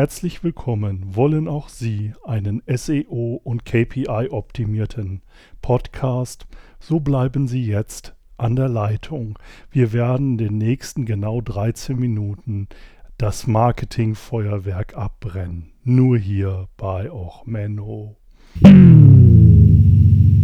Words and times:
Herzlich 0.00 0.42
willkommen. 0.42 1.14
Wollen 1.14 1.46
auch 1.46 1.68
Sie 1.68 2.14
einen 2.24 2.62
SEO 2.66 3.38
und 3.44 3.66
KPI-optimierten 3.66 5.20
Podcast? 5.60 6.46
So 6.78 7.00
bleiben 7.00 7.46
Sie 7.46 7.66
jetzt 7.66 8.14
an 8.38 8.56
der 8.56 8.70
Leitung. 8.70 9.38
Wir 9.70 9.92
werden 9.92 10.30
in 10.30 10.38
den 10.38 10.56
nächsten 10.56 11.04
genau 11.04 11.42
13 11.42 11.98
Minuten 11.98 12.68
das 13.18 13.46
Marketingfeuerwerk 13.46 14.96
abbrennen. 14.96 15.72
Nur 15.84 16.16
hier 16.16 16.68
bei 16.78 17.12
Och 17.12 17.44
Menno. 17.44 18.16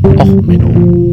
Och 0.04 0.43
Menno. 0.43 1.07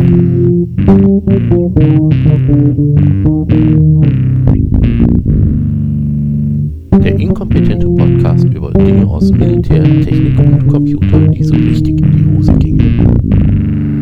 Militär, 9.73 10.05
Technik 10.05 10.37
und 10.39 10.68
Computer, 10.68 11.27
die 11.29 11.43
so 11.43 11.55
richtig 11.55 12.00
in 12.00 12.11
die 12.11 12.25
Hose 12.37 12.54
gingen. 12.59 13.97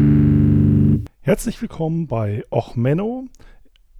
Herzlich 1.22 1.62
willkommen 1.62 2.08
bei 2.08 2.44
Och 2.52 2.76
Menno, 2.76 3.28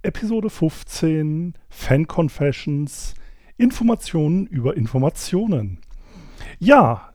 Episode 0.02 0.50
15, 0.50 1.54
Fan 1.70 2.06
Confessions, 2.06 3.14
Informationen 3.56 4.46
über 4.48 4.76
Informationen. 4.76 5.78
Ja, 6.58 7.11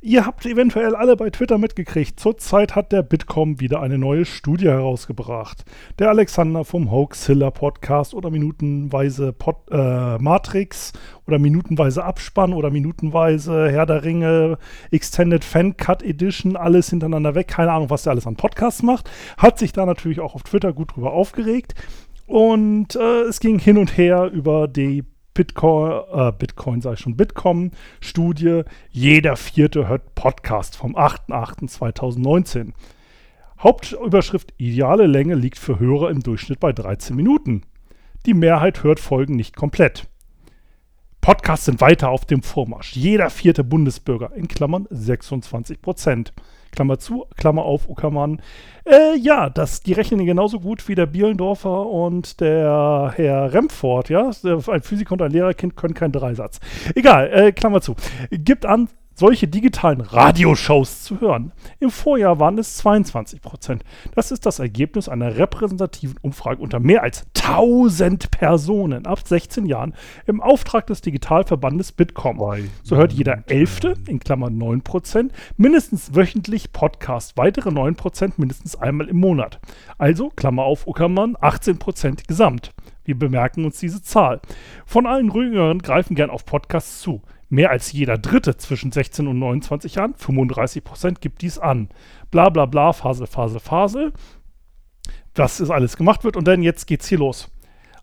Ihr 0.00 0.24
habt 0.24 0.46
eventuell 0.46 0.94
alle 0.94 1.16
bei 1.16 1.28
Twitter 1.28 1.58
mitgekriegt. 1.58 2.20
Zurzeit 2.20 2.76
hat 2.76 2.92
der 2.92 3.02
Bitkom 3.02 3.58
wieder 3.58 3.80
eine 3.82 3.98
neue 3.98 4.26
Studie 4.26 4.68
herausgebracht. 4.68 5.64
Der 5.98 6.08
Alexander 6.10 6.64
vom 6.64 6.92
Hoaxilla 6.92 7.50
Podcast 7.50 8.14
oder 8.14 8.30
minutenweise 8.30 9.32
Pod, 9.32 9.56
äh, 9.72 10.18
Matrix 10.18 10.92
oder 11.26 11.40
minutenweise 11.40 12.04
Abspann 12.04 12.52
oder 12.52 12.70
minutenweise 12.70 13.72
Herr 13.72 13.86
der 13.86 14.04
Ringe 14.04 14.58
Extended 14.92 15.42
Fan 15.42 15.76
Cut 15.76 16.04
Edition, 16.04 16.54
alles 16.54 16.90
hintereinander 16.90 17.34
weg. 17.34 17.48
Keine 17.48 17.72
Ahnung, 17.72 17.90
was 17.90 18.04
der 18.04 18.12
alles 18.12 18.28
an 18.28 18.36
Podcasts 18.36 18.84
macht. 18.84 19.10
Hat 19.36 19.58
sich 19.58 19.72
da 19.72 19.84
natürlich 19.84 20.20
auch 20.20 20.36
auf 20.36 20.44
Twitter 20.44 20.72
gut 20.72 20.94
drüber 20.94 21.12
aufgeregt. 21.12 21.74
Und 22.28 22.94
äh, 22.94 23.22
es 23.22 23.40
ging 23.40 23.58
hin 23.58 23.76
und 23.76 23.96
her 23.98 24.30
über 24.32 24.68
die 24.68 25.02
Bitcoin, 25.38 26.02
äh, 26.10 26.32
Bitcoin 26.32 26.82
ich 26.92 26.98
schon, 26.98 27.16
Bitkom-Studie, 27.16 28.62
jeder 28.90 29.36
Vierte 29.36 29.86
hört 29.86 30.16
Podcast 30.16 30.74
vom 30.74 30.96
8.8.2019. 30.96 32.72
Hauptüberschrift 33.60 34.52
ideale 34.56 35.06
Länge 35.06 35.36
liegt 35.36 35.58
für 35.58 35.78
Hörer 35.78 36.10
im 36.10 36.24
Durchschnitt 36.24 36.58
bei 36.58 36.72
13 36.72 37.14
Minuten. 37.14 37.62
Die 38.26 38.34
Mehrheit 38.34 38.82
hört 38.82 38.98
Folgen 38.98 39.36
nicht 39.36 39.54
komplett. 39.54 40.08
Podcasts 41.20 41.66
sind 41.66 41.80
weiter 41.80 42.08
auf 42.08 42.24
dem 42.24 42.42
Vormarsch. 42.42 42.96
Jeder 42.96 43.30
vierte 43.30 43.62
Bundesbürger, 43.62 44.32
in 44.34 44.48
Klammern 44.48 44.88
26 44.90 45.80
Prozent, 45.80 46.32
Klammer 46.72 46.98
zu, 46.98 47.26
Klammer 47.36 47.64
auf, 47.64 47.88
Uckermann. 47.88 48.40
Äh, 48.84 49.16
ja, 49.18 49.50
das, 49.50 49.80
die 49.80 49.92
rechnen 49.92 50.24
genauso 50.24 50.60
gut 50.60 50.88
wie 50.88 50.94
der 50.94 51.06
Bielendorfer 51.06 51.86
und 51.86 52.40
der 52.40 53.12
Herr 53.16 53.52
Remford, 53.52 54.08
ja. 54.08 54.30
Ein 54.44 54.82
Physiker 54.82 55.12
und 55.12 55.22
ein 55.22 55.30
Lehrerkind 55.30 55.76
können 55.76 55.94
keinen 55.94 56.12
Dreisatz. 56.12 56.60
Egal, 56.94 57.30
äh, 57.32 57.52
Klammer 57.52 57.80
zu. 57.80 57.96
Gibt 58.30 58.64
an, 58.66 58.88
solche 59.18 59.48
digitalen 59.48 60.00
Radioshows 60.00 61.02
zu 61.02 61.20
hören. 61.20 61.52
Im 61.80 61.90
Vorjahr 61.90 62.38
waren 62.38 62.56
es 62.56 62.76
22 62.76 63.42
Prozent. 63.42 63.82
Das 64.14 64.30
ist 64.30 64.46
das 64.46 64.60
Ergebnis 64.60 65.08
einer 65.08 65.36
repräsentativen 65.36 66.16
Umfrage 66.22 66.62
unter 66.62 66.78
mehr 66.78 67.02
als 67.02 67.26
1000 67.34 68.30
Personen 68.30 69.06
ab 69.06 69.26
16 69.26 69.66
Jahren 69.66 69.94
im 70.26 70.40
Auftrag 70.40 70.86
des 70.86 71.00
Digitalverbandes 71.00 71.90
Bitkom. 71.92 72.38
So 72.84 72.96
hört 72.96 73.12
jeder 73.12 73.42
Elfte, 73.48 73.94
in 74.06 74.20
Klammern 74.20 74.56
9 74.56 74.82
Prozent, 74.82 75.32
mindestens 75.56 76.14
wöchentlich 76.14 76.72
Podcast. 76.72 77.36
Weitere 77.36 77.72
9 77.72 77.96
Prozent 77.96 78.38
mindestens 78.38 78.76
einmal 78.76 79.08
im 79.08 79.16
Monat. 79.16 79.58
Also, 79.98 80.30
Klammer 80.30 80.62
auf, 80.62 80.86
Uckermann, 80.86 81.36
18 81.40 81.78
Prozent 81.78 82.28
gesamt. 82.28 82.72
Wir 83.04 83.18
bemerken 83.18 83.64
uns 83.64 83.80
diese 83.80 84.02
Zahl. 84.02 84.40
Von 84.84 85.06
allen 85.06 85.30
Rügern 85.30 85.78
greifen 85.78 86.14
gern 86.14 86.28
auf 86.28 86.44
Podcasts 86.44 87.00
zu. 87.00 87.22
Mehr 87.48 87.70
als 87.70 87.92
jeder 87.92 88.18
Dritte 88.18 88.56
zwischen 88.56 88.92
16 88.92 89.26
und 89.26 89.38
29 89.38 89.94
Jahren, 89.94 90.14
35 90.14 90.84
Prozent, 90.84 91.20
gibt 91.20 91.40
dies 91.42 91.58
an. 91.58 91.88
Bla 92.30 92.50
bla 92.50 92.66
bla, 92.66 92.92
Phase, 92.92 93.26
Phase, 93.26 93.58
Phase. 93.58 94.12
Das 95.32 95.60
ist 95.60 95.70
alles 95.70 95.96
gemacht 95.96 96.24
wird 96.24 96.36
und 96.36 96.46
dann 96.46 96.62
jetzt 96.62 96.86
geht's 96.86 97.08
hier 97.08 97.18
los. 97.18 97.50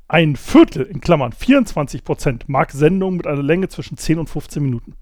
Ein 0.07 0.35
Viertel, 0.35 0.83
in 0.83 1.01
Klammern 1.01 1.31
24 1.31 2.03
Prozent, 2.03 2.50
mag 2.50 2.72
Sendungen 2.72 3.17
mit 3.17 3.28
einer 3.28 3.44
Länge 3.44 3.69
zwischen 3.69 3.97
10 3.97 4.19
und 4.19 4.29
15 4.29 4.63
Minuten. 4.63 4.94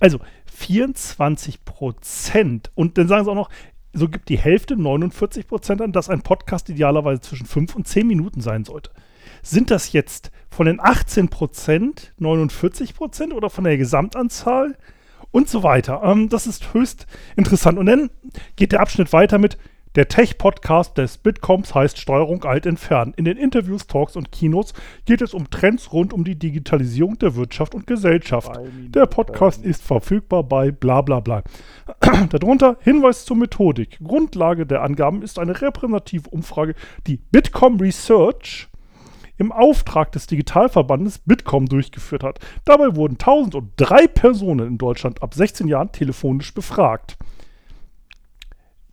Also 0.00 0.18
24 0.52 1.64
Prozent. 1.64 2.70
Und 2.74 2.98
dann 2.98 3.08
sagen 3.08 3.24
sie 3.24 3.30
auch 3.30 3.36
noch, 3.36 3.50
so 3.92 4.08
gibt 4.08 4.28
die 4.28 4.38
Hälfte, 4.38 4.76
49 4.76 5.46
Prozent 5.46 5.80
an, 5.80 5.92
dass 5.92 6.08
ein 6.08 6.22
Podcast 6.22 6.68
idealerweise 6.68 7.20
zwischen 7.20 7.46
5 7.46 7.76
und 7.76 7.86
10 7.86 8.06
Minuten 8.06 8.40
sein 8.40 8.64
sollte. 8.64 8.90
Sind 9.44 9.70
das 9.70 9.92
jetzt 9.92 10.30
von 10.48 10.64
den 10.64 10.80
18 10.80 11.28
Prozent 11.28 12.14
49 12.18 12.94
Prozent 12.94 13.34
oder 13.34 13.50
von 13.50 13.64
der 13.64 13.76
Gesamtanzahl? 13.76 14.74
Und 15.30 15.50
so 15.50 15.62
weiter. 15.62 16.00
Ähm, 16.02 16.28
das 16.28 16.46
ist 16.46 16.72
höchst 16.72 17.06
interessant. 17.36 17.76
Und 17.76 17.86
dann 17.86 18.08
geht 18.56 18.72
der 18.72 18.80
Abschnitt 18.80 19.12
weiter 19.12 19.38
mit 19.38 19.58
der 19.96 20.08
Tech-Podcast 20.08 20.96
des 20.96 21.18
Bitcoms 21.18 21.74
heißt 21.74 21.98
Steuerung 21.98 22.42
alt 22.44 22.66
entfernen. 22.66 23.12
In 23.16 23.26
den 23.26 23.36
Interviews, 23.36 23.86
Talks 23.86 24.16
und 24.16 24.32
Kinos 24.32 24.72
geht 25.04 25.20
es 25.20 25.34
um 25.34 25.50
Trends 25.50 25.92
rund 25.92 26.12
um 26.12 26.24
die 26.24 26.36
Digitalisierung 26.36 27.18
der 27.18 27.36
Wirtschaft 27.36 27.74
und 27.74 27.86
Gesellschaft. 27.86 28.50
Der 28.88 29.06
Podcast 29.06 29.62
ist 29.62 29.82
verfügbar 29.82 30.42
bei 30.42 30.70
bla 30.70 31.02
bla 31.02 31.20
bla. 31.20 31.42
Darunter 32.30 32.78
Hinweis 32.80 33.24
zur 33.24 33.36
Methodik. 33.36 33.98
Grundlage 34.02 34.66
der 34.66 34.82
Angaben 34.82 35.20
ist 35.20 35.38
eine 35.38 35.60
repräsentative 35.60 36.30
Umfrage, 36.30 36.74
die 37.06 37.18
Bitkom 37.18 37.78
Research 37.78 38.68
im 39.38 39.52
Auftrag 39.52 40.12
des 40.12 40.26
Digitalverbandes 40.26 41.18
Bitkom 41.18 41.66
durchgeführt 41.66 42.24
hat. 42.24 42.38
Dabei 42.64 42.96
wurden 42.96 43.14
1003 43.14 44.06
Personen 44.08 44.66
in 44.66 44.78
Deutschland 44.78 45.22
ab 45.22 45.34
16 45.34 45.68
Jahren 45.68 45.92
telefonisch 45.92 46.54
befragt. 46.54 47.16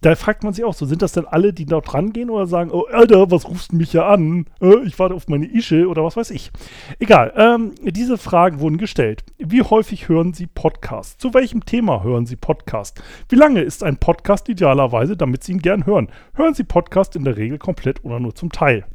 Da 0.03 0.15
fragt 0.15 0.43
man 0.43 0.51
sich 0.51 0.65
auch 0.65 0.73
so, 0.73 0.87
sind 0.87 1.03
das 1.03 1.11
denn 1.11 1.27
alle, 1.27 1.53
die 1.53 1.67
dort 1.67 1.93
rangehen 1.93 2.31
oder 2.31 2.47
sagen, 2.47 2.71
oh 2.71 2.85
Alter, 2.91 3.29
was 3.29 3.47
rufst 3.47 3.71
du 3.71 3.75
mich 3.75 3.93
ja 3.93 4.07
an? 4.07 4.47
Äh, 4.59 4.79
ich 4.83 4.97
warte 4.97 5.13
auf 5.13 5.27
meine 5.27 5.45
Ische 5.45 5.87
oder 5.87 6.03
was 6.03 6.17
weiß 6.17 6.31
ich. 6.31 6.51
Egal, 6.97 7.31
ähm, 7.37 7.73
diese 7.83 8.17
Fragen 8.17 8.59
wurden 8.61 8.77
gestellt. 8.77 9.23
Wie 9.37 9.61
häufig 9.61 10.09
hören 10.09 10.33
Sie 10.33 10.47
Podcast? 10.47 11.21
Zu 11.21 11.35
welchem 11.35 11.65
Thema 11.67 12.03
hören 12.03 12.25
Sie 12.25 12.35
Podcast? 12.35 12.99
Wie 13.29 13.35
lange 13.35 13.61
ist 13.61 13.83
ein 13.83 13.97
Podcast 13.97 14.49
idealerweise, 14.49 15.15
damit 15.15 15.43
Sie 15.43 15.51
ihn 15.51 15.61
gern 15.61 15.85
hören? 15.85 16.09
Hören 16.33 16.55
Sie 16.55 16.63
Podcast 16.63 17.15
in 17.15 17.23
der 17.23 17.37
Regel 17.37 17.59
komplett 17.59 18.03
oder 18.03 18.19
nur 18.19 18.33
zum 18.33 18.51
Teil? 18.51 18.85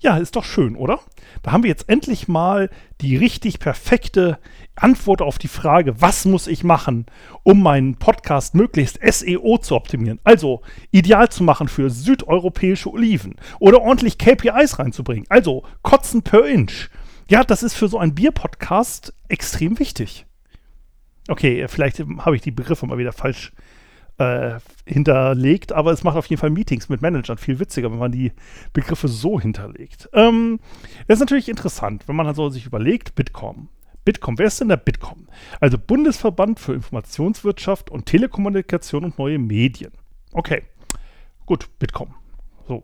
Ja, 0.00 0.16
ist 0.16 0.36
doch 0.36 0.44
schön, 0.44 0.76
oder? 0.76 1.00
Da 1.42 1.52
haben 1.52 1.62
wir 1.62 1.70
jetzt 1.70 1.88
endlich 1.88 2.28
mal 2.28 2.70
die 3.00 3.16
richtig 3.16 3.58
perfekte 3.58 4.38
Antwort 4.74 5.22
auf 5.22 5.38
die 5.38 5.48
Frage, 5.48 6.00
was 6.00 6.24
muss 6.24 6.46
ich 6.46 6.64
machen, 6.64 7.06
um 7.42 7.62
meinen 7.62 7.96
Podcast 7.96 8.54
möglichst 8.54 8.98
SEO 9.02 9.58
zu 9.58 9.74
optimieren? 9.74 10.20
Also 10.24 10.62
ideal 10.90 11.28
zu 11.28 11.42
machen 11.42 11.68
für 11.68 11.90
südeuropäische 11.90 12.90
Oliven 12.90 13.36
oder 13.58 13.82
ordentlich 13.82 14.18
KPIs 14.18 14.78
reinzubringen. 14.78 15.26
Also 15.28 15.64
Kotzen 15.82 16.22
per 16.22 16.46
Inch. 16.46 16.88
Ja, 17.28 17.44
das 17.44 17.62
ist 17.62 17.74
für 17.74 17.88
so 17.88 17.98
einen 17.98 18.14
Bier-Podcast 18.14 19.12
extrem 19.28 19.78
wichtig. 19.78 20.24
Okay, 21.28 21.66
vielleicht 21.68 21.98
habe 21.98 22.36
ich 22.36 22.42
die 22.42 22.50
Begriffe 22.50 22.86
mal 22.86 22.96
wieder 22.96 23.12
falsch 23.12 23.52
äh, 23.54 23.77
äh, 24.18 24.58
hinterlegt, 24.84 25.72
aber 25.72 25.92
es 25.92 26.04
macht 26.04 26.16
auf 26.16 26.26
jeden 26.26 26.40
Fall 26.40 26.50
Meetings 26.50 26.88
mit 26.88 27.00
Managern 27.02 27.38
viel 27.38 27.58
witziger, 27.58 27.90
wenn 27.90 27.98
man 27.98 28.12
die 28.12 28.32
Begriffe 28.72 29.08
so 29.08 29.40
hinterlegt. 29.40 30.08
Ähm, 30.12 30.60
das 31.06 31.16
ist 31.16 31.20
natürlich 31.20 31.48
interessant, 31.48 32.06
wenn 32.06 32.16
man 32.16 32.26
also 32.26 32.50
sich 32.50 32.66
überlegt, 32.66 33.14
Bitkom. 33.14 33.68
Bitkom, 34.04 34.38
wer 34.38 34.46
ist 34.46 34.60
denn 34.60 34.68
der 34.68 34.76
Bitkom? 34.76 35.28
Also 35.60 35.78
Bundesverband 35.78 36.58
für 36.58 36.74
Informationswirtschaft 36.74 37.90
und 37.90 38.06
Telekommunikation 38.06 39.04
und 39.04 39.18
neue 39.18 39.38
Medien. 39.38 39.92
Okay, 40.32 40.62
gut, 41.46 41.68
Bitkom. 41.78 42.14
So. 42.66 42.82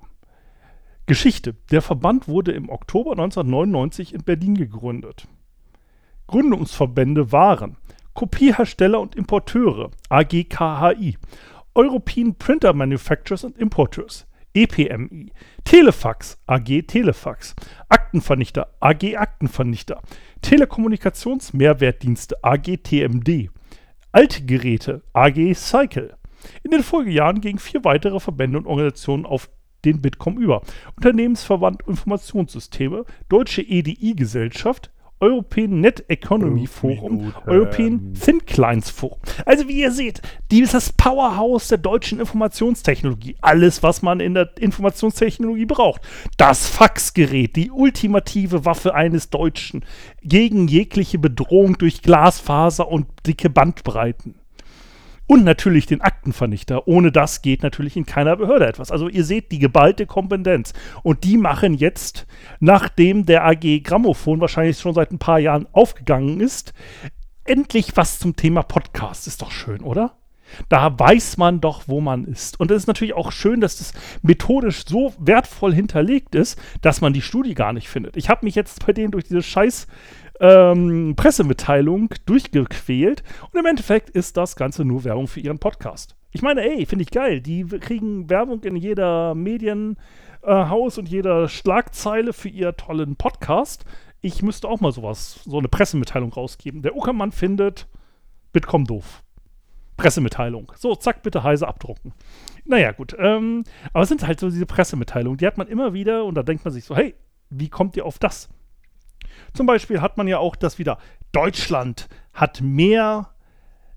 Geschichte. 1.07 1.55
Der 1.71 1.83
Verband 1.83 2.29
wurde 2.29 2.53
im 2.53 2.69
Oktober 2.69 3.13
1999 3.13 4.15
in 4.15 4.23
Berlin 4.23 4.55
gegründet. 4.55 5.27
Gründungsverbände 6.27 7.33
waren 7.33 7.77
Kopiehersteller 8.15 9.01
und 9.01 9.15
Importeure, 9.17 9.91
AGKHI, 10.09 11.19
European 11.77 12.35
Printer 12.37 12.73
Manufacturers 12.73 13.45
and 13.45 13.59
Importers, 13.59 14.27
EPMI, 14.55 15.33
Telefax, 15.65 16.39
AG 16.47 16.83
Telefax, 16.87 17.57
Aktenvernichter, 17.89 18.69
AG 18.81 19.17
Aktenvernichter, 19.17 20.01
Telekommunikations-Mehrwertdienste, 20.43 22.37
AG 22.43 22.77
TMD, 22.85 23.51
Alte 24.13 24.45
Geräte, 24.45 25.03
AG 25.13 25.55
Cycle. 25.55 26.15
In 26.63 26.71
den 26.71 26.85
Folgejahren 26.85 27.41
gingen 27.41 27.59
vier 27.59 27.83
weitere 27.85 28.21
Verbände 28.21 28.59
und 28.59 28.67
Organisationen 28.67 29.27
auf 29.27 29.51
den 29.85 30.01
Bitkom 30.01 30.39
über. 30.39 30.63
Unternehmensverband 30.97 31.83
Informationssysteme, 31.89 33.05
Deutsche 33.29 33.63
EDI-Gesellschaft, 33.63 34.93
European 35.25 35.81
Net 35.81 36.05
Economy 36.09 36.67
Forum. 36.67 37.33
European 37.47 38.13
Thin 38.15 38.45
Clients 38.45 38.91
Forum. 38.91 39.19
Also 39.47 39.67
wie 39.69 39.81
ihr 39.81 39.91
seht, 39.91 40.21
die 40.51 40.61
ist 40.61 40.75
das 40.75 40.93
Powerhouse 40.93 41.69
der 41.69 41.79
deutschen 41.79 42.21
Informationstechnologie. 42.21 43.37
Alles, 43.41 43.83
was 43.83 44.03
man 44.03 44.21
in 44.21 44.35
der 44.35 44.51
Informationstechnologie 44.59 45.67
braucht. 45.67 46.03
Das 46.37 46.67
Faxgerät, 46.67 47.57
die 47.57 47.71
ultimative 47.71 48.65
Waffe 48.65 48.95
eines 48.95 49.31
Deutschen 49.31 49.85
gegen 50.23 50.69
jegliche 50.69 51.19
Bedrohung 51.19 51.79
durch 51.79 52.03
Glasfaser 52.03 52.89
und 52.89 53.07
dicke 53.27 53.49
Bandbreiten. 53.49 54.35
Und 55.27 55.45
natürlich 55.45 55.87
den 55.87 56.03
Aktenvernichter. 56.03 56.87
Ohne 56.87 57.11
das 57.11 57.41
geht 57.41 57.63
natürlich 57.63 57.97
in 57.97 58.05
keiner 58.05 58.37
Behörde 58.37 58.67
etwas. 58.67 58.91
Also 58.91 59.09
ihr 59.09 59.25
seht 59.25 59.53
die 59.53 59.59
geballte 59.59 60.07
Kompetenz. 60.07 60.75
Und 61.03 61.25
die 61.25 61.39
machen 61.39 61.75
jetzt, 61.75 62.27
nachdem 62.61 63.25
der 63.25 63.45
AG 63.45 63.83
Grammophon 63.83 64.41
wahrscheinlich 64.41 64.79
schon 64.79 64.95
seit 64.95 65.13
ein 65.13 65.19
paar 65.19 65.39
Jahren 65.39 65.67
aufgegangen 65.73 66.41
ist, 66.41 66.75
endlich 67.45 67.97
was 67.97 68.19
zum 68.19 68.37
Thema 68.37 68.63
Podcast. 68.63 69.27
Ist 69.27 69.41
doch 69.41 69.51
schön, 69.51 69.81
oder? 69.81 70.17
Da 70.69 70.99
weiß 70.99 71.37
man 71.37 71.61
doch, 71.61 71.85
wo 71.87 72.01
man 72.01 72.25
ist. 72.25 72.61
Und 72.61 72.71
es 72.71 72.83
ist 72.83 72.87
natürlich 72.87 73.15
auch 73.15 73.33
schön, 73.33 73.61
dass 73.61 73.79
das 73.79 73.93
methodisch 74.23 74.85
so 74.87 75.15
wertvoll 75.19 75.75
hinterlegt 75.75 76.35
ist, 76.35 76.61
dass 76.83 77.01
man 77.01 77.13
die 77.13 77.23
Studie 77.23 77.55
gar 77.55 77.73
nicht 77.73 77.89
findet. 77.89 78.17
Ich 78.17 78.29
habe 78.29 78.45
mich 78.45 78.55
jetzt 78.55 78.85
bei 78.87 78.93
denen 78.93 79.11
durch 79.11 79.25
diese 79.25 79.43
scheiß 79.43 79.87
ähm, 80.41 81.15
Pressemitteilung 81.17 82.11
durchgequält 82.27 83.23
und 83.53 83.59
im 83.59 83.67
Endeffekt 83.67 84.11
ist 84.11 84.37
das 84.37 84.57
Ganze 84.57 84.85
nur 84.85 85.05
Werbung 85.05 85.29
für 85.29 85.41
ihren 85.41 85.59
Podcast. 85.59 86.17
Ich 86.33 86.43
meine, 86.43 86.63
ey, 86.63 86.85
finde 86.87 87.05
ich 87.05 87.11
geil. 87.11 87.41
Die 87.41 87.65
kriegen 87.65 88.29
Werbung 88.29 88.65
in 88.65 88.75
jeder 88.75 89.37
Medienhaus 89.37 90.97
äh, 90.97 91.01
und 91.01 91.09
jeder 91.09 91.49
Schlagzeile 91.49 92.33
für 92.33 92.49
ihr 92.49 92.77
tollen 92.77 93.15
Podcast. 93.15 93.85
Ich 94.21 94.43
müsste 94.43 94.69
auch 94.69 94.81
mal 94.81 94.91
sowas, 94.91 95.41
so 95.45 95.59
eine 95.59 95.69
Pressemitteilung 95.69 96.33
rausgeben. 96.33 96.83
Der 96.83 96.97
Uckermann 96.97 97.31
findet 97.31 97.87
Bitkom 98.53 98.85
doof. 98.85 99.23
Pressemitteilung. 99.97 100.73
So, 100.77 100.97
zack, 100.97 101.23
bitte 101.23 101.45
heise 101.45 101.69
abdrucken. 101.69 102.13
Naja, 102.65 102.91
gut. 102.91 103.15
Ähm, 103.19 103.63
aber 103.93 104.03
es 104.03 104.09
sind 104.09 104.27
halt 104.27 104.41
so 104.41 104.51
diese 104.51 104.67
Pressemitteilungen, 104.67 105.39
die 105.39 105.47
hat 105.47 105.57
man 105.57 105.69
immer 105.69 105.93
wieder 105.93 106.25
und 106.25 106.35
da 106.35 106.43
denkt 106.43 106.65
man 106.65 106.75
sich 106.75 106.85
so, 106.85 106.97
hey, 106.97 107.15
wie 107.51 107.69
kommt 107.69 107.97
ihr 107.97 108.05
auf 108.05 108.19
das? 108.19 108.49
Zum 109.55 109.67
Beispiel 109.67 110.01
hat 110.01 110.17
man 110.17 110.29
ja 110.29 110.39
auch 110.39 110.57
das 110.57 110.79
wieder, 110.79 110.99
Deutschland 111.33 112.09
hat 112.33 112.61
mehr 112.61 113.31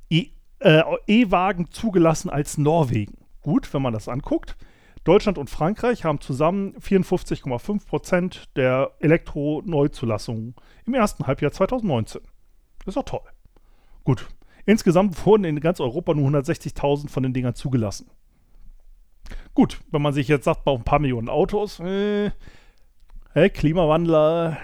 E- 0.10 0.30
äh, 0.60 0.84
E-Wagen 1.08 1.72
zugelassen 1.72 2.30
als 2.30 2.58
Norwegen. 2.58 3.18
Gut, 3.42 3.74
wenn 3.74 3.82
man 3.82 3.94
das 3.94 4.08
anguckt. 4.08 4.56
Deutschland 5.04 5.38
und 5.38 5.50
Frankreich 5.50 6.04
haben 6.04 6.20
zusammen 6.20 6.76
54,5 6.80 7.88
Prozent 7.88 8.50
der 8.56 8.92
Elektro-Neuzulassungen 9.00 10.54
im 10.86 10.94
ersten 10.94 11.26
Halbjahr 11.26 11.52
2019. 11.52 12.22
Das 12.80 12.88
ist 12.88 12.98
doch 12.98 13.04
toll. 13.04 13.30
Gut. 14.04 14.28
Insgesamt 14.66 15.26
wurden 15.26 15.46
in 15.46 15.60
ganz 15.62 15.80
Europa 15.80 16.14
nur 16.14 16.30
160.000 16.30 17.10
von 17.10 17.24
den 17.24 17.34
Dingern 17.34 17.56
zugelassen. 17.56 18.10
Gut, 19.54 19.80
wenn 19.92 20.02
man 20.02 20.14
sich 20.14 20.28
jetzt 20.28 20.44
sagt, 20.44 20.66
bei 20.66 20.74
ein 20.74 20.84
paar 20.84 21.00
Millionen 21.00 21.30
Autos, 21.30 21.80
äh, 21.80 22.32
äh, 23.34 23.50
Klimawandler, 23.50 24.58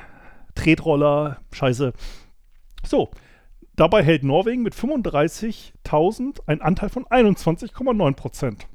Tretroller, 0.55 1.39
scheiße. 1.51 1.93
So, 2.85 3.11
dabei 3.75 4.03
hält 4.03 4.23
Norwegen 4.23 4.61
mit 4.61 4.75
35.000 4.75 6.47
einen 6.47 6.61
Anteil 6.61 6.89
von 6.89 7.05
21,9 7.05 8.13
Prozent. 8.15 8.67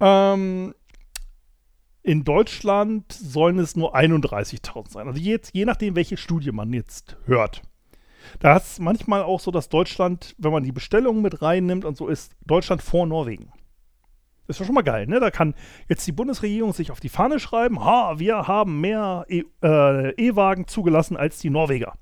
Ähm, 0.00 0.74
in 2.02 2.24
Deutschland 2.24 3.12
sollen 3.12 3.58
es 3.58 3.76
nur 3.76 3.96
31.000 3.96 4.90
sein. 4.90 5.08
Also 5.08 5.20
jetzt, 5.20 5.54
je 5.54 5.64
nachdem, 5.64 5.96
welche 5.96 6.16
Studie 6.16 6.52
man 6.52 6.72
jetzt 6.72 7.16
hört. 7.24 7.62
Da 8.38 8.56
ist 8.56 8.80
manchmal 8.80 9.22
auch 9.22 9.40
so, 9.40 9.50
dass 9.50 9.68
Deutschland, 9.68 10.34
wenn 10.38 10.52
man 10.52 10.62
die 10.62 10.72
Bestellungen 10.72 11.22
mit 11.22 11.42
reinnimmt 11.42 11.84
und 11.84 11.96
so, 11.96 12.08
ist 12.08 12.36
Deutschland 12.44 12.82
vor 12.82 13.06
Norwegen. 13.06 13.52
Ist 14.48 14.60
doch 14.60 14.64
schon 14.64 14.74
mal 14.74 14.82
geil, 14.82 15.06
ne? 15.06 15.18
Da 15.20 15.30
kann 15.30 15.54
jetzt 15.88 16.06
die 16.06 16.12
Bundesregierung 16.12 16.72
sich 16.72 16.90
auf 16.90 17.00
die 17.00 17.08
Fahne 17.08 17.40
schreiben, 17.40 17.84
ha, 17.84 18.18
wir 18.18 18.46
haben 18.46 18.80
mehr 18.80 19.24
E- 19.28 19.44
äh, 19.62 20.10
E-Wagen 20.14 20.66
zugelassen 20.68 21.16
als 21.16 21.38
die 21.38 21.50
Norweger. 21.50 21.94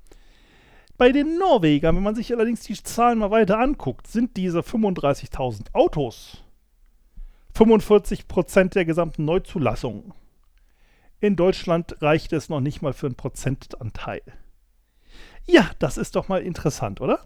Bei 0.97 1.11
den 1.11 1.37
Norwegern, 1.37 1.95
wenn 1.95 2.03
man 2.03 2.15
sich 2.15 2.33
allerdings 2.33 2.61
die 2.61 2.75
Zahlen 2.75 3.19
mal 3.19 3.31
weiter 3.31 3.59
anguckt, 3.59 4.07
sind 4.07 4.37
diese 4.37 4.59
35.000 4.59 5.73
Autos 5.73 6.41
45% 7.55 8.73
der 8.73 8.85
gesamten 8.85 9.25
Neuzulassungen. 9.25 10.13
In 11.21 11.35
Deutschland 11.35 12.01
reicht 12.01 12.33
es 12.33 12.49
noch 12.49 12.59
nicht 12.59 12.81
mal 12.81 12.93
für 12.93 13.07
einen 13.07 13.15
Prozentanteil. 13.15 14.21
Ja, 15.47 15.69
das 15.79 15.97
ist 15.97 16.15
doch 16.15 16.27
mal 16.27 16.41
interessant, 16.41 17.01
oder? 17.01 17.19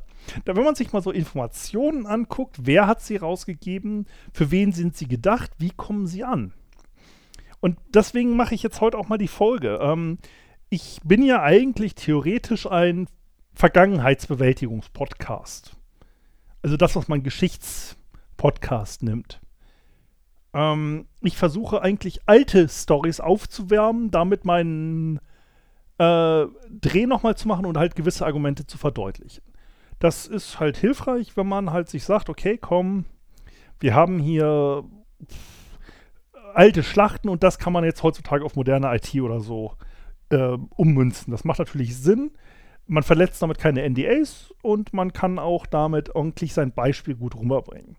Da, 0.46 0.56
wenn 0.56 0.64
man 0.64 0.76
sich 0.76 0.92
mal 0.92 1.02
so 1.02 1.12
Informationen 1.12 2.06
anguckt, 2.06 2.58
wer 2.62 2.88
hat 2.88 3.02
sie 3.02 3.16
rausgegeben, 3.16 4.08
für 4.34 4.52
wen 4.52 4.72
sind 4.72 4.98
sie 4.98 5.08
gedacht, 5.08 5.52
wie 5.58 5.72
kommen 5.72 6.08
sie 6.08 6.24
an? 6.24 6.54
Und 7.62 7.78
deswegen 7.94 8.36
mache 8.36 8.56
ich 8.56 8.64
jetzt 8.64 8.82
heute 8.82 8.98
auch 8.98 9.10
mal 9.10 9.18
die 9.18 9.28
Folge. 9.28 9.80
Ähm, 9.82 10.18
ich 10.70 11.00
bin 11.04 11.24
ja 11.24 11.42
eigentlich 11.42 11.96
theoretisch 11.96 12.68
ein 12.68 13.08
Vergangenheitsbewältigungspodcast. 13.54 15.76
Also 16.62 16.78
das, 16.78 16.96
was 16.96 17.08
man 17.08 17.24
Geschichtspodcast 17.24 19.02
nimmt. 19.04 19.42
Ähm, 20.54 21.08
ich 21.22 21.38
versuche 21.38 21.82
eigentlich 21.82 22.22
alte 22.26 22.70
Stories 22.70 23.20
aufzuwärmen, 23.20 24.12
damit 24.12 24.46
meinen 24.46 25.20
äh, 26.00 26.48
Dreh 26.70 27.06
nochmal 27.06 27.36
zu 27.36 27.48
machen 27.48 27.66
und 27.66 27.78
halt 27.78 27.96
gewisse 27.96 28.26
Argumente 28.26 28.66
zu 28.66 28.78
verdeutlichen. 28.78 29.44
Das 30.00 30.28
ist 30.28 30.60
halt 30.60 30.78
hilfreich, 30.78 31.36
wenn 31.36 31.48
man 31.48 31.72
halt 31.72 31.90
sich 31.90 32.06
sagt, 32.06 32.30
okay, 32.30 32.58
komm, 32.58 33.06
wir 33.80 33.94
haben 33.94 34.18
hier 34.18 34.86
alte 36.54 36.84
Schlachten 36.84 37.30
und 37.30 37.44
das 37.44 37.60
kann 37.60 37.74
man 37.74 37.84
jetzt 37.84 38.02
heutzutage 38.02 38.44
auf 38.44 38.56
moderne 38.56 38.94
IT 38.96 39.14
oder 39.22 39.42
so 39.42 39.74
äh, 40.30 40.58
ummünzen. 40.76 41.32
Das 41.32 41.44
macht 41.44 41.60
natürlich 41.60 41.98
Sinn. 41.98 42.32
Man 42.88 43.04
verletzt 43.04 43.42
damit 43.42 43.60
keine 43.60 43.88
NDAs 43.88 44.54
und 44.62 44.94
man 44.94 45.14
kann 45.14 45.38
auch 45.38 45.66
damit 45.66 46.16
ordentlich 46.16 46.54
sein 46.54 46.72
Beispiel 46.72 47.16
gut 47.16 47.36
rüberbringen. 47.36 47.98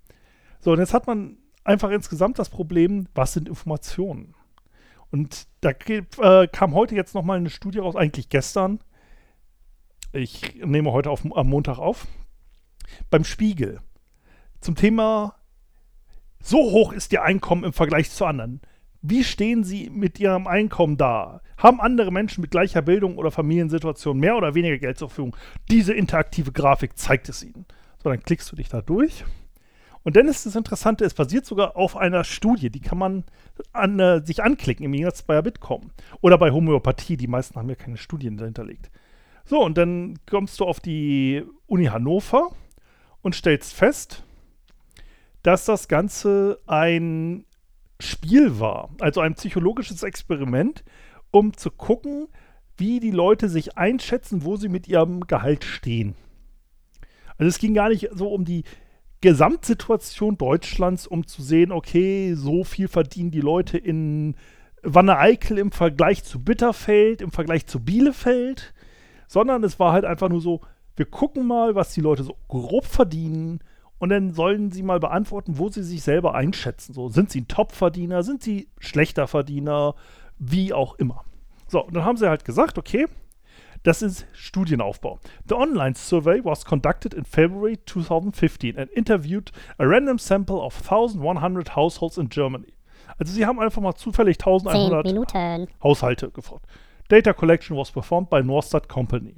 So, 0.61 0.73
und 0.73 0.79
jetzt 0.79 0.95
hat 0.95 1.07
man 1.07 1.37
einfach 1.65 1.91
insgesamt 1.91 2.39
das 2.39 2.49
Problem, 2.49 3.07
was 3.15 3.35
sind 3.35 3.49
Informationen? 3.49 4.35
Und 5.11 5.47
da 5.61 5.71
äh, 5.71 6.47
kam 6.47 6.75
heute 6.75 6.95
jetzt 6.95 7.15
nochmal 7.15 7.39
eine 7.39 7.51
Studie 7.51 7.79
raus, 7.79 7.97
eigentlich 7.97 8.29
gestern. 8.29 8.81
Ich 10.13 10.63
nehme 10.65 10.93
heute 10.93 11.11
auf, 11.11 11.23
am 11.35 11.49
Montag 11.49 11.79
auf. 11.79 12.07
Beim 13.11 13.25
Spiegel. 13.25 13.81
Zum 14.61 14.75
Thema, 14.75 15.35
so 16.43 16.59
hoch 16.59 16.93
ist 16.93 17.13
Ihr 17.13 17.23
Einkommen 17.23 17.65
im 17.65 17.73
Vergleich 17.73 18.11
zu 18.11 18.25
anderen. 18.25 18.61
Wie 19.03 19.25
stehen 19.25 19.65
Sie 19.65 19.89
mit 19.89 20.21
Ihrem 20.21 20.47
Einkommen 20.47 20.97
da? 20.97 21.41
Haben 21.57 21.81
andere 21.81 22.11
Menschen 22.11 22.43
mit 22.43 22.51
gleicher 22.51 22.83
Bildung 22.83 23.17
oder 23.17 23.31
Familiensituation 23.31 24.19
mehr 24.19 24.37
oder 24.37 24.55
weniger 24.55 24.79
Geld 24.79 24.99
zur 24.99 25.09
Verfügung? 25.09 25.37
Diese 25.71 25.95
interaktive 25.95 26.53
Grafik 26.53 26.99
zeigt 26.99 27.29
es 27.29 27.43
Ihnen. 27.43 27.65
So, 28.03 28.11
dann 28.11 28.23
klickst 28.23 28.51
du 28.53 28.57
dich 28.57 28.69
da 28.69 28.83
durch. 28.83 29.25
Und 30.03 30.17
dann 30.17 30.29
ist 30.29 30.47
das 30.47 30.57
Interessante, 30.57 31.05
es 31.05 31.15
basiert 31.15 31.45
sogar 31.45 31.77
auf 31.77 31.97
einer 31.97 32.25
Studie, 32.25 32.71
die 32.71 32.81
kann 32.81 32.99
man 32.99 33.25
an, 33.73 33.99
äh, 34.01 34.25
sich 34.25 34.43
anklicken, 34.43 34.87
im 34.87 34.93
Gegensatz 34.93 35.23
bei 35.23 35.41
Bitkom. 35.43 35.91
Oder 36.23 36.39
bei 36.39 36.51
Homöopathie, 36.51 37.17
die 37.17 37.27
meisten 37.27 37.57
haben 37.57 37.69
ja 37.69 37.75
keine 37.75 37.99
Studien 37.99 38.37
dahinterlegt. 38.37 38.91
So, 39.45 39.63
und 39.63 39.77
dann 39.77 40.19
kommst 40.29 40.61
du 40.61 40.65
auf 40.65 40.81
die 40.81 41.45
Uni 41.67 41.87
Hannover 41.87 42.51
und 43.21 43.35
stellst 43.35 43.75
fest, 43.75 44.23
dass 45.43 45.65
das 45.65 45.89
Ganze 45.89 46.61
ein 46.67 47.45
Spiel 47.99 48.59
war, 48.59 48.91
also 49.01 49.21
ein 49.21 49.35
psychologisches 49.35 50.03
Experiment, 50.03 50.85
um 51.31 51.55
zu 51.57 51.71
gucken, 51.71 52.29
wie 52.77 53.01
die 53.01 53.11
Leute 53.11 53.51
sich 53.51 53.77
einschätzen, 53.77 54.45
wo 54.45 54.57
sie 54.57 54.71
mit 54.71 54.89
ihrem 54.89 55.21
Gehalt 55.27 55.65
stehen. 55.65 56.15
Also 57.37 57.49
es 57.49 57.59
ging 57.59 57.75
gar 57.75 57.91
nicht 57.91 58.09
so 58.13 58.33
um 58.33 58.45
die 58.45 58.65
Gesamtsituation 59.21 60.39
Deutschlands, 60.39 61.07
um 61.07 61.27
zu 61.27 61.43
sehen, 61.43 61.73
okay, 61.73 62.35
so 62.35 62.65
viel 62.65 62.89
verdienen 62.89 63.31
die 63.31 63.41
Leute 63.41 63.77
in 63.77 64.35
Wanne-Eickel 64.83 65.59
im 65.59 65.73
Vergleich 65.73 66.25
zu 66.25 66.43
Bitterfeld, 66.43 67.21
im 67.21 67.31
Vergleich 67.31 67.67
zu 67.67 67.81
Bielefeld, 67.81 68.73
sondern 69.29 69.63
es 69.63 69.79
war 69.79 69.93
halt 69.93 70.05
einfach 70.05 70.31
nur 70.31 70.41
so, 70.41 70.63
wir 70.97 71.07
gucken 71.07 71.47
mal, 71.47 71.75
was 71.75 71.93
die 71.93 72.01
Leute 72.01 72.23
so 72.23 72.37
grob 72.49 72.87
verdienen 72.87 73.61
und 73.99 74.09
dann 74.09 74.33
sollen 74.33 74.73
sie 74.73 74.83
mal 74.83 74.99
beantworten, 74.99 75.59
wo 75.59 75.69
sie 75.69 75.83
sich 75.83 76.03
selber 76.03 76.35
einschätzen. 76.35 76.95
So, 76.95 77.11
sind 77.11 77.31
sie 77.31 77.43
ein 77.43 77.49
Top-Verdiener, 77.49 78.23
sind 78.23 78.43
sie 78.43 78.69
schlechter 78.79 79.29
Verdiener, 79.29 79.95
wie 80.39 80.73
auch 80.73 80.95
immer. 80.95 81.25
So, 81.69 81.85
und 81.85 81.95
dann 81.95 82.05
haben 82.05 82.17
sie 82.17 82.29
halt 82.29 82.47
gesagt, 82.47 82.79
okay, 82.79 83.07
das 83.83 84.03
ist 84.03 84.27
Studienaufbau. 84.33 85.21
The 85.49 85.55
online 85.57 85.95
survey 85.95 86.45
was 86.45 86.65
conducted 86.65 87.15
in 87.15 87.25
February 87.25 87.79
2015 87.87 88.77
and 88.77 88.91
interviewed 88.93 89.51
a 89.79 89.87
random 89.87 90.19
sample 90.19 90.61
of 90.61 90.75
1100 90.75 91.77
households 91.77 92.19
in 92.19 92.29
Germany. 92.29 92.75
Also 93.19 93.33
sie 93.33 93.47
haben 93.47 93.59
einfach 93.59 93.81
mal 93.83 93.95
zufällig 93.95 94.39
1100 94.39 95.07
Minuten. 95.07 95.69
Haushalte 95.83 96.31
gefragt. 96.31 96.67
Data 97.09 97.33
collection 97.33 97.77
was 97.77 97.91
performed 97.91 98.31
by 98.31 98.41
Norstat 98.43 98.89
Company. 98.89 99.35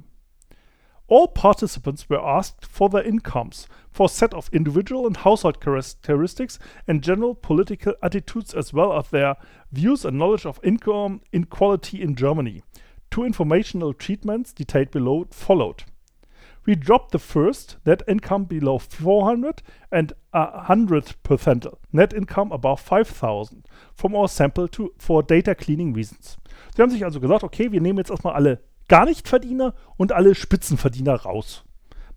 All 1.07 1.27
participants 1.27 2.09
were 2.09 2.21
asked 2.21 2.65
for 2.65 2.89
their 2.89 3.03
incomes, 3.03 3.67
for 3.91 4.05
a 4.05 4.09
set 4.09 4.33
of 4.33 4.49
individual 4.53 5.05
and 5.05 5.17
household 5.17 5.59
characteristics 5.59 6.59
and 6.87 7.03
general 7.03 7.35
political 7.35 7.93
attitudes, 8.01 8.53
as 8.53 8.73
well 8.73 8.93
as 8.93 9.09
their 9.09 9.35
views 9.71 10.05
and 10.05 10.17
knowledge 10.17 10.45
of 10.45 10.59
income 10.63 11.21
inequality 11.31 12.01
in 12.01 12.15
Germany. 12.15 12.63
Two 13.13 13.25
informational 13.25 13.93
treatments 13.93 14.55
detailed 14.55 14.89
below 14.89 15.27
followed. 15.29 15.83
We 16.65 16.75
dropped 16.75 17.11
the 17.11 17.19
first, 17.19 17.77
net 17.85 18.01
income 18.07 18.45
below 18.45 18.79
400 18.79 19.61
and 19.91 20.13
100% 20.33 21.77
net 21.91 22.11
income 22.11 22.51
above 22.51 22.79
5000 22.79 23.67
from 23.93 24.15
our 24.15 24.27
sample 24.27 24.67
to, 24.69 24.95
for 24.97 25.21
data 25.21 25.53
cleaning 25.53 25.93
reasons. 25.93 26.37
Sie 26.75 26.81
haben 26.81 26.89
sich 26.89 27.05
also 27.05 27.19
gesagt, 27.19 27.43
okay, 27.43 27.71
wir 27.71 27.81
nehmen 27.81 27.99
jetzt 27.99 28.09
erstmal 28.09 28.33
alle 28.33 28.63
gar 28.87 29.05
nicht 29.05 29.27
Verdiener 29.27 29.75
und 29.95 30.11
alle 30.11 30.33
Spitzenverdiener 30.33 31.17
raus. 31.17 31.63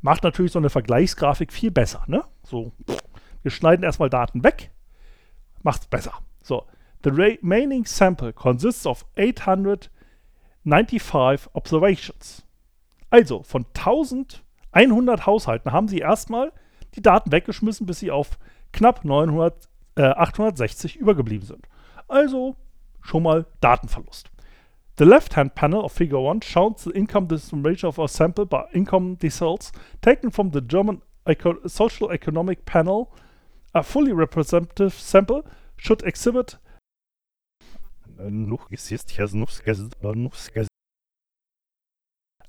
Macht 0.01 0.23
natürlich 0.23 0.53
so 0.53 0.59
eine 0.59 0.71
Vergleichsgrafik 0.71 1.53
viel 1.53 1.73
besser, 1.73 2.05
ne? 2.07 2.25
So, 2.43 2.73
wir 3.43 3.51
schneiden 3.51 3.85
erstmal 3.85 4.09
Daten 4.09 4.43
weg, 4.43 4.71
macht's 5.63 5.89
besser. 5.89 6.15
So, 6.43 6.65
the 7.05 7.11
remaining 7.11 7.85
sample 7.85 8.33
consists 8.33 8.87
of 8.87 9.05
895 10.67 11.51
observations. 11.55 12.45
Also, 13.11 13.43
von 13.43 13.65
1100 13.75 15.27
Haushalten 15.27 15.73
haben 15.73 15.89
sie 15.89 15.99
erstmal 15.99 16.53
die 16.95 17.03
Daten 17.03 17.31
weggeschmissen, 17.33 17.87
bis 17.87 18.01
sie 18.01 18.11
auf 18.11 18.39
knapp 18.73 19.05
900, 19.05 19.69
äh, 19.97 20.03
860 20.03 20.97
übergeblieben 20.97 21.47
sind. 21.47 21.67
Also 22.09 22.57
schon 23.01 23.23
mal 23.23 23.47
Datenverlust. 23.61 24.31
The 24.99 25.05
left-hand 25.05 25.55
panel 25.55 25.81
of 25.81 25.93
Figure 25.93 26.31
1 26.31 26.45
shows 26.45 26.85
the 26.85 26.91
income 26.91 27.29
distribution 27.29 27.89
of 27.89 27.99
our 27.99 28.09
sample 28.09 28.47
by 28.47 28.65
income 28.73 29.19
deciles 29.19 29.73
taken 30.01 30.31
from 30.31 30.53
the 30.53 30.61
German 30.61 31.03
Eco 31.27 31.57
Social 31.69 32.11
Economic 32.11 32.65
Panel. 32.65 33.09
A 33.75 33.83
fully 33.83 34.13
representative 34.13 34.95
sample 34.95 35.45
should 35.77 36.03
exhibit 36.03 36.59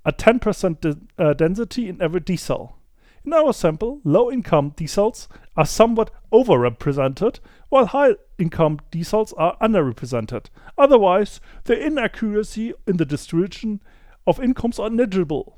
a 0.07 0.11
10% 0.13 0.79
de 0.79 0.97
uh, 1.19 1.33
density 1.33 1.89
in 1.89 2.01
every 2.01 2.21
D 2.21 2.37
cell. 2.37 2.77
In 3.25 3.33
our 3.33 3.51
sample, 3.51 3.99
low-income 4.05 4.73
D 4.77 4.87
cells 4.87 5.27
are 5.57 5.65
somewhat 5.65 6.11
overrepresented, 6.31 7.41
while 7.67 7.87
high-income 7.87 8.79
D 8.89 9.03
cells 9.03 9.33
are 9.33 9.57
underrepresented. 9.59 10.45
Otherwise, 10.77 11.41
the 11.65 11.77
inaccuracy 11.77 12.73
in 12.87 12.95
the 12.95 13.05
distribution 13.05 13.81
of 14.25 14.39
incomes 14.39 14.79
are 14.79 14.89
negligible. 14.89 15.57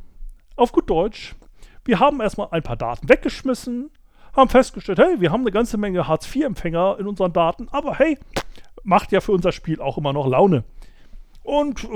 Auf 0.58 0.72
gut 0.72 0.90
Deutsch, 0.90 1.36
wir 1.86 2.00
haben 2.00 2.20
erstmal 2.20 2.48
ein 2.50 2.64
paar 2.64 2.76
Daten 2.76 3.08
weggeschmissen, 3.08 3.92
haben 4.36 4.50
festgestellt, 4.50 4.98
hey, 4.98 5.22
wir 5.22 5.32
haben 5.32 5.42
eine 5.42 5.52
ganze 5.52 5.78
Menge 5.78 6.08
Hartz-IV-Empfänger 6.08 6.98
in 7.00 7.06
unseren 7.06 7.34
Daten, 7.34 7.68
aber 7.70 8.00
hey, 8.00 8.18
macht 8.84 9.12
ja 9.12 9.22
für 9.22 9.32
unser 9.32 9.52
Spiel 9.52 9.82
auch 9.82 9.98
immer 9.98 10.14
noch 10.14 10.28
Laune. 10.28 10.64
Und 11.44 11.88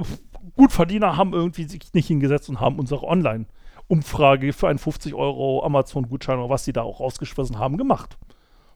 Gutverdiener 0.55 1.17
haben 1.17 1.33
irgendwie 1.33 1.63
sich 1.63 1.93
nicht 1.93 2.07
hingesetzt 2.07 2.49
und 2.49 2.59
haben 2.59 2.79
unsere 2.79 3.03
Online- 3.03 3.45
Umfrage 3.87 4.53
für 4.53 4.69
einen 4.69 4.79
50 4.79 5.13
Euro 5.13 5.63
Amazon-Gutschein 5.63 6.39
oder 6.39 6.49
was 6.49 6.65
sie 6.65 6.73
da 6.73 6.81
auch 6.81 6.99
rausgeschmissen 6.99 7.59
haben, 7.59 7.77
gemacht. 7.77 8.17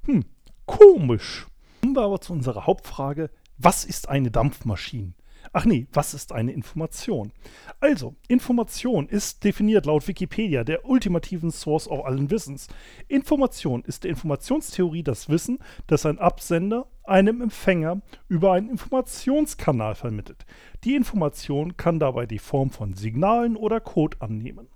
Hm, 0.06 0.26
komisch. 0.66 1.48
Kommen 1.82 1.96
wir 1.96 2.04
aber 2.04 2.22
zu 2.22 2.34
unserer 2.34 2.66
Hauptfrage: 2.66 3.30
Was 3.58 3.86
ist 3.86 4.10
eine 4.10 4.32
Dampfmaschine? 4.32 5.14
Ach 5.60 5.66
nee, 5.66 5.88
was 5.92 6.14
ist 6.14 6.34
eine 6.34 6.52
Information? 6.52 7.32
Also, 7.80 8.14
Information 8.28 9.10
ist 9.10 9.44
definiert 9.44 9.88
laut 9.88 10.08
Wikipedia 10.08 10.64
der 10.64 10.86
ultimativen 10.86 11.50
Source 11.50 11.88
of 11.88 12.06
allen 12.06 12.30
Wissens. 12.30 12.68
Information 13.08 13.84
ist 13.84 14.04
der 14.04 14.12
Informationstheorie 14.12 15.02
das 15.02 15.30
Wissen, 15.30 15.58
das 15.88 16.06
ein 16.06 16.20
Absender 16.20 16.86
einem 17.06 17.42
Empfänger 17.42 18.04
über 18.28 18.52
einen 18.52 18.70
Informationskanal 18.70 19.96
vermittelt. 19.96 20.46
Die 20.84 20.94
Information 20.94 21.76
kann 21.76 21.98
dabei 21.98 22.28
die 22.28 22.38
Form 22.38 22.70
von 22.70 22.94
Signalen 22.94 23.56
oder 23.56 23.80
Code 23.80 24.18
annehmen. 24.20 24.68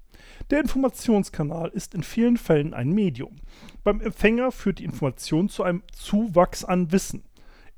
Der 0.50 0.62
Informationskanal 0.62 1.70
ist 1.70 1.94
in 1.94 2.02
vielen 2.02 2.38
Fällen 2.38 2.74
ein 2.74 2.90
Medium. 2.90 3.36
Beim 3.84 4.02
Empfänger 4.02 4.52
führt 4.52 4.80
die 4.80 4.86
Information 4.86 5.48
zu 5.48 5.62
einem 5.62 5.84
Zuwachs 5.94 6.66
an 6.66 6.92
Wissen. 6.92 7.24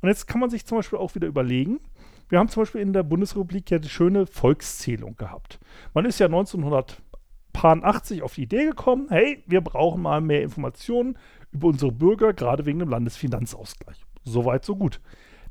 Und 0.00 0.08
jetzt 0.08 0.26
kann 0.26 0.40
man 0.40 0.50
sich 0.50 0.64
zum 0.66 0.78
Beispiel 0.78 0.98
auch 0.98 1.14
wieder 1.14 1.28
überlegen, 1.28 1.80
wir 2.28 2.38
haben 2.38 2.48
zum 2.48 2.62
Beispiel 2.62 2.80
in 2.80 2.92
der 2.92 3.02
Bundesrepublik 3.02 3.70
ja 3.70 3.78
die 3.78 3.88
schöne 3.88 4.26
Volkszählung 4.26 5.16
gehabt. 5.16 5.60
Man 5.92 6.06
ist 6.06 6.18
ja 6.18 6.26
1980 6.26 8.22
auf 8.22 8.34
die 8.34 8.44
Idee 8.44 8.64
gekommen, 8.64 9.08
hey, 9.10 9.42
wir 9.46 9.60
brauchen 9.60 10.00
mal 10.00 10.20
mehr 10.20 10.42
Informationen 10.42 11.18
über 11.50 11.68
unsere 11.68 11.92
Bürger, 11.92 12.32
gerade 12.32 12.64
wegen 12.64 12.78
dem 12.78 12.88
Landesfinanzausgleich. 12.88 14.06
Soweit, 14.24 14.64
so 14.64 14.76
gut. 14.76 15.00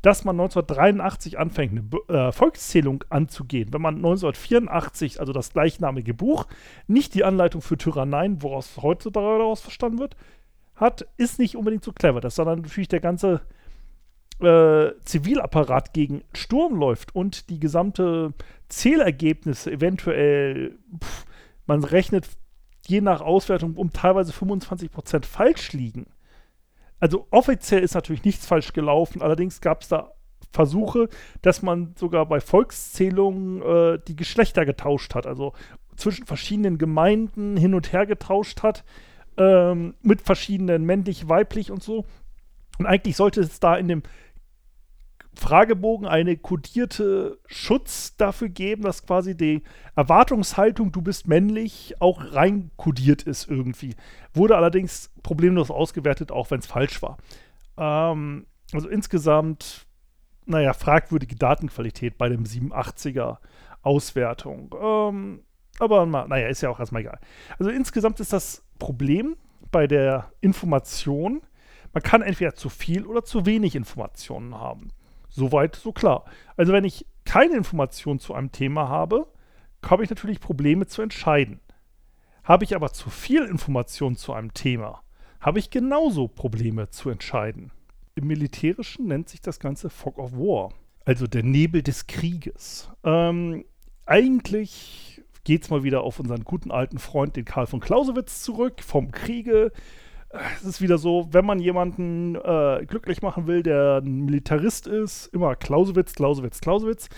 Dass 0.02 0.24
man 0.26 0.40
1983 0.40 1.38
anfängt, 1.38 1.94
eine 2.10 2.28
äh, 2.28 2.32
Volkszählung 2.32 3.04
anzugehen, 3.10 3.72
wenn 3.72 3.82
man 3.82 3.96
1984, 3.96 5.20
also 5.20 5.32
das 5.32 5.54
gleichnamige 5.54 6.14
Buch, 6.14 6.48
nicht 6.88 7.14
die 7.14 7.24
Anleitung 7.24 7.62
für 7.62 7.78
Tyranneien, 7.78 8.42
woraus 8.42 8.78
heute 8.82 9.12
daraus 9.12 9.62
verstanden 9.62 10.00
wird, 10.00 10.16
hat, 10.76 11.08
ist 11.18 11.38
nicht 11.38 11.56
unbedingt 11.56 11.84
so 11.84 11.92
clever. 11.92 12.20
Das 12.20 12.36
sondern 12.36 12.62
natürlich 12.62 12.88
der 12.88 13.00
ganze 13.00 13.42
äh, 14.42 14.94
Zivilapparat 15.06 15.94
gegen 15.94 16.24
Sturm 16.34 16.76
läuft 16.76 17.16
und 17.16 17.50
die 17.50 17.60
gesamte 17.60 18.34
Zählergebnisse 18.70 19.72
eventuell, 19.72 20.80
pff, 21.00 21.26
man 21.68 21.84
rechnet 21.84 22.28
je 22.88 23.02
nach 23.02 23.22
Auswertung 23.22 23.76
um 23.76 23.94
teilweise 23.94 24.34
25% 24.34 25.26
falsch 25.26 25.74
liegen. 25.74 26.08
Also 27.02 27.28
offiziell 27.32 27.84
ist 27.84 27.96
natürlich 27.96 28.24
nichts 28.24 28.46
falsch 28.46 28.72
gelaufen, 28.72 29.22
allerdings 29.22 29.60
gab 29.60 29.82
es 29.82 29.90
da 29.90 30.14
Versuche, 30.54 31.08
dass 31.42 31.62
man 31.62 31.94
sogar 31.98 32.26
bei 32.26 32.40
Volkszählungen 32.42 33.62
äh, 33.62 34.00
die 34.08 34.16
Geschlechter 34.16 34.66
getauscht 34.66 35.16
hat. 35.16 35.26
Also 35.26 35.54
zwischen 35.96 36.26
verschiedenen 36.26 36.78
Gemeinden 36.78 37.58
hin 37.58 37.74
und 37.74 37.94
her 37.94 38.06
getauscht 38.06 38.62
hat, 38.64 38.84
ähm, 39.38 39.96
mit 40.02 40.22
verschiedenen 40.22 40.84
männlich, 40.86 41.30
weiblich 41.30 41.72
und 41.72 41.84
so. 41.84 42.06
Und 42.80 42.86
eigentlich 42.86 43.16
sollte 43.16 43.42
es 43.42 43.60
da 43.60 43.76
in 43.76 43.88
dem 43.88 44.04
Fragebogen 45.34 46.08
eine 46.08 46.36
kodierte 46.38 47.40
Schutz 47.48 48.18
dafür 48.18 48.50
geben, 48.50 48.84
dass 48.84 49.06
quasi 49.06 49.36
die 49.36 49.64
Erwartungshaltung, 49.96 50.92
du 50.92 51.02
bist 51.02 51.28
männlich, 51.28 51.96
auch 52.00 52.34
rein 52.34 52.72
kodiert 52.76 53.24
ist 53.24 53.50
irgendwie. 53.50 53.96
Wurde 54.34 54.58
allerdings 54.58 55.12
problemlos 55.24 55.72
ausgewertet, 55.72 56.32
auch 56.32 56.52
wenn 56.52 56.60
es 56.60 56.68
falsch 56.68 57.02
war. 57.02 57.18
Ähm, 57.78 58.46
also 58.74 58.90
insgesamt, 58.90 59.88
naja, 60.46 60.74
fragwürdige 60.74 61.36
Datenqualität 61.36 62.18
bei 62.18 62.28
dem 62.28 62.44
87er 62.44 63.38
Auswertung. 63.82 64.76
Ähm, 64.82 65.44
aber 65.80 66.06
naja, 66.06 66.48
ist 66.48 66.62
ja 66.62 66.70
auch 66.70 66.80
erstmal 66.80 67.02
egal. 67.02 67.20
Also 67.58 67.72
insgesamt 67.72 68.20
ist 68.20 68.34
das 68.34 68.64
Problem 68.80 69.38
bei 69.72 69.88
der 69.88 70.32
Information, 70.42 71.42
man 71.94 72.04
kann 72.04 72.22
entweder 72.22 72.54
zu 72.54 72.70
viel 72.70 73.06
oder 73.06 73.24
zu 73.24 73.46
wenig 73.46 73.76
Informationen 73.76 74.56
haben. 74.56 74.90
Soweit, 75.32 75.76
so 75.76 75.92
klar. 75.92 76.26
Also 76.58 76.74
wenn 76.74 76.84
ich 76.84 77.06
keine 77.26 77.56
Informationen 77.56 78.20
zu 78.20 78.34
einem 78.34 78.52
Thema 78.52 78.90
habe, 78.90 79.28
habe 79.84 80.04
ich 80.04 80.10
natürlich 80.10 80.40
Probleme 80.40 80.86
zu 80.86 81.02
entscheiden. 81.02 81.60
Habe 82.44 82.64
ich 82.64 82.76
aber 82.76 82.92
zu 82.92 83.10
viel 83.10 83.44
Informationen 83.44 84.16
zu 84.16 84.34
einem 84.34 84.54
Thema, 84.54 85.02
habe 85.40 85.60
ich 85.60 85.70
genauso 85.70 86.28
Probleme 86.28 86.90
zu 86.90 87.10
entscheiden. 87.10 87.72
Im 88.16 88.28
Militärischen 88.28 89.08
nennt 89.08 89.30
sich 89.30 89.42
das 89.42 89.60
Ganze 89.60 89.90
Fog 89.90 90.18
of 90.18 90.34
War, 90.34 90.74
also 91.06 91.28
der 91.28 91.44
Nebel 91.44 91.82
des 91.82 92.08
Krieges. 92.08 92.90
Ähm, 93.04 93.66
eigentlich 94.06 95.22
es 95.48 95.70
mal 95.70 95.84
wieder 95.84 96.04
auf 96.04 96.20
unseren 96.20 96.44
guten 96.44 96.72
alten 96.72 97.00
Freund, 97.00 97.36
den 97.36 97.46
Karl 97.46 97.68
von 97.68 97.80
Clausewitz, 97.80 98.44
zurück, 98.44 98.82
vom 98.82 99.12
Kriege. 99.12 99.72
Es 100.34 100.64
ist 100.64 100.82
wieder 100.82 100.98
so, 100.98 101.28
wenn 101.32 101.46
man 101.46 101.60
jemanden 101.60 102.36
äh, 102.36 102.86
glücklich 102.86 103.22
machen 103.22 103.48
will, 103.48 103.64
der 103.64 104.02
ein 104.04 104.22
Militarist 104.22 104.88
ist, 104.88 105.28
immer 105.28 105.56
Clausewitz, 105.56 106.14
Clausewitz, 106.14 106.62
Clausewitz. 106.62 107.10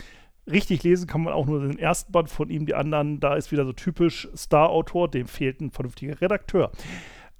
Richtig 0.52 0.84
lesen 0.84 1.08
kann 1.08 1.22
man 1.22 1.34
auch 1.34 1.46
nur 1.46 1.62
den 1.62 1.78
ersten 1.78 2.12
Band 2.12 2.30
von 2.30 2.50
ihm, 2.50 2.66
die 2.66 2.74
anderen, 2.74 3.20
da 3.20 3.36
ist 3.36 3.52
wieder 3.52 3.66
so 3.66 3.74
typisch 3.74 4.28
Star-Autor, 4.36 5.10
dem 5.10 5.28
fehlt 5.28 5.62
ein 5.62 5.72
vernünftiger 5.72 6.20
Redakteur. 6.20 6.72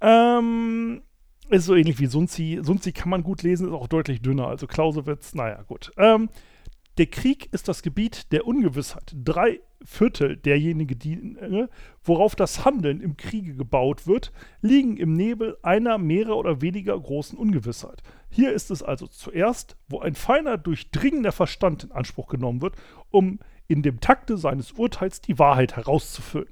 Ähm, 0.00 1.02
ist 1.50 1.66
so 1.66 1.74
ähnlich 1.74 1.98
wie 1.98 2.06
Sunzi. 2.06 2.60
Sunzi 2.62 2.92
kann 2.92 3.10
man 3.10 3.22
gut 3.22 3.42
lesen, 3.42 3.68
ist 3.68 3.74
auch 3.74 3.88
deutlich 3.88 4.22
dünner. 4.22 4.46
Also 4.48 4.66
Clausewitz, 4.66 5.34
naja, 5.34 5.62
gut. 5.62 5.90
Ähm, 5.98 6.28
der 6.98 7.06
Krieg 7.06 7.48
ist 7.52 7.68
das 7.68 7.82
Gebiet 7.82 8.32
der 8.32 8.46
Ungewissheit. 8.46 9.14
Drei 9.14 9.60
Viertel 9.84 10.36
derjenigen, 10.36 10.98
die, 10.98 11.14
äh, 11.14 11.68
worauf 12.02 12.36
das 12.36 12.64
Handeln 12.64 13.00
im 13.00 13.16
Kriege 13.16 13.54
gebaut 13.54 14.06
wird, 14.06 14.32
liegen 14.62 14.96
im 14.96 15.14
Nebel 15.14 15.58
einer, 15.62 15.98
mehrer 15.98 16.36
oder 16.36 16.62
weniger 16.62 16.98
großen 16.98 17.36
Ungewissheit. 17.36 18.02
Hier 18.30 18.52
ist 18.52 18.70
es 18.70 18.82
also 18.82 19.06
zuerst, 19.06 19.76
wo 19.88 20.00
ein 20.00 20.14
feiner, 20.14 20.56
durchdringender 20.56 21.32
Verstand 21.32 21.84
in 21.84 21.92
Anspruch 21.92 22.28
genommen 22.28 22.62
wird, 22.62 22.76
um 23.10 23.40
in 23.66 23.82
dem 23.82 24.00
Takte 24.00 24.36
seines 24.36 24.72
Urteils 24.72 25.20
die 25.20 25.38
Wahrheit 25.38 25.76
herauszufüllen. 25.76 26.48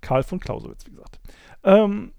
Karl 0.00 0.22
von 0.22 0.40
Clausewitz, 0.40 0.86
wie 0.86 0.92
gesagt. 0.92 1.20
Ähm, 1.62 2.12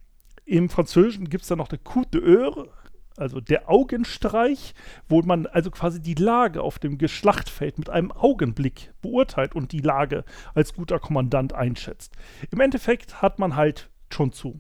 Im 0.45 0.69
Französischen 0.69 1.29
gibt 1.29 1.43
es 1.43 1.49
dann 1.49 1.57
noch 1.57 1.67
der 1.67 1.79
Coup 1.79 2.09
de 2.11 2.21
Heure, 2.21 2.69
also 3.17 3.39
der 3.39 3.69
Augenstreich, 3.69 4.73
wo 5.07 5.21
man 5.21 5.47
also 5.47 5.71
quasi 5.71 6.01
die 6.01 6.15
Lage 6.15 6.61
auf 6.61 6.79
dem 6.79 6.97
Geschlachtfeld 6.97 7.77
mit 7.77 7.89
einem 7.89 8.11
Augenblick 8.11 8.93
beurteilt 9.01 9.55
und 9.55 9.71
die 9.71 9.79
Lage 9.79 10.23
als 10.53 10.73
guter 10.73 10.99
Kommandant 10.99 11.53
einschätzt. 11.53 12.13
Im 12.51 12.59
Endeffekt 12.59 13.21
hat 13.21 13.39
man 13.39 13.55
halt 13.55 13.89
schon 14.09 14.31
zu 14.31 14.59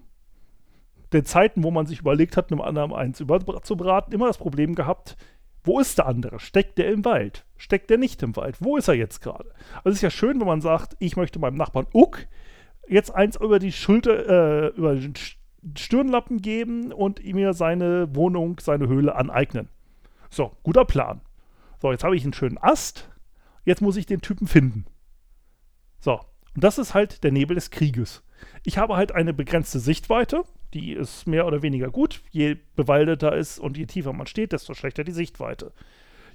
den 1.13 1.25
Zeiten, 1.25 1.63
wo 1.63 1.71
man 1.71 1.85
sich 1.85 1.99
überlegt 1.99 2.37
hat, 2.37 2.51
einem 2.51 2.61
anderen 2.61 2.93
eins 2.93 3.19
überzubraten, 3.19 4.13
immer 4.13 4.27
das 4.27 4.37
Problem 4.37 4.75
gehabt, 4.75 5.15
wo 5.63 5.79
ist 5.79 5.97
der 5.97 6.05
andere? 6.05 6.39
Steckt 6.39 6.77
der 6.77 6.91
im 6.91 7.03
Wald? 7.05 7.45
Steckt 7.57 7.89
der 7.89 7.97
nicht 7.97 8.21
im 8.21 8.35
Wald? 8.35 8.57
Wo 8.59 8.77
ist 8.77 8.87
er 8.87 8.93
jetzt 8.93 9.21
gerade? 9.21 9.49
Also 9.77 9.89
es 9.89 9.95
ist 9.95 10.01
ja 10.01 10.11
schön, 10.11 10.39
wenn 10.39 10.47
man 10.47 10.61
sagt, 10.61 10.95
ich 10.99 11.15
möchte 11.15 11.39
meinem 11.39 11.55
Nachbarn 11.55 11.87
Uck 11.93 12.27
jetzt 12.87 13.13
eins 13.13 13.35
über 13.37 13.57
die 13.57 13.71
Schulter, 13.71 14.67
äh, 14.67 14.67
über 14.75 14.93
den 14.93 15.13
Stirnlappen 15.77 16.41
geben 16.41 16.91
und 16.91 17.23
mir 17.23 17.53
seine 17.53 18.15
Wohnung, 18.15 18.59
seine 18.59 18.87
Höhle 18.87 19.15
aneignen. 19.15 19.69
So, 20.29 20.51
guter 20.63 20.85
Plan. 20.85 21.21
So, 21.81 21.91
jetzt 21.91 22.03
habe 22.03 22.15
ich 22.15 22.23
einen 22.23 22.33
schönen 22.33 22.57
Ast. 22.57 23.09
Jetzt 23.63 23.81
muss 23.81 23.97
ich 23.97 24.05
den 24.05 24.21
Typen 24.21 24.47
finden. 24.47 24.85
So, 25.99 26.19
und 26.53 26.63
das 26.63 26.77
ist 26.77 26.93
halt 26.93 27.23
der 27.23 27.31
Nebel 27.31 27.55
des 27.55 27.71
Krieges. 27.71 28.23
Ich 28.63 28.77
habe 28.77 28.95
halt 28.95 29.11
eine 29.11 29.33
begrenzte 29.33 29.79
Sichtweite, 29.79 30.43
die 30.73 30.93
ist 30.93 31.25
mehr 31.25 31.47
oder 31.47 31.61
weniger 31.61 31.89
gut. 31.89 32.21
Je 32.31 32.57
bewaldeter 32.75 33.35
ist 33.35 33.59
und 33.59 33.77
je 33.77 33.85
tiefer 33.85 34.13
man 34.13 34.27
steht, 34.27 34.51
desto 34.51 34.73
schlechter 34.73 35.03
die 35.03 35.11
Sichtweite 35.11 35.71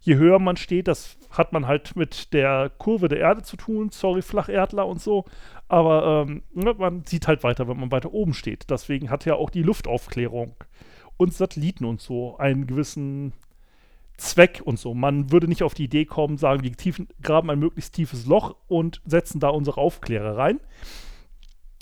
je 0.01 0.17
höher 0.17 0.39
man 0.39 0.57
steht, 0.57 0.89
das 0.89 1.17
hat 1.31 1.53
man 1.53 1.67
halt 1.67 1.95
mit 1.97 2.33
der 2.33 2.71
Kurve 2.79 3.09
der 3.09 3.21
Erde 3.21 3.43
zu 3.43 3.57
tun. 3.57 3.91
Sorry, 3.91 4.23
Flacherdler 4.23 4.87
und 4.87 5.01
so. 5.01 5.25
Aber 5.69 6.27
ähm, 6.29 6.43
ne, 6.53 6.75
man 6.77 7.05
sieht 7.05 7.29
halt 7.29 7.45
weiter, 7.45 7.69
wenn 7.69 7.79
man 7.79 7.93
weiter 7.93 8.13
oben 8.13 8.35
steht. 8.35 8.71
Deswegen 8.71 9.11
hat 9.11 9.25
ja 9.25 9.35
auch 9.35 9.51
die 9.51 9.63
Luftaufklärung 9.63 10.55
und 11.17 11.35
Satelliten 11.35 11.85
und 11.85 12.01
so 12.01 12.37
einen 12.39 12.67
gewissen 12.67 13.33
Zweck 14.17 14.63
und 14.65 14.79
so. 14.79 14.95
Man 14.95 15.31
würde 15.31 15.49
nicht 15.49 15.63
auf 15.63 15.75
die 15.75 15.85
Idee 15.85 16.05
kommen, 16.05 16.37
sagen, 16.37 16.63
wir 16.63 16.73
tiefen, 16.73 17.09
graben 17.23 17.51
ein 17.51 17.59
möglichst 17.59 17.95
tiefes 17.95 18.27
Loch 18.27 18.57
und 18.69 19.01
setzen 19.05 19.41
da 19.41 19.49
unsere 19.49 19.81
Aufklärer 19.81 20.37
rein. 20.37 20.61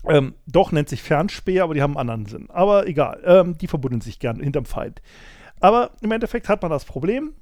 Ähm, 0.05 0.35
doch 0.47 0.71
nennt 0.71 0.89
sich 0.89 1.03
Fernspäher, 1.03 1.65
aber 1.65 1.75
die 1.75 1.83
haben 1.83 1.97
einen 1.97 2.11
anderen 2.11 2.27
Sinn. 2.27 2.51
Aber 2.51 2.87
egal, 2.87 3.21
ähm, 3.25 3.59
die 3.59 3.67
verbuddeln 3.67 4.01
sich 4.01 4.19
gern 4.19 4.41
hinterm 4.41 4.65
Feind. 4.65 5.03
Aber 5.61 5.91
im 6.01 6.13
Endeffekt 6.13 6.49
hat 6.49 6.63
man 6.63 6.71
das 6.71 6.85
Problem, 6.85 7.33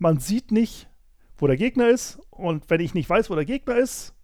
man 0.00 0.18
sieht 0.18 0.50
nicht, 0.50 0.88
wo 1.36 1.46
der 1.46 1.56
Gegner 1.56 1.88
ist. 1.88 2.18
Und 2.30 2.68
wenn 2.68 2.80
ich 2.80 2.94
nicht 2.94 3.08
weiß, 3.08 3.30
wo 3.30 3.34
der 3.36 3.44
Gegner 3.44 3.76
ist, 3.76 4.14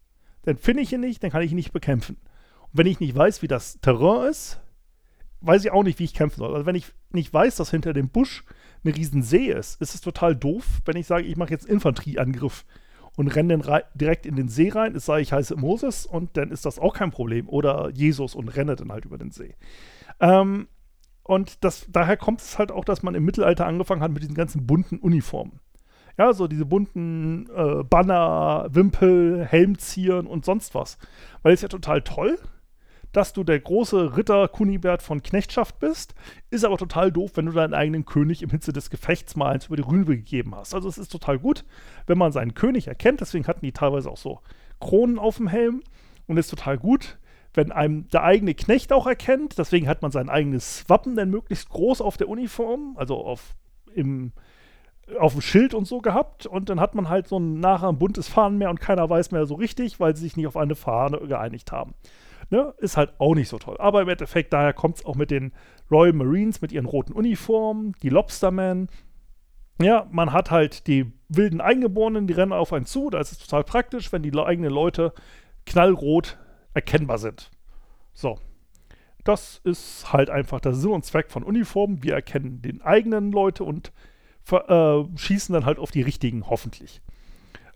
dann 0.43 0.57
finde 0.57 0.83
ich 0.83 0.93
ihn 0.93 1.01
nicht, 1.01 1.23
dann 1.23 1.31
kann 1.31 1.43
ich 1.43 1.53
ihn 1.53 1.57
nicht 1.57 1.73
bekämpfen. 1.73 2.17
Und 2.63 2.71
wenn 2.73 2.87
ich 2.87 2.99
nicht 2.99 3.15
weiß, 3.15 3.43
wie 3.43 3.49
das 3.49 3.79
Terrain 3.81 4.29
ist, 4.29 4.61
weiß 5.41 5.65
ich 5.65 5.71
auch 5.71 5.83
nicht, 5.83 5.99
wie 5.99 6.05
ich 6.05 6.15
kämpfen 6.15 6.39
soll. 6.39 6.55
Also 6.55 6.67
wenn 6.67 6.75
ich 6.75 6.87
nicht 7.11 7.33
weiß, 7.33 7.57
dass 7.57 7.71
hinter 7.71 7.93
dem 7.93 8.09
Busch 8.09 8.45
eine 8.85 8.97
riesen 8.97 9.23
See 9.23 9.47
ist, 9.47 9.81
ist 9.81 9.95
es 9.95 10.01
total 10.01 10.35
doof, 10.35 10.65
wenn 10.85 10.97
ich 10.97 11.07
sage, 11.07 11.25
ich 11.25 11.37
mache 11.37 11.51
jetzt 11.51 11.67
Infanterieangriff 11.67 12.65
und 13.17 13.29
renne 13.29 13.59
dann 13.59 13.83
direkt 13.95 14.27
in 14.27 14.37
den 14.37 14.49
See 14.49 14.71
rein, 14.71 14.95
es 14.95 15.07
sei 15.07 15.21
ich 15.21 15.33
heiße 15.33 15.57
Moses 15.57 16.07
und 16.07 16.37
dann 16.37 16.51
ist 16.51 16.65
das 16.65 16.79
auch 16.79 16.95
kein 16.95 17.11
Problem. 17.11 17.49
Oder 17.49 17.91
Jesus 17.91 18.35
und 18.35 18.49
renne 18.49 18.77
dann 18.77 18.93
halt 18.93 19.05
über 19.05 19.19
den 19.19 19.31
See. 19.31 19.55
Ähm, 20.21 20.69
und 21.23 21.65
das, 21.65 21.87
daher 21.89 22.17
kommt 22.17 22.41
es 22.41 22.59
halt 22.59 22.71
auch, 22.71 22.85
dass 22.85 23.03
man 23.03 23.15
im 23.15 23.25
Mittelalter 23.25 23.67
angefangen 23.67 24.01
hat 24.01 24.13
mit 24.13 24.23
diesen 24.23 24.37
ganzen 24.37 24.67
bunten 24.67 24.99
Uniformen. 24.99 25.61
Ja, 26.19 26.33
so 26.33 26.49
diese 26.49 26.65
bunten 26.65 27.49
äh, 27.55 27.85
Banner, 27.85 28.69
Wimpel, 28.71 29.45
Helmzieren 29.45 30.27
und 30.27 30.45
sonst 30.45 30.75
was. 30.75 30.99
Weil 31.43 31.53
es 31.53 31.63
ja 31.63 31.69
total 31.69 32.03
toll, 32.03 32.39
dass 33.13 33.33
du 33.33 33.45
der 33.45 33.61
große 33.61 34.17
Ritter 34.17 34.49
Kunibert 34.49 35.03
von 35.03 35.23
Knechtschaft 35.23 35.79
bist, 35.79 36.15
ist 36.51 36.65
aber 36.65 36.77
total 36.77 37.13
doof, 37.13 37.33
wenn 37.35 37.47
du 37.47 37.53
deinen 37.53 37.75
eigenen 37.75 38.05
König 38.05 38.43
im 38.43 38.51
Hitze 38.51 38.73
des 38.73 38.91
Gefechts 38.91 39.37
mal 39.37 39.53
eins 39.53 39.67
über 39.67 39.77
die 39.77 39.83
Rübe 39.83 40.17
gegeben 40.17 40.55
hast. 40.55 40.75
Also 40.75 40.89
es 40.89 40.99
ist 40.99 41.13
total 41.13 41.39
gut, 41.39 41.65
wenn 42.07 42.19
man 42.19 42.33
seinen 42.33 42.55
König 42.55 42.89
erkennt, 42.89 43.21
deswegen 43.21 43.47
hatten 43.47 43.65
die 43.65 43.73
teilweise 43.73 44.11
auch 44.11 44.19
so 44.19 44.41
Kronen 44.81 45.19
auf 45.19 45.39
dem 45.39 45.49
Helm 45.49 45.83
und 46.27 46.37
ist 46.37 46.51
total 46.51 46.77
gut, 46.77 47.19
wenn 47.55 47.73
einem 47.73 48.07
der 48.09 48.23
eigene 48.23 48.55
Knecht 48.55 48.93
auch 48.93 49.07
erkennt, 49.07 49.57
deswegen 49.59 49.89
hat 49.89 50.03
man 50.03 50.11
sein 50.11 50.29
eigenes 50.29 50.85
Wappen 50.89 51.17
dann 51.17 51.31
möglichst 51.31 51.71
groß 51.71 52.03
auf 52.03 52.19
der 52.19 52.29
Uniform, 52.29 52.97
also 52.99 53.17
auf 53.17 53.55
im 53.95 54.33
auf 55.19 55.33
dem 55.33 55.41
Schild 55.41 55.75
und 55.75 55.87
so 55.87 56.01
gehabt 56.01 56.47
und 56.47 56.69
dann 56.69 56.81
hat 56.81 56.95
man 56.95 57.09
halt 57.09 57.29
so 57.29 57.39
ein 57.39 57.61
nachher 57.61 57.89
ein 57.89 57.99
buntes 57.99 58.29
Fahnen 58.29 58.59
mehr 58.59 58.71
und 58.71 58.81
keiner 58.81 59.09
weiß 59.09 59.31
mehr 59.31 59.47
so 59.47 59.55
richtig, 59.55 60.01
weil 60.01 60.17
sie 60.17 60.25
sich 60.25 60.37
nicht 60.37 60.47
auf 60.47 60.57
eine 60.57 60.75
Fahne 60.75 61.19
geeinigt 61.19 61.71
haben. 61.71 61.95
Ne? 62.51 62.75
Ist 62.79 62.97
halt 62.97 63.13
auch 63.19 63.35
nicht 63.35 63.49
so 63.49 63.59
toll. 63.59 63.77
Aber 63.79 64.03
im 64.03 64.09
Endeffekt, 64.09 64.53
daher 64.53 64.73
kommt 64.73 64.97
es 64.97 65.05
auch 65.05 65.17
mit 65.17 65.31
den 65.31 65.53
Royal 65.91 66.13
Marines, 66.13 66.61
mit 66.61 66.73
ihren 66.73 66.87
roten 66.87 67.13
Uniformen, 67.13 67.93
die 68.03 68.09
Lobstermen. 68.09 68.89
Ja, 69.81 70.07
man 70.11 70.33
hat 70.33 70.51
halt 70.51 70.87
die 70.87 71.13
wilden 71.29 71.61
Eingeborenen, 71.61 72.27
die 72.27 72.35
rennen 72.35 72.53
auf 72.53 72.73
einen 72.73 72.87
zu. 72.87 73.11
Da 73.11 73.21
ist 73.21 73.33
es 73.33 73.39
total 73.39 73.65
praktisch, 73.65 74.13
wenn 74.13 74.23
die 74.23 74.37
eigenen 74.37 74.73
Leute 74.73 75.13
knallrot 75.67 76.39
erkennbar 76.75 77.19
sind. 77.19 77.51
So. 78.13 78.39
Das 79.25 79.61
ist 79.65 80.13
halt 80.13 80.31
einfach 80.31 80.61
der 80.61 80.73
Sinn 80.73 80.93
und 80.93 81.05
Zweck 81.05 81.33
von 81.33 81.43
Uniformen. 81.43 82.05
Wir 82.05 82.15
erkennen 82.15 82.63
den 82.63 82.81
eigenen 82.83 83.33
Leute 83.33 83.65
und 83.65 83.93
äh, 84.53 85.19
schießen 85.19 85.53
dann 85.53 85.67
halt 85.67 85.79
auf 85.79 85.91
die 85.91 86.03
richtigen, 86.03 86.49
hoffentlich. 86.49 87.01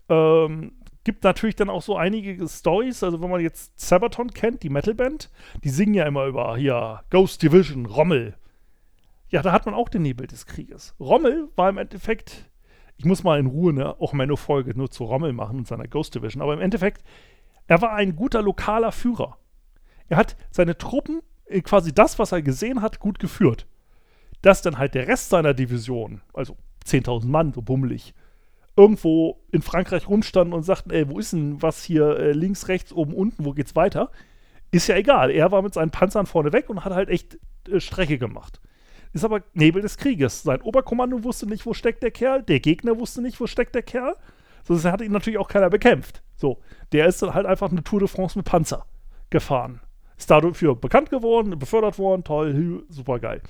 Ähm, 0.09 0.73
gibt 1.03 1.23
natürlich 1.23 1.55
dann 1.55 1.69
auch 1.69 1.81
so 1.81 1.95
einige 1.95 2.47
Stories, 2.47 3.03
also 3.03 3.21
wenn 3.21 3.29
man 3.29 3.41
jetzt 3.41 3.79
Sabaton 3.79 4.31
kennt, 4.31 4.63
die 4.63 4.69
Metalband, 4.69 5.31
die 5.63 5.69
singen 5.69 5.93
ja 5.93 6.05
immer 6.05 6.25
über 6.25 6.55
hier 6.57 7.01
Ghost 7.09 7.41
Division, 7.41 7.85
Rommel. 7.85 8.35
Ja, 9.29 9.41
da 9.41 9.51
hat 9.51 9.65
man 9.65 9.75
auch 9.75 9.89
den 9.89 10.01
Nebel 10.03 10.27
des 10.27 10.45
Krieges. 10.45 10.93
Rommel 10.99 11.49
war 11.55 11.69
im 11.69 11.77
Endeffekt, 11.77 12.49
ich 12.97 13.05
muss 13.05 13.23
mal 13.23 13.39
in 13.39 13.47
Ruhe 13.47 13.73
ne, 13.73 13.99
auch 13.99 14.13
meine 14.13 14.37
Folge 14.37 14.77
nur 14.77 14.91
zu 14.91 15.05
Rommel 15.05 15.33
machen 15.33 15.57
und 15.57 15.67
seiner 15.67 15.87
Ghost 15.87 16.13
Division, 16.13 16.41
aber 16.41 16.53
im 16.53 16.61
Endeffekt, 16.61 17.03
er 17.67 17.81
war 17.81 17.93
ein 17.93 18.15
guter 18.15 18.41
lokaler 18.41 18.91
Führer. 18.91 19.37
er 20.09 20.17
hat 20.17 20.35
seine 20.51 20.77
Truppen, 20.77 21.21
äh, 21.45 21.61
quasi 21.61 21.93
das, 21.93 22.19
was 22.19 22.31
er 22.31 22.41
gesehen 22.41 22.81
hat, 22.81 22.99
gut 22.99 23.17
geführt. 23.19 23.65
Dass 24.41 24.61
dann 24.61 24.77
halt 24.77 24.95
der 24.95 25.07
Rest 25.07 25.29
seiner 25.29 25.53
Division, 25.53 26.21
also 26.33 26.57
10.000 26.85 27.27
Mann, 27.27 27.53
so 27.53 27.61
bummelig, 27.61 28.13
irgendwo 28.75 29.41
in 29.51 29.61
Frankreich 29.61 30.07
rumstanden 30.07 30.53
und 30.53 30.63
sagten, 30.63 30.91
ey, 30.91 31.07
wo 31.09 31.19
ist 31.19 31.33
denn 31.33 31.61
was 31.61 31.83
hier 31.83 32.17
äh, 32.17 32.31
links, 32.31 32.67
rechts, 32.67 32.93
oben, 32.93 33.13
unten, 33.13 33.45
wo 33.45 33.51
geht's 33.51 33.75
weiter? 33.75 34.11
Ist 34.71 34.87
ja 34.87 34.95
egal. 34.95 35.29
Er 35.29 35.51
war 35.51 35.61
mit 35.61 35.73
seinen 35.73 35.91
Panzern 35.91 36.25
vorne 36.25 36.53
weg 36.53 36.69
und 36.69 36.85
hat 36.85 36.93
halt 36.93 37.09
echt 37.09 37.37
äh, 37.69 37.79
Strecke 37.79 38.17
gemacht. 38.17 38.61
Ist 39.13 39.25
aber 39.25 39.43
Nebel 39.53 39.81
des 39.81 39.97
Krieges. 39.97 40.43
Sein 40.43 40.61
Oberkommando 40.61 41.23
wusste 41.23 41.45
nicht, 41.45 41.65
wo 41.65 41.73
steckt 41.73 42.01
der 42.01 42.11
Kerl. 42.11 42.43
Der 42.43 42.61
Gegner 42.61 42.97
wusste 42.97 43.21
nicht, 43.21 43.39
wo 43.41 43.47
steckt 43.47 43.75
der 43.75 43.83
Kerl. 43.83 44.15
Sonst 44.63 44.85
hat 44.85 45.01
ihn 45.01 45.11
natürlich 45.11 45.39
auch 45.39 45.49
keiner 45.49 45.69
bekämpft. 45.69 46.23
So, 46.35 46.59
der 46.93 47.07
ist 47.07 47.21
dann 47.21 47.33
halt 47.33 47.45
einfach 47.45 47.71
eine 47.71 47.83
Tour 47.83 47.99
de 47.99 48.07
France 48.07 48.37
mit 48.37 48.45
Panzer 48.45 48.85
gefahren. 49.29 49.81
Ist 50.17 50.31
dafür 50.31 50.75
bekannt 50.75 51.09
geworden, 51.09 51.57
befördert 51.59 51.97
worden, 51.97 52.23
toll, 52.23 52.85
super 52.89 53.19
geil. 53.19 53.41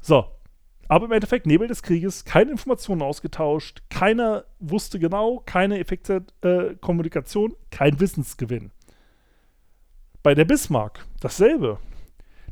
So, 0.00 0.26
aber 0.88 1.06
im 1.06 1.12
Endeffekt 1.12 1.46
Nebel 1.46 1.68
des 1.68 1.82
Krieges, 1.82 2.24
keine 2.24 2.50
Informationen 2.50 3.02
ausgetauscht, 3.02 3.82
keiner 3.90 4.44
wusste 4.58 4.98
genau, 4.98 5.42
keine 5.44 5.78
effektive 5.78 6.24
äh, 6.42 6.74
Kommunikation, 6.80 7.54
kein 7.70 8.00
Wissensgewinn. 8.00 8.70
Bei 10.22 10.34
der 10.34 10.44
Bismarck 10.44 11.06
dasselbe. 11.20 11.78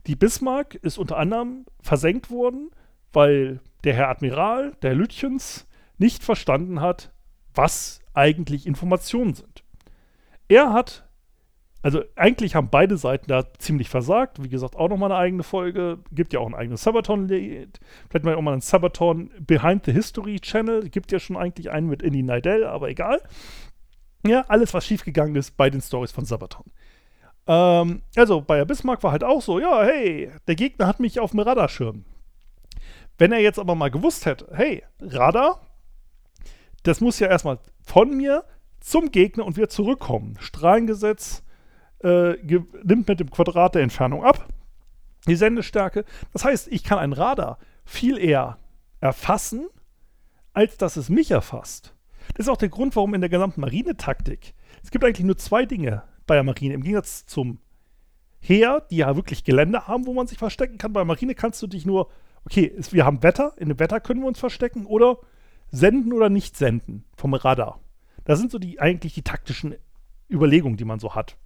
Die 0.06 0.16
Bismarck 0.16 0.74
ist 0.74 0.98
unter 0.98 1.16
anderem 1.16 1.64
versenkt 1.80 2.30
worden, 2.30 2.70
weil 3.12 3.60
der 3.84 3.94
Herr 3.94 4.08
Admiral, 4.08 4.76
der 4.82 4.90
Herr 4.90 4.96
Lütjens, 4.96 5.66
nicht 5.98 6.22
verstanden 6.22 6.80
hat, 6.80 7.12
was 7.54 8.00
eigentlich 8.12 8.66
Informationen 8.66 9.34
sind. 9.34 9.64
Er 10.48 10.72
hat, 10.72 11.03
also 11.84 12.02
eigentlich 12.16 12.54
haben 12.54 12.70
beide 12.70 12.96
Seiten 12.96 13.26
da 13.28 13.44
ziemlich 13.58 13.90
versagt. 13.90 14.42
Wie 14.42 14.48
gesagt, 14.48 14.74
auch 14.74 14.88
nochmal 14.88 15.12
eine 15.12 15.20
eigene 15.20 15.42
Folge. 15.42 15.98
Gibt 16.12 16.32
ja 16.32 16.40
auch 16.40 16.46
ein 16.46 16.54
eigenes 16.54 16.82
Sabaton-Lied. 16.82 17.78
Vielleicht 18.08 18.24
mal 18.24 18.34
auch 18.36 18.40
mal 18.40 18.52
einen 18.52 18.62
Sabaton 18.62 19.30
Behind 19.38 19.84
the 19.84 19.92
History 19.92 20.40
Channel. 20.40 20.88
Gibt 20.88 21.12
ja 21.12 21.18
schon 21.18 21.36
eigentlich 21.36 21.70
einen 21.70 21.86
mit 21.88 22.00
Indy 22.00 22.22
Nidell, 22.22 22.64
aber 22.64 22.88
egal. 22.88 23.20
Ja, 24.26 24.46
alles, 24.48 24.72
was 24.72 24.86
schiefgegangen 24.86 25.36
ist 25.36 25.58
bei 25.58 25.68
den 25.68 25.82
Stories 25.82 26.10
von 26.10 26.24
Sabaton. 26.24 26.64
Ähm, 27.46 28.00
also 28.16 28.40
bei 28.40 28.56
der 28.56 28.64
Bismarck 28.64 29.02
war 29.02 29.12
halt 29.12 29.22
auch 29.22 29.42
so, 29.42 29.60
ja, 29.60 29.84
hey, 29.84 30.30
der 30.48 30.54
Gegner 30.54 30.86
hat 30.86 31.00
mich 31.00 31.20
auf 31.20 31.32
dem 31.32 31.40
Radarschirm. 31.40 32.06
Wenn 33.18 33.30
er 33.30 33.40
jetzt 33.40 33.58
aber 33.58 33.74
mal 33.74 33.90
gewusst 33.90 34.24
hätte, 34.24 34.48
hey, 34.54 34.82
Radar, 35.00 35.60
das 36.82 37.02
muss 37.02 37.18
ja 37.18 37.28
erstmal 37.28 37.58
von 37.84 38.16
mir 38.16 38.44
zum 38.80 39.10
Gegner 39.10 39.44
und 39.44 39.58
wieder 39.58 39.68
zurückkommen. 39.68 40.38
Strahlengesetz 40.40 41.43
äh, 42.04 42.36
nimmt 42.84 43.08
mit 43.08 43.20
dem 43.20 43.30
Quadrat 43.30 43.74
der 43.74 43.82
Entfernung 43.82 44.24
ab, 44.24 44.46
die 45.26 45.34
Sendestärke. 45.34 46.04
Das 46.32 46.44
heißt, 46.44 46.68
ich 46.68 46.84
kann 46.84 46.98
ein 46.98 47.12
Radar 47.12 47.58
viel 47.84 48.18
eher 48.18 48.58
erfassen, 49.00 49.66
als 50.52 50.76
dass 50.76 50.96
es 50.96 51.08
mich 51.08 51.30
erfasst. 51.30 51.94
Das 52.36 52.46
ist 52.46 52.50
auch 52.50 52.56
der 52.56 52.68
Grund, 52.68 52.94
warum 52.94 53.14
in 53.14 53.20
der 53.20 53.30
gesamten 53.30 53.60
Marinetaktik 53.60 54.54
es 54.84 54.90
gibt 54.90 55.02
eigentlich 55.02 55.26
nur 55.26 55.38
zwei 55.38 55.64
Dinge, 55.64 56.02
bei 56.26 56.34
der 56.34 56.44
Marine. 56.44 56.74
Im 56.74 56.82
Gegensatz 56.82 57.24
zum 57.26 57.58
Heer, 58.38 58.86
die 58.90 58.98
ja 58.98 59.16
wirklich 59.16 59.42
Gelände 59.42 59.88
haben, 59.88 60.06
wo 60.06 60.12
man 60.12 60.26
sich 60.26 60.38
verstecken 60.38 60.76
kann. 60.76 60.92
Bei 60.92 61.00
der 61.00 61.06
Marine 61.06 61.34
kannst 61.34 61.62
du 61.62 61.66
dich 61.66 61.86
nur, 61.86 62.10
okay, 62.44 62.72
wir 62.90 63.06
haben 63.06 63.22
Wetter, 63.22 63.54
in 63.56 63.68
dem 63.68 63.78
Wetter 63.78 64.00
können 64.00 64.20
wir 64.20 64.28
uns 64.28 64.38
verstecken 64.38 64.84
oder 64.84 65.18
senden 65.70 66.12
oder 66.12 66.28
nicht 66.28 66.56
senden 66.56 67.04
vom 67.16 67.32
Radar. 67.32 67.80
Das 68.24 68.38
sind 68.38 68.50
so 68.50 68.58
die 68.58 68.78
eigentlich 68.78 69.14
die 69.14 69.22
taktischen 69.22 69.74
Überlegungen, 70.30 70.76
die 70.76 70.84
man 70.84 71.00
so 71.00 71.14
hat. 71.14 71.38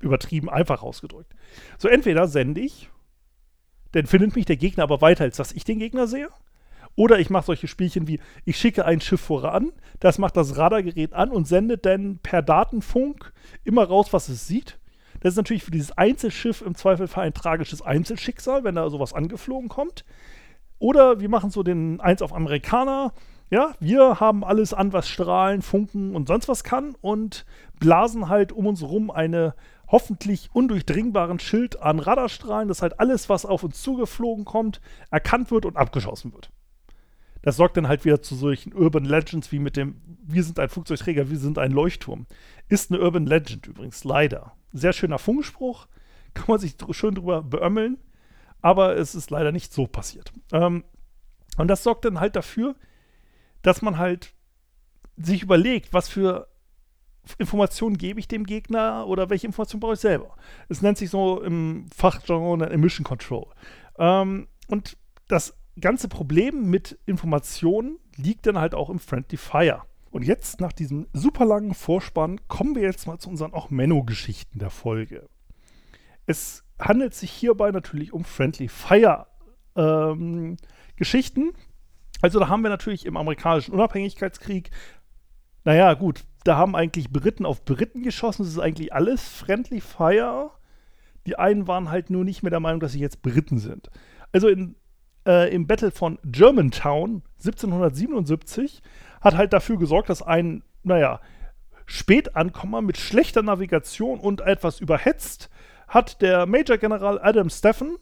Übertrieben 0.00 0.48
einfach 0.48 0.82
ausgedrückt. 0.82 1.34
So, 1.78 1.88
entweder 1.88 2.26
sende 2.26 2.60
ich, 2.60 2.90
dann 3.92 4.06
findet 4.06 4.34
mich 4.34 4.46
der 4.46 4.56
Gegner 4.56 4.84
aber 4.84 5.00
weiter, 5.00 5.24
als 5.24 5.36
dass 5.36 5.52
ich 5.52 5.64
den 5.64 5.78
Gegner 5.78 6.06
sehe. 6.06 6.28
Oder 6.96 7.18
ich 7.18 7.30
mache 7.30 7.46
solche 7.46 7.68
Spielchen 7.68 8.08
wie, 8.08 8.20
ich 8.44 8.56
schicke 8.56 8.84
ein 8.84 9.00
Schiff 9.00 9.20
voran, 9.20 9.72
das 10.00 10.18
macht 10.18 10.36
das 10.36 10.56
Radargerät 10.56 11.12
an 11.12 11.30
und 11.30 11.46
sendet 11.46 11.86
dann 11.86 12.18
per 12.18 12.42
Datenfunk 12.42 13.32
immer 13.64 13.84
raus, 13.84 14.12
was 14.12 14.28
es 14.28 14.46
sieht. 14.46 14.78
Das 15.20 15.34
ist 15.34 15.36
natürlich 15.36 15.62
für 15.62 15.70
dieses 15.70 15.96
Einzelschiff 15.96 16.62
im 16.62 16.74
Zweifelsfall 16.74 17.26
ein 17.26 17.34
tragisches 17.34 17.82
Einzelschicksal, 17.82 18.64
wenn 18.64 18.74
da 18.74 18.88
sowas 18.90 19.12
angeflogen 19.12 19.68
kommt. 19.68 20.04
Oder 20.78 21.20
wir 21.20 21.28
machen 21.28 21.50
so 21.50 21.62
den 21.62 22.00
Eins 22.00 22.22
auf 22.22 22.32
Amerikaner. 22.32 23.12
Ja, 23.50 23.74
wir 23.80 24.20
haben 24.20 24.44
alles 24.44 24.72
an, 24.72 24.92
was 24.92 25.08
strahlen, 25.08 25.60
funken 25.60 26.14
und 26.14 26.28
sonst 26.28 26.48
was 26.48 26.64
kann 26.64 26.94
und 27.00 27.44
blasen 27.78 28.28
halt 28.28 28.52
um 28.52 28.66
uns 28.66 28.82
rum 28.82 29.10
eine 29.10 29.54
hoffentlich 29.90 30.50
undurchdringbaren 30.52 31.38
Schild 31.40 31.80
an 31.80 31.98
Radarstrahlen, 31.98 32.68
dass 32.68 32.82
halt 32.82 33.00
alles, 33.00 33.28
was 33.28 33.44
auf 33.44 33.64
uns 33.64 33.82
zugeflogen 33.82 34.44
kommt, 34.44 34.80
erkannt 35.10 35.50
wird 35.50 35.66
und 35.66 35.76
abgeschossen 35.76 36.32
wird. 36.32 36.50
Das 37.42 37.56
sorgt 37.56 37.76
dann 37.76 37.88
halt 37.88 38.04
wieder 38.04 38.22
zu 38.22 38.34
solchen 38.34 38.74
Urban 38.74 39.04
Legends 39.04 39.50
wie 39.50 39.58
mit 39.58 39.76
dem, 39.76 40.00
wir 40.22 40.44
sind 40.44 40.58
ein 40.58 40.68
Flugzeugträger, 40.68 41.30
wir 41.30 41.38
sind 41.38 41.58
ein 41.58 41.72
Leuchtturm. 41.72 42.26
Ist 42.68 42.92
eine 42.92 43.00
Urban 43.00 43.26
Legend 43.26 43.66
übrigens, 43.66 44.04
leider. 44.04 44.52
Sehr 44.72 44.92
schöner 44.92 45.18
Funkspruch, 45.18 45.86
kann 46.34 46.46
man 46.48 46.58
sich 46.58 46.76
schön 46.90 47.14
drüber 47.14 47.42
beömmeln, 47.42 47.98
aber 48.60 48.96
es 48.96 49.14
ist 49.14 49.30
leider 49.30 49.52
nicht 49.52 49.72
so 49.72 49.86
passiert. 49.86 50.32
Ähm, 50.52 50.84
und 51.56 51.68
das 51.68 51.82
sorgt 51.82 52.04
dann 52.04 52.20
halt 52.20 52.36
dafür, 52.36 52.76
dass 53.62 53.82
man 53.82 53.98
halt 53.98 54.34
sich 55.16 55.42
überlegt, 55.42 55.92
was 55.92 56.08
für 56.08 56.49
Informationen 57.38 57.96
gebe 57.96 58.20
ich 58.20 58.28
dem 58.28 58.44
Gegner 58.44 59.06
oder 59.06 59.30
welche 59.30 59.46
Informationen 59.46 59.80
brauche 59.80 59.94
ich 59.94 60.00
selber. 60.00 60.36
Es 60.68 60.82
nennt 60.82 60.98
sich 60.98 61.10
so 61.10 61.42
im 61.42 61.86
Fachjargon 61.94 62.60
Emission 62.62 63.04
Control. 63.04 63.46
Ähm, 63.98 64.48
und 64.68 64.96
das 65.28 65.54
ganze 65.80 66.08
Problem 66.08 66.68
mit 66.70 66.98
Informationen 67.06 67.98
liegt 68.16 68.46
dann 68.46 68.58
halt 68.58 68.74
auch 68.74 68.90
im 68.90 68.98
Friendly 68.98 69.36
Fire. 69.36 69.82
Und 70.10 70.24
jetzt, 70.24 70.60
nach 70.60 70.72
diesem 70.72 71.06
super 71.12 71.44
langen 71.44 71.74
Vorspann, 71.74 72.40
kommen 72.48 72.74
wir 72.74 72.82
jetzt 72.82 73.06
mal 73.06 73.18
zu 73.18 73.30
unseren 73.30 73.54
auch 73.54 73.70
Menno-Geschichten 73.70 74.58
der 74.58 74.70
Folge. 74.70 75.28
Es 76.26 76.64
handelt 76.78 77.14
sich 77.14 77.30
hierbei 77.30 77.70
natürlich 77.70 78.12
um 78.12 78.24
Friendly 78.24 78.68
Fire 78.68 79.26
ähm, 79.76 80.56
Geschichten. 80.96 81.52
Also 82.20 82.40
da 82.40 82.48
haben 82.48 82.62
wir 82.62 82.70
natürlich 82.70 83.06
im 83.06 83.16
amerikanischen 83.16 83.72
Unabhängigkeitskrieg, 83.72 84.70
naja 85.64 85.94
gut, 85.94 86.24
da 86.44 86.56
haben 86.56 86.74
eigentlich 86.74 87.10
Briten 87.10 87.46
auf 87.46 87.64
Briten 87.64 88.02
geschossen. 88.02 88.42
Das 88.42 88.52
ist 88.52 88.58
eigentlich 88.58 88.92
alles 88.92 89.28
Friendly 89.28 89.80
Fire. 89.80 90.50
Die 91.26 91.38
einen 91.38 91.66
waren 91.66 91.90
halt 91.90 92.10
nur 92.10 92.24
nicht 92.24 92.42
mehr 92.42 92.50
der 92.50 92.60
Meinung, 92.60 92.80
dass 92.80 92.92
sie 92.92 93.00
jetzt 93.00 93.22
Briten 93.22 93.58
sind. 93.58 93.90
Also 94.32 94.48
in 94.48 94.76
äh, 95.26 95.54
im 95.54 95.66
Battle 95.66 95.90
von 95.90 96.18
Germantown 96.24 97.22
1777 97.38 98.82
hat 99.20 99.36
halt 99.36 99.52
dafür 99.52 99.78
gesorgt, 99.78 100.08
dass 100.08 100.22
ein, 100.22 100.62
naja, 100.82 101.20
Spätankommer 101.86 102.82
mit 102.82 102.96
schlechter 102.96 103.42
Navigation 103.42 104.20
und 104.20 104.40
etwas 104.40 104.80
überhetzt, 104.80 105.50
hat 105.88 106.22
der 106.22 106.46
Major 106.46 106.78
General 106.78 107.20
Adam 107.20 107.50
Steffen 107.50 107.96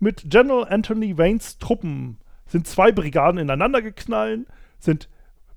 mit 0.00 0.28
General 0.28 0.66
Anthony 0.68 1.16
Waynes 1.16 1.58
Truppen 1.58 2.18
sind 2.46 2.66
zwei 2.66 2.90
Brigaden 2.90 3.38
ineinander 3.38 3.80
geknallt, 3.80 4.46
sind 4.80 5.08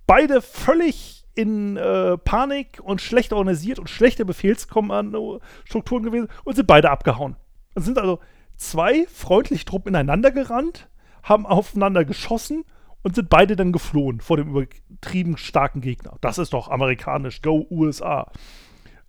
beide 0.05 0.41
völlig 0.41 1.22
in 1.35 1.77
äh, 1.77 2.17
Panik 2.17 2.79
und 2.83 3.01
schlecht 3.01 3.33
organisiert 3.33 3.79
und 3.79 3.89
schlechte 3.89 4.25
Befehlskommandostrukturen 4.25 6.03
gewesen 6.03 6.27
und 6.43 6.55
sind 6.55 6.67
beide 6.67 6.91
abgehauen. 6.91 7.35
Es 7.75 7.85
sind 7.85 7.97
also 7.97 8.19
zwei 8.55 9.05
freundliche 9.07 9.65
Truppen 9.65 9.89
ineinander 9.89 10.31
gerannt, 10.31 10.89
haben 11.23 11.45
aufeinander 11.45 12.05
geschossen 12.05 12.63
und 13.01 13.15
sind 13.15 13.29
beide 13.29 13.55
dann 13.55 13.71
geflohen 13.71 14.21
vor 14.21 14.37
dem 14.37 14.49
übertrieben 14.49 15.37
starken 15.37 15.81
Gegner. 15.81 16.17
Das 16.21 16.37
ist 16.37 16.53
doch 16.53 16.69
amerikanisch. 16.69 17.41
Go 17.41 17.65
USA. 17.69 18.31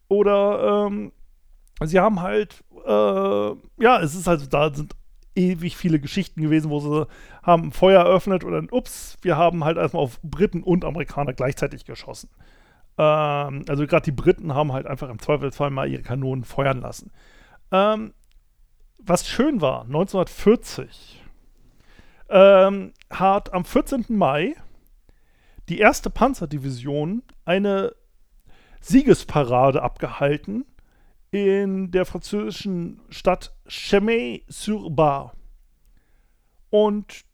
Oder 0.09 0.87
ähm, 0.87 1.13
sie 1.85 2.01
haben 2.01 2.21
halt, 2.21 2.65
äh, 2.85 2.91
ja, 2.91 4.01
es 4.01 4.15
ist 4.15 4.29
also, 4.29 4.47
da 4.47 4.73
sind 4.75 4.95
ewig 5.35 5.77
viele 5.77 5.99
Geschichten 6.01 6.43
gewesen, 6.43 6.71
wo 6.71 6.81
sie 6.81 7.07
haben 7.43 7.73
Feuer 7.73 8.05
eröffnet 8.05 8.45
und 8.45 8.53
dann, 8.53 8.69
ups, 8.71 9.17
wir 9.23 9.37
haben 9.37 9.65
halt 9.65 9.77
erstmal 9.77 10.03
auf 10.03 10.21
Briten 10.23 10.63
und 10.63 10.85
Amerikaner 10.85 11.33
gleichzeitig 11.33 11.85
geschossen. 11.85 12.31
Ähm, 12.99 13.65
also 13.69 13.87
gerade 13.87 14.05
die 14.05 14.13
Briten 14.13 14.55
haben 14.55 14.73
halt 14.73 14.87
einfach 14.87 15.09
im 15.09 15.19
Zweifelsfall 15.19 15.71
mal 15.71 15.89
ihre 15.89 16.03
Kanonen 16.03 16.45
feuern 16.45 16.81
lassen. 16.81 17.11
Ähm, 17.73 18.15
was 18.99 19.29
schön 19.29 19.61
war, 19.61 19.83
1940 19.83 21.23
ähm, 22.31 22.93
hat 23.11 23.53
am 23.53 23.65
14. 23.65 24.07
Mai 24.09 24.55
die 25.69 25.79
erste 25.79 26.11
Panzerdivision 26.11 27.23
eine 27.45 27.95
Siegesparade 28.81 29.83
abgehalten 29.83 30.65
in 31.35 31.91
der 31.91 32.07
französischen 32.07 33.01
Stadt 33.09 33.57
Chemay-sur-Bar. 33.67 35.33
Und 36.71 37.25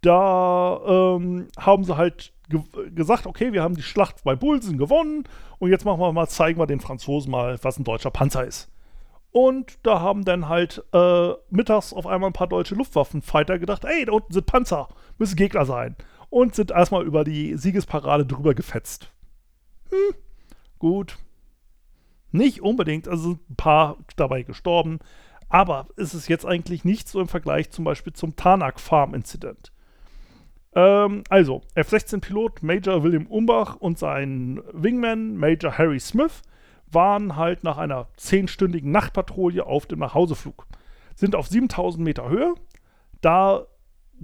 da 0.00 0.80
ähm, 0.86 1.48
haben 1.58 1.84
sie 1.84 1.98
halt 1.98 2.32
ge 2.48 2.62
gesagt, 2.94 3.26
okay, 3.26 3.52
wir 3.52 3.62
haben 3.62 3.74
die 3.74 3.82
Schlacht 3.82 4.24
bei 4.24 4.34
Bulsen 4.34 4.78
gewonnen 4.78 5.24
und 5.58 5.68
jetzt 5.68 5.84
machen 5.84 6.00
wir 6.00 6.10
mal, 6.12 6.28
zeigen 6.28 6.58
wir 6.58 6.66
den 6.66 6.80
Franzosen 6.80 7.30
mal, 7.30 7.58
was 7.60 7.78
ein 7.78 7.84
deutscher 7.84 8.10
Panzer 8.10 8.46
ist. 8.46 8.72
Und 9.32 9.80
da 9.82 10.00
haben 10.00 10.24
dann 10.24 10.48
halt 10.48 10.82
äh, 10.94 11.32
mittags 11.50 11.92
auf 11.92 12.06
einmal 12.06 12.30
ein 12.30 12.32
paar 12.32 12.46
deutsche 12.46 12.74
Luftwaffenfighter 12.74 13.58
gedacht, 13.58 13.84
ey, 13.84 14.06
da 14.06 14.12
unten 14.12 14.32
sind 14.32 14.46
Panzer, 14.46 14.88
müssen 15.18 15.36
Gegner 15.36 15.66
sein. 15.66 15.94
Und 16.30 16.54
sind 16.54 16.70
erstmal 16.70 17.04
über 17.04 17.22
die 17.22 17.54
Siegesparade 17.58 18.24
drüber 18.24 18.54
gefetzt. 18.54 19.12
Hm, 19.90 20.14
gut. 20.78 21.18
Nicht 22.32 22.62
unbedingt, 22.62 23.08
also 23.08 23.30
sind 23.30 23.50
ein 23.50 23.56
paar 23.56 23.96
dabei 24.16 24.42
gestorben. 24.42 24.98
Aber 25.48 25.86
ist 25.96 26.14
es 26.14 26.28
jetzt 26.28 26.44
eigentlich 26.44 26.84
nicht 26.84 27.08
so 27.08 27.20
im 27.20 27.28
Vergleich 27.28 27.70
zum 27.70 27.84
Beispiel 27.84 28.12
zum 28.12 28.36
Tarnak 28.36 28.80
Farm 28.80 29.14
Incident. 29.14 29.72
Ähm, 30.74 31.22
also, 31.30 31.62
F-16-Pilot 31.74 32.62
Major 32.62 33.02
William 33.02 33.26
Umbach 33.26 33.76
und 33.76 33.98
sein 33.98 34.60
Wingman 34.72 35.36
Major 35.36 35.76
Harry 35.78 36.00
Smith 36.00 36.42
waren 36.90 37.36
halt 37.36 37.64
nach 37.64 37.78
einer 37.78 38.08
zehnstündigen 38.16 38.90
Nachtpatrouille 38.90 39.64
auf 39.64 39.86
dem 39.86 40.00
Nachhauseflug. 40.00 40.66
Sind 41.14 41.34
auf 41.34 41.48
7000 41.48 42.04
Meter 42.04 42.28
Höhe. 42.28 42.54
Da 43.20 43.66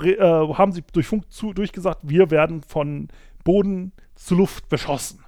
äh, 0.03 0.17
haben 0.19 0.73
sie 0.73 0.83
durch 0.93 1.07
Funk 1.07 1.31
zu, 1.31 1.53
durchgesagt, 1.53 2.01
wir 2.03 2.31
werden 2.31 2.63
von 2.63 3.09
Boden 3.45 3.93
zu 4.15 4.35
Luft 4.35 4.69
beschossen. 4.69 5.22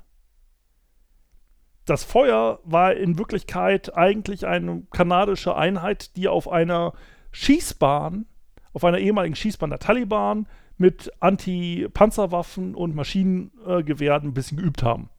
Das 1.85 2.03
Feuer 2.03 2.61
war 2.64 2.94
in 2.94 3.18
Wirklichkeit 3.18 3.94
eigentlich 3.94 4.47
eine 4.47 4.83
kanadische 4.90 5.55
Einheit, 5.55 6.16
die 6.16 6.29
auf 6.29 6.51
einer 6.51 6.94
Schießbahn, 7.33 8.27
auf 8.73 8.85
einer 8.85 8.99
ehemaligen 8.99 9.37
Schießbahn 9.37 9.70
der 9.70 9.79
Taliban 9.79 10.47
mit 10.79 11.12
Anti-Panzerwaffen 11.20 12.75
und 12.75 12.94
Maschinengewehren 12.94 14.29
ein 14.29 14.35
bisschen 14.35 14.59
geübt 14.59 14.83
haben. 14.83 15.11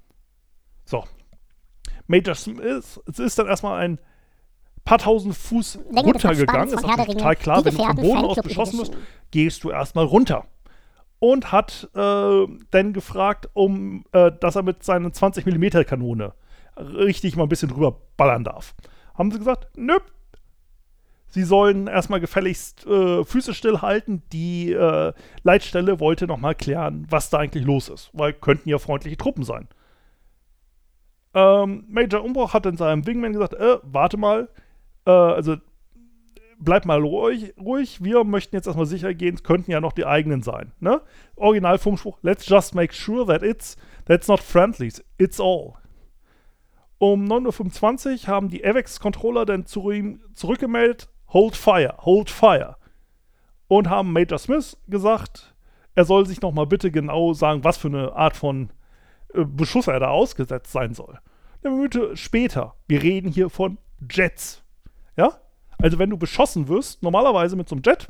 So, 0.85 1.03
Major 2.07 2.35
Smith 2.35 2.99
es 3.07 3.19
ist 3.19 3.39
dann 3.39 3.47
erstmal 3.47 3.79
ein 3.79 3.99
paar 4.83 4.97
tausend 4.97 5.35
Fuß 5.35 5.79
Länge 5.91 6.13
runtergegangen. 6.13 6.73
Ist 6.73 6.81
natürlich 6.81 7.13
total 7.13 7.35
klar, 7.35 7.65
wenn 7.65 7.75
du 7.75 7.83
vom 7.83 7.95
Boden 7.95 8.25
aus 8.25 8.37
beschossen 8.37 8.79
wirst, 8.79 8.97
gehst 9.31 9.63
du 9.63 9.71
erstmal 9.71 10.05
runter. 10.05 10.45
Und 11.19 11.51
hat 11.51 11.89
äh, 11.95 12.45
dann 12.71 12.93
gefragt, 12.93 13.49
um, 13.53 14.05
äh, 14.11 14.31
dass 14.39 14.55
er 14.55 14.63
mit 14.63 14.83
seinen 14.83 15.13
20 15.13 15.45
mm 15.45 15.83
Kanone 15.85 16.33
richtig 16.77 17.35
mal 17.35 17.43
ein 17.43 17.49
bisschen 17.49 17.69
drüber 17.69 18.01
ballern 18.17 18.43
darf. 18.43 18.75
Haben 19.13 19.31
sie 19.31 19.39
gesagt, 19.39 19.67
nö. 19.77 19.97
Sie 21.27 21.43
sollen 21.43 21.87
erstmal 21.87 22.21
gefälligst 22.21 22.85
äh, 22.85 23.25
Füße 23.25 23.53
stillhalten. 23.53 24.23
Die 24.31 24.71
äh, 24.71 25.13
Leitstelle 25.43 25.99
wollte 25.99 26.27
nochmal 26.27 26.55
klären, 26.55 27.05
was 27.09 27.29
da 27.29 27.39
eigentlich 27.39 27.65
los 27.65 27.89
ist. 27.89 28.09
Weil 28.13 28.33
könnten 28.33 28.69
ja 28.69 28.79
freundliche 28.79 29.17
Truppen 29.17 29.43
sein. 29.43 29.67
Ähm, 31.33 31.83
Major 31.89 32.23
Umbruch 32.23 32.53
hat 32.53 32.65
in 32.65 32.77
seinem 32.77 33.05
Wingman 33.05 33.33
gesagt, 33.33 33.53
äh, 33.53 33.79
warte 33.83 34.15
mal, 34.15 34.47
äh, 35.05 35.11
also 35.11 35.57
bleib 36.57 36.85
mal 36.85 37.01
ruhig, 37.01 37.53
ruhig, 37.57 38.01
wir 38.03 38.23
möchten 38.23 38.55
jetzt 38.55 38.67
erstmal 38.67 38.85
sicher 38.85 39.13
gehen, 39.13 39.35
es 39.35 39.43
könnten 39.43 39.69
ja 39.69 39.81
noch 39.81 39.91
die 39.91 40.05
eigenen 40.05 40.41
sein. 40.41 40.71
Ne? 40.79 41.01
Original 41.35 41.77
Funkspruch, 41.77 42.17
let's 42.21 42.47
just 42.47 42.73
make 42.73 42.93
sure 42.93 43.25
that 43.25 43.43
it's, 43.43 43.75
that's 44.05 44.29
not 44.29 44.39
friendlies, 44.39 45.03
it's 45.17 45.39
all. 45.39 45.73
Um 46.97 47.25
9.25 47.25 48.23
Uhr 48.23 48.27
haben 48.27 48.49
die 48.49 48.65
AVEX-Controller 48.65 49.45
dann 49.45 49.65
zu 49.65 49.91
ihm 49.91 50.21
zurückgemeldet, 50.33 51.09
hold 51.29 51.55
fire, 51.55 51.95
hold 51.99 52.29
fire. 52.29 52.77
Und 53.67 53.89
haben 53.89 54.13
Major 54.13 54.37
Smith 54.37 54.77
gesagt, 54.87 55.55
er 55.95 56.05
soll 56.05 56.25
sich 56.25 56.41
nochmal 56.41 56.67
bitte 56.67 56.91
genau 56.91 57.33
sagen, 57.33 57.63
was 57.63 57.77
für 57.77 57.87
eine 57.87 58.13
Art 58.13 58.35
von 58.35 58.69
äh, 59.33 59.43
Beschuss 59.43 59.87
er 59.87 59.99
da 59.99 60.09
ausgesetzt 60.09 60.71
sein 60.71 60.93
soll. 60.93 61.19
Eine 61.63 61.75
Minute 61.75 62.15
später, 62.15 62.75
wir 62.87 63.01
reden 63.01 63.31
hier 63.31 63.49
von 63.49 63.77
Jets. 64.09 64.63
Ja? 65.17 65.39
Also 65.77 65.99
wenn 65.99 66.09
du 66.09 66.17
beschossen 66.17 66.67
wirst, 66.67 67.01
normalerweise 67.03 67.55
mit 67.55 67.67
so 67.67 67.75
einem 67.75 67.83
Jet, 67.83 68.07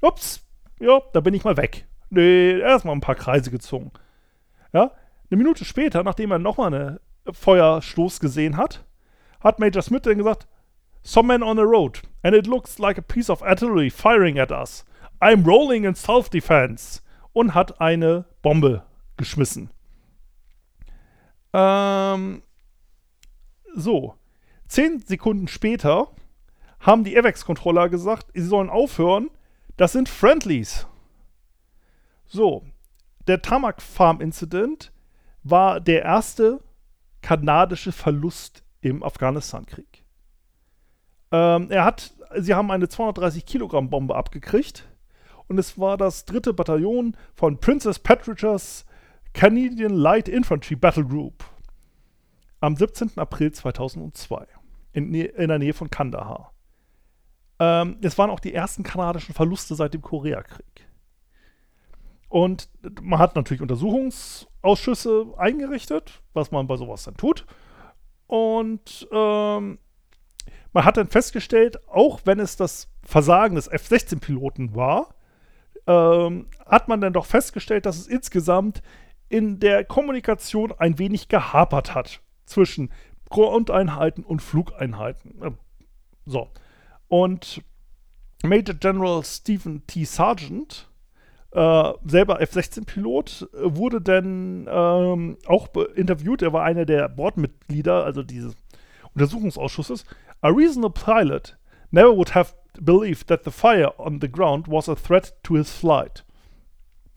ups, 0.00 0.44
ja, 0.80 1.00
da 1.12 1.20
bin 1.20 1.34
ich 1.34 1.44
mal 1.44 1.56
weg. 1.56 1.86
Nee, 2.10 2.58
erstmal 2.58 2.94
ein 2.94 3.00
paar 3.00 3.14
Kreise 3.14 3.50
gezogen. 3.50 3.92
Ja? 4.72 4.90
Eine 5.30 5.38
Minute 5.38 5.64
später, 5.64 6.02
nachdem 6.02 6.30
er 6.30 6.38
nochmal 6.38 6.74
einen 6.74 6.98
Feuerstoß 7.30 8.20
gesehen 8.20 8.56
hat, 8.56 8.84
hat 9.40 9.58
Major 9.58 9.82
Smith 9.82 10.02
dann 10.02 10.18
gesagt, 10.18 10.46
Some 11.02 11.28
men 11.28 11.42
on 11.42 11.56
the 11.56 11.62
road, 11.62 12.02
and 12.24 12.34
it 12.34 12.48
looks 12.48 12.78
like 12.80 12.98
a 12.98 13.02
piece 13.02 13.30
of 13.30 13.40
artillery 13.42 13.90
firing 13.90 14.40
at 14.40 14.50
us. 14.50 14.84
I'm 15.20 15.44
rolling 15.44 15.84
in 15.84 15.94
self-defense. 15.94 17.00
Und 17.32 17.54
hat 17.54 17.80
eine 17.80 18.24
Bombe 18.42 18.82
geschmissen. 19.16 19.70
Ähm, 21.52 22.42
so, 23.74 24.14
zehn 24.68 25.00
Sekunden 25.00 25.46
später 25.46 26.08
haben 26.80 27.04
die 27.04 27.16
AVEX-Controller 27.16 27.88
gesagt, 27.88 28.28
sie 28.34 28.42
sollen 28.42 28.70
aufhören. 28.70 29.30
Das 29.76 29.92
sind 29.92 30.08
Friendlies. 30.08 30.86
So, 32.26 32.64
der 33.26 33.42
Tamak 33.42 33.82
Farm 33.82 34.20
Incident 34.20 34.92
war 35.42 35.80
der 35.80 36.02
erste 36.02 36.60
kanadische 37.22 37.92
Verlust 37.92 38.62
im 38.80 39.02
Afghanistan-Krieg. 39.02 40.04
Ähm, 41.32 41.70
er 41.70 41.84
hat, 41.84 42.14
sie 42.36 42.54
haben 42.54 42.70
eine 42.70 42.88
230 42.88 43.44
Kilogramm 43.46 43.90
Bombe 43.90 44.14
abgekriegt 44.14 44.88
und 45.48 45.58
es 45.58 45.78
war 45.78 45.96
das 45.96 46.24
dritte 46.24 46.52
Bataillon 46.52 47.16
von 47.34 47.58
Princess 47.58 47.98
Patricia's 47.98 48.84
Canadian 49.32 49.94
Light 49.94 50.28
Infantry 50.28 50.76
Battle 50.76 51.04
Group 51.04 51.44
am 52.60 52.76
17. 52.76 53.12
April 53.16 53.52
2002 53.52 54.46
in, 54.92 55.14
in 55.14 55.48
der 55.48 55.58
Nähe 55.58 55.74
von 55.74 55.90
Kandahar. 55.90 56.52
Ähm, 57.58 57.98
es 58.02 58.16
waren 58.18 58.30
auch 58.30 58.40
die 58.40 58.54
ersten 58.54 58.82
kanadischen 58.82 59.34
Verluste 59.34 59.74
seit 59.74 59.94
dem 59.94 60.02
Koreakrieg. 60.02 60.85
Und 62.28 62.68
man 63.02 63.18
hat 63.18 63.36
natürlich 63.36 63.62
Untersuchungsausschüsse 63.62 65.34
eingerichtet, 65.36 66.22
was 66.32 66.50
man 66.50 66.66
bei 66.66 66.76
sowas 66.76 67.04
dann 67.04 67.16
tut. 67.16 67.46
Und 68.26 69.08
ähm, 69.12 69.78
man 70.72 70.84
hat 70.84 70.96
dann 70.96 71.08
festgestellt, 71.08 71.88
auch 71.88 72.20
wenn 72.24 72.40
es 72.40 72.56
das 72.56 72.88
Versagen 73.02 73.54
des 73.54 73.68
F-16-Piloten 73.68 74.74
war, 74.74 75.14
ähm, 75.86 76.48
hat 76.66 76.88
man 76.88 77.00
dann 77.00 77.12
doch 77.12 77.26
festgestellt, 77.26 77.86
dass 77.86 77.96
es 77.96 78.08
insgesamt 78.08 78.82
in 79.28 79.60
der 79.60 79.84
Kommunikation 79.84 80.72
ein 80.72 80.98
wenig 80.98 81.28
gehapert 81.28 81.94
hat 81.94 82.20
zwischen 82.44 82.92
Grundeinheiten 83.30 84.24
und 84.24 84.42
Flugeinheiten. 84.42 85.40
Ähm, 85.42 85.58
so. 86.24 86.50
Und 87.08 87.62
Major 88.42 88.74
General 88.74 89.24
Stephen 89.24 89.86
T. 89.86 90.04
Sargent, 90.04 90.90
äh, 91.56 91.92
selber 92.04 92.40
F-16-Pilot, 92.40 93.48
wurde 93.52 94.00
dann 94.00 94.68
ähm, 94.70 95.38
auch 95.46 95.68
interviewt. 95.94 96.42
Er 96.42 96.52
war 96.52 96.64
einer 96.64 96.84
der 96.84 97.08
Bordmitglieder, 97.08 98.04
also 98.04 98.22
dieses 98.22 98.54
Untersuchungsausschusses. 99.14 100.04
A 100.42 100.48
reasonable 100.48 100.90
pilot 100.90 101.56
never 101.90 102.14
would 102.14 102.34
have 102.34 102.52
believed 102.80 103.28
that 103.28 103.44
the 103.44 103.50
fire 103.50 103.98
on 103.98 104.20
the 104.20 104.30
ground 104.30 104.68
was 104.68 104.88
a 104.88 104.94
threat 104.94 105.34
to 105.42 105.54
his 105.54 105.70
flight. 105.72 106.24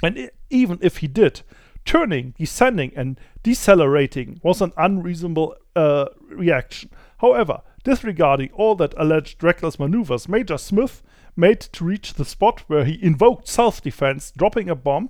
And 0.01 0.31
even 0.49 0.79
if 0.81 0.99
he 0.99 1.07
did, 1.07 1.43
Turning, 1.85 2.35
descending, 2.37 2.91
and 2.95 3.19
decelerating 3.41 4.39
was 4.43 4.61
an 4.61 4.71
unreasonable 4.77 5.55
uh, 5.75 6.05
reaction. 6.29 6.91
However, 7.17 7.61
disregarding 7.83 8.51
all 8.53 8.75
that 8.75 8.93
alleged 8.97 9.43
reckless 9.43 9.79
maneuvers 9.79 10.29
Major 10.29 10.57
Smith 10.57 11.01
made 11.39 11.59
to 11.59 11.83
reach 11.83 12.13
the 12.13 12.25
spot 12.25 12.63
where 12.67 12.85
he 12.85 13.03
invoked 13.03 13.47
self 13.47 13.81
defense, 13.81 14.31
dropping 14.35 14.69
a 14.69 14.75
bomb 14.75 15.09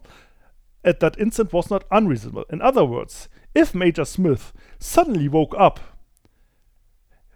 at 0.83 0.99
that 1.01 1.19
instant 1.19 1.51
was 1.51 1.69
not 1.69 1.83
unreasonable. 1.91 2.45
In 2.49 2.61
other 2.61 2.85
words, 2.85 3.27
if 3.53 3.75
Major 3.75 4.05
Smith 4.05 4.53
suddenly 4.79 5.27
woke 5.27 5.53
up 5.57 5.79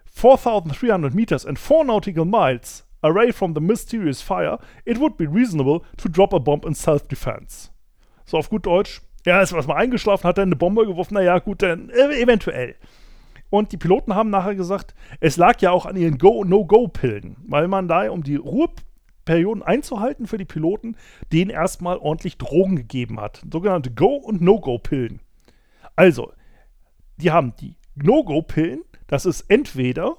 4,300 0.06 1.14
meters 1.14 1.44
and 1.44 1.58
4 1.58 1.84
nautical 1.84 2.24
miles 2.24 2.84
away 3.02 3.32
from 3.32 3.52
the 3.52 3.60
mysterious 3.60 4.22
fire, 4.22 4.56
it 4.86 4.96
would 4.96 5.18
be 5.18 5.26
reasonable 5.26 5.84
to 5.98 6.08
drop 6.08 6.32
a 6.32 6.38
bomb 6.38 6.62
in 6.64 6.74
self 6.74 7.06
defense. 7.08 7.70
So 8.24 8.38
auf 8.38 8.48
gut 8.48 8.64
Deutsch, 8.64 9.02
Ja, 9.26 9.40
ist 9.40 9.54
was 9.54 9.66
mal 9.66 9.76
eingeschlafen, 9.76 10.28
hat 10.28 10.38
dann 10.38 10.48
eine 10.48 10.56
Bombe 10.56 10.86
geworfen. 10.86 11.14
Naja, 11.14 11.38
gut, 11.38 11.62
dann 11.62 11.88
äh, 11.90 12.20
eventuell. 12.20 12.76
Und 13.54 13.70
die 13.70 13.76
Piloten 13.76 14.16
haben 14.16 14.30
nachher 14.30 14.56
gesagt, 14.56 14.96
es 15.20 15.36
lag 15.36 15.60
ja 15.60 15.70
auch 15.70 15.86
an 15.86 15.94
ihren 15.94 16.18
Go-No-Go-Pillen, 16.18 17.36
weil 17.46 17.68
man 17.68 17.86
da, 17.86 18.10
um 18.10 18.24
die 18.24 18.34
Ruheperioden 18.34 19.62
einzuhalten 19.62 20.26
für 20.26 20.38
die 20.38 20.44
Piloten, 20.44 20.96
denen 21.32 21.52
erstmal 21.52 21.98
ordentlich 21.98 22.36
Drogen 22.36 22.74
gegeben 22.74 23.20
hat. 23.20 23.42
Sogenannte 23.48 23.92
Go- 23.92 24.16
und 24.16 24.40
No-Go-Pillen. 24.40 25.20
Also, 25.94 26.32
die 27.18 27.30
haben 27.30 27.54
die 27.60 27.76
No-Go-Pillen, 27.94 28.82
das 29.06 29.24
ist 29.24 29.42
entweder 29.42 30.16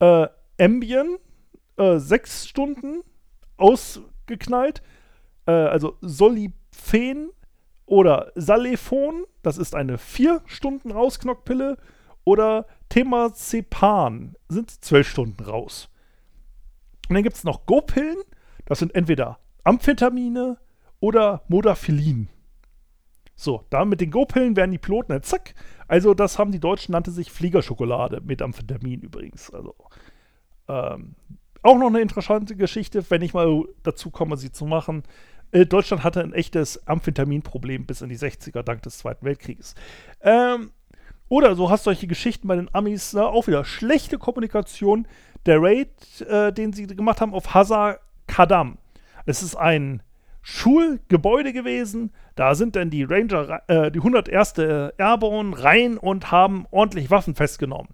äh, 0.00 0.26
Ambien, 0.60 1.16
äh, 1.78 1.96
sechs 1.96 2.46
Stunden 2.46 3.00
ausgeknallt, 3.56 4.82
äh, 5.46 5.52
also 5.52 5.96
Soliphen 6.02 7.30
oder 7.86 8.30
Salefon, 8.34 9.24
das 9.40 9.56
ist 9.56 9.74
eine 9.74 9.96
4 9.96 10.42
Stunden 10.44 10.90
Rausknockpille, 10.90 11.78
oder 12.26 12.66
Temazepam 12.88 14.34
sind 14.48 14.84
zwölf 14.84 15.08
Stunden 15.08 15.42
raus. 15.42 15.88
Und 17.08 17.14
dann 17.14 17.22
gibt 17.22 17.36
es 17.36 17.44
noch 17.44 17.64
Go-Pillen, 17.66 18.18
das 18.66 18.80
sind 18.80 18.94
entweder 18.94 19.38
Amphetamine 19.64 20.58
oder 21.00 21.44
Modafinil. 21.48 22.26
So, 23.36 23.64
da 23.70 23.84
mit 23.84 24.00
den 24.00 24.10
Go-Pillen 24.10 24.56
werden 24.56 24.72
die 24.72 24.78
Piloten 24.78 25.12
dann 25.12 25.22
zack. 25.22 25.54
Also, 25.86 26.14
das 26.14 26.38
haben 26.38 26.50
die 26.50 26.58
Deutschen, 26.58 26.92
nannte 26.92 27.12
sich 27.12 27.30
Fliegerschokolade 27.30 28.20
mit 28.22 28.42
Amphetamin 28.42 29.02
übrigens. 29.02 29.50
Also, 29.50 29.76
ähm, 30.68 31.14
auch 31.62 31.78
noch 31.78 31.88
eine 31.88 32.00
interessante 32.00 32.56
Geschichte, 32.56 33.08
wenn 33.08 33.22
ich 33.22 33.34
mal 33.34 33.64
dazu 33.82 34.10
komme, 34.10 34.36
sie 34.36 34.50
zu 34.50 34.66
machen. 34.66 35.04
Äh, 35.52 35.66
Deutschland 35.66 36.02
hatte 36.02 36.22
ein 36.22 36.32
echtes 36.32 36.88
Amphetaminproblem 36.88 37.86
bis 37.86 38.00
in 38.00 38.08
die 38.08 38.18
60er, 38.18 38.62
dank 38.62 38.82
des 38.82 38.98
Zweiten 38.98 39.24
Weltkrieges. 39.24 39.74
Ähm, 40.22 40.72
oder 41.28 41.54
so 41.54 41.70
hast 41.70 41.84
solche 41.84 42.06
Geschichten 42.06 42.48
bei 42.48 42.56
den 42.56 42.72
Amis, 42.72 43.12
ne, 43.12 43.26
auch 43.26 43.46
wieder 43.46 43.64
schlechte 43.64 44.18
Kommunikation. 44.18 45.06
Der 45.44 45.62
Raid, 45.62 45.90
äh, 46.28 46.52
den 46.52 46.72
sie 46.72 46.86
gemacht 46.86 47.20
haben 47.20 47.34
auf 47.34 47.54
Hazar 47.54 47.98
Kadam. 48.26 48.78
Es 49.26 49.42
ist 49.42 49.56
ein 49.56 50.02
Schulgebäude 50.42 51.52
gewesen. 51.52 52.12
Da 52.36 52.54
sind 52.54 52.76
dann 52.76 52.90
die 52.90 53.04
Ranger, 53.04 53.62
äh, 53.68 53.90
die 53.90 53.98
101. 53.98 54.92
Airborne 54.96 55.62
rein 55.62 55.98
und 55.98 56.30
haben 56.30 56.66
ordentlich 56.70 57.10
Waffen 57.10 57.34
festgenommen. 57.34 57.88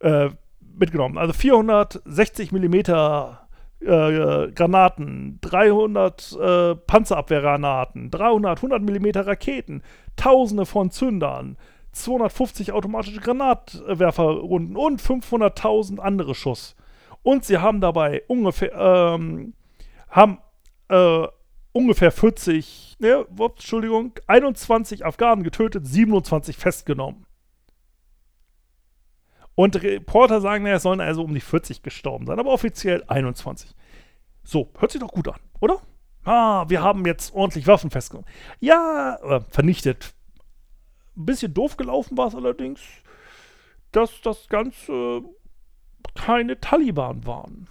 Äh, 0.00 0.30
mitgenommen. 0.78 1.18
Also 1.18 1.32
460 1.32 2.52
Millimeter 2.52 3.48
äh, 3.80 4.50
Granaten, 4.52 5.38
300 5.40 6.38
äh, 6.40 6.74
Panzerabwehrgranaten, 6.76 8.10
300, 8.10 8.58
100 8.58 8.82
Millimeter 8.82 9.26
Raketen, 9.26 9.82
Tausende 10.16 10.66
von 10.66 10.90
Zündern, 10.90 11.56
250 11.94 12.72
automatische 12.72 13.20
Granatwerferrunden 13.20 14.76
und 14.76 15.00
500.000 15.00 15.98
andere 15.98 16.34
Schuss. 16.34 16.76
Und 17.22 17.44
sie 17.44 17.58
haben 17.58 17.80
dabei 17.80 18.22
ungefähr, 18.28 18.74
ähm, 18.74 19.54
haben, 20.10 20.38
äh, 20.88 21.26
ungefähr 21.72 22.12
40, 22.12 22.96
ne, 22.98 23.26
Entschuldigung, 23.38 24.12
21 24.26 25.04
Afghanen 25.04 25.42
getötet, 25.42 25.86
27 25.86 26.56
festgenommen. 26.56 27.26
Und 29.54 29.82
Reporter 29.82 30.40
sagen, 30.40 30.64
naja, 30.64 30.76
es 30.76 30.82
sollen 30.82 31.00
also 31.00 31.22
um 31.22 31.32
die 31.32 31.40
40 31.40 31.82
gestorben 31.82 32.26
sein, 32.26 32.38
aber 32.38 32.52
offiziell 32.52 33.04
21. 33.06 33.74
So, 34.42 34.70
hört 34.78 34.90
sich 34.92 35.00
doch 35.00 35.12
gut 35.12 35.28
an, 35.28 35.40
oder? 35.60 35.80
Ah, 36.24 36.64
wir 36.68 36.82
haben 36.82 37.06
jetzt 37.06 37.34
ordentlich 37.34 37.66
Waffen 37.66 37.90
festgenommen. 37.90 38.28
Ja, 38.60 39.16
äh, 39.22 39.40
vernichtet. 39.48 40.13
Ein 41.16 41.26
bisschen 41.26 41.54
doof 41.54 41.76
gelaufen 41.76 42.16
war 42.16 42.28
es 42.28 42.34
allerdings, 42.34 42.80
dass 43.92 44.20
das 44.22 44.48
Ganze 44.48 45.22
keine 46.14 46.60
Taliban 46.60 47.26
waren. 47.26 47.68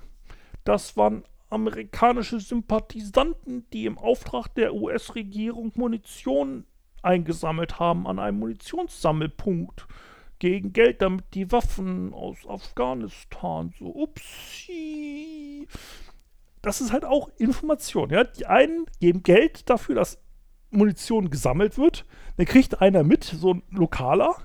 Das 0.63 0.95
waren 0.95 1.23
amerikanische 1.49 2.39
Sympathisanten, 2.39 3.65
die 3.71 3.86
im 3.86 3.97
Auftrag 3.97 4.47
der 4.56 4.73
US-Regierung 4.73 5.71
Munition 5.75 6.65
eingesammelt 7.01 7.79
haben 7.79 8.08
an 8.08 8.17
einem 8.17 8.39
Munitionssammelpunkt 8.39 9.88
gegen 10.39 10.73
Geld, 10.73 11.01
damit 11.01 11.25
die 11.34 11.51
Waffen 11.51 12.13
aus 12.13 12.38
Afghanistan 12.47 13.73
so, 13.77 13.88
upsi. 13.95 15.67
Das 16.62 16.82
ist 16.82 16.91
halt 16.91 17.06
auch 17.06 17.29
Information. 17.38 18.10
Ja? 18.10 18.23
Die 18.23 18.45
einen 18.45 18.86
geben 18.99 19.21
Geld 19.23 19.69
dafür, 19.69 19.95
dass 19.95 20.19
Munition 20.71 21.29
gesammelt 21.29 21.77
wird. 21.77 22.06
Dann 22.38 22.46
kriegt 22.46 22.82
einer 22.82 23.04
mit, 23.04 23.24
so 23.24 23.54
ein 23.54 23.63
Lokaler, 23.69 24.36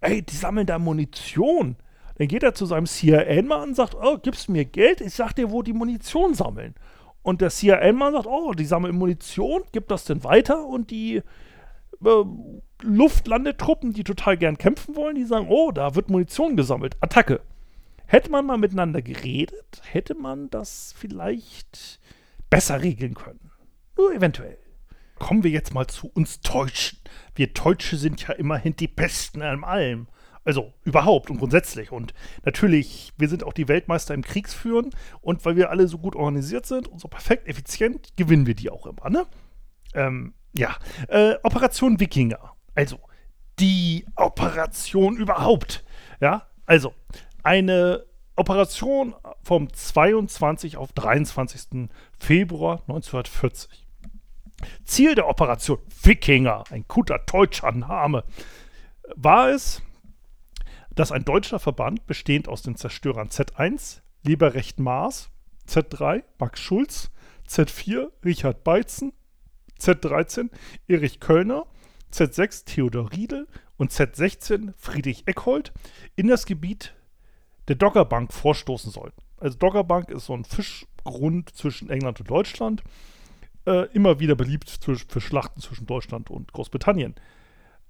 ey, 0.00 0.22
die 0.22 0.36
sammeln 0.36 0.66
da 0.66 0.78
Munition. 0.78 1.76
Dann 2.16 2.28
geht 2.28 2.42
er 2.42 2.54
zu 2.54 2.66
seinem 2.66 2.86
CIA-Mann 2.86 3.70
und 3.70 3.74
sagt, 3.74 3.94
oh, 3.94 4.18
gibst 4.18 4.48
mir 4.48 4.64
Geld? 4.64 5.00
Ich 5.00 5.14
sag 5.14 5.32
dir, 5.34 5.50
wo 5.50 5.62
die 5.62 5.72
Munition 5.72 6.34
sammeln. 6.34 6.74
Und 7.22 7.40
der 7.40 7.50
CIA-Mann 7.50 8.12
sagt, 8.12 8.26
oh, 8.26 8.52
die 8.52 8.64
sammeln 8.64 8.96
Munition, 8.96 9.62
gibt 9.72 9.90
das 9.90 10.04
denn 10.04 10.24
weiter 10.24 10.66
und 10.66 10.90
die 10.90 11.22
äh, 12.04 12.24
Luftlandetruppen, 12.82 13.92
die 13.92 14.04
total 14.04 14.36
gern 14.36 14.58
kämpfen 14.58 14.96
wollen, 14.96 15.16
die 15.16 15.24
sagen, 15.24 15.46
oh, 15.48 15.70
da 15.72 15.94
wird 15.94 16.10
Munition 16.10 16.56
gesammelt, 16.56 16.96
Attacke. 17.00 17.40
Hätte 18.06 18.30
man 18.30 18.46
mal 18.46 18.56
miteinander 18.56 19.02
geredet, 19.02 19.82
hätte 19.84 20.14
man 20.14 20.48
das 20.48 20.94
vielleicht 20.96 22.00
besser 22.48 22.80
regeln 22.82 23.14
können. 23.14 23.50
Nur 23.96 24.14
eventuell. 24.14 24.56
Kommen 25.18 25.44
wir 25.44 25.50
jetzt 25.50 25.74
mal 25.74 25.86
zu 25.86 26.08
uns 26.08 26.40
Deutschen. 26.40 26.98
Wir 27.34 27.48
Deutsche 27.48 27.96
sind 27.96 28.26
ja 28.26 28.34
immerhin 28.34 28.76
die 28.76 28.88
Besten 28.88 29.42
an 29.42 29.64
allem. 29.64 30.08
Also 30.44 30.72
überhaupt 30.84 31.30
und 31.30 31.38
grundsätzlich. 31.38 31.92
Und 31.92 32.14
natürlich, 32.44 33.12
wir 33.18 33.28
sind 33.28 33.44
auch 33.44 33.52
die 33.52 33.68
Weltmeister 33.68 34.14
im 34.14 34.22
Kriegsführen. 34.22 34.90
Und 35.20 35.44
weil 35.44 35.56
wir 35.56 35.70
alle 35.70 35.88
so 35.88 35.98
gut 35.98 36.16
organisiert 36.16 36.66
sind 36.66 36.88
und 36.88 37.00
so 37.00 37.08
perfekt 37.08 37.48
effizient, 37.48 38.16
gewinnen 38.16 38.46
wir 38.46 38.54
die 38.54 38.70
auch 38.70 38.86
immer, 38.86 39.10
ne? 39.10 39.26
Ähm, 39.94 40.34
ja. 40.54 40.76
Äh, 41.08 41.34
Operation 41.42 42.00
Wikinger. 42.00 42.54
Also, 42.74 42.98
die 43.58 44.06
Operation 44.16 45.16
überhaupt. 45.16 45.84
Ja, 46.20 46.46
also, 46.64 46.94
eine 47.42 48.04
Operation 48.36 49.14
vom 49.42 49.72
22 49.72 50.76
auf 50.76 50.92
23. 50.92 51.88
Februar 52.18 52.82
1940. 52.88 53.87
Ziel 54.84 55.14
der 55.14 55.28
Operation 55.28 55.78
Wikinger, 56.02 56.64
ein 56.70 56.84
guter 56.88 57.18
deutscher 57.18 57.72
Name, 57.72 58.24
war 59.14 59.50
es, 59.50 59.82
dass 60.90 61.12
ein 61.12 61.24
deutscher 61.24 61.58
Verband 61.58 62.06
bestehend 62.06 62.48
aus 62.48 62.62
den 62.62 62.76
Zerstörern 62.76 63.28
Z1, 63.28 64.00
Lieberrecht 64.22 64.80
Maas, 64.80 65.30
Z3, 65.68 66.24
Max 66.38 66.60
Schulz, 66.60 67.10
Z4, 67.48 68.10
Richard 68.24 68.64
Beitzen, 68.64 69.12
Z13, 69.80 70.50
Erich 70.88 71.20
Kölner 71.20 71.66
Z6 72.12 72.64
Theodor 72.64 73.12
Riedel 73.12 73.46
und 73.76 73.92
Z16 73.92 74.72
Friedrich 74.76 75.26
Eckhold 75.26 75.72
in 76.16 76.28
das 76.28 76.46
Gebiet 76.46 76.94
der 77.68 77.76
Doggerbank 77.76 78.32
vorstoßen 78.32 78.90
sollten. 78.90 79.20
Also 79.36 79.58
Doggerbank 79.58 80.10
ist 80.10 80.26
so 80.26 80.34
ein 80.34 80.44
Fischgrund 80.44 81.54
zwischen 81.54 81.90
England 81.90 82.20
und 82.20 82.30
Deutschland. 82.30 82.82
Äh, 83.68 83.86
immer 83.92 84.18
wieder 84.18 84.34
beliebt 84.34 84.70
für 84.80 85.20
Schlachten 85.20 85.60
zwischen 85.60 85.84
Deutschland 85.84 86.30
und 86.30 86.54
Großbritannien. 86.54 87.14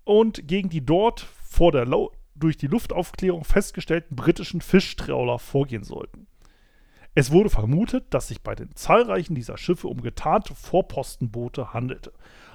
Und 0.02 0.48
gegen 0.48 0.70
die 0.70 0.84
dort 0.84 1.20
vor 1.20 1.70
der 1.70 1.86
Lo 1.86 2.10
durch 2.34 2.56
die 2.56 2.66
Luftaufklärung 2.66 3.44
festgestellten 3.44 4.16
britischen 4.16 4.60
Fischtrawler 4.60 5.38
vorgehen 5.38 5.84
sollten. 5.84 6.26
Es 7.14 7.30
wurde 7.30 7.48
vermutet, 7.48 8.06
dass 8.10 8.26
sich 8.26 8.42
bei 8.42 8.56
den 8.56 8.74
zahlreichen 8.74 9.36
dieser 9.36 9.56
Schiffe 9.56 9.86
um 9.86 10.02
getarnte 10.02 10.52
Vorpostenboote 10.52 11.72
handelte. 11.72 12.12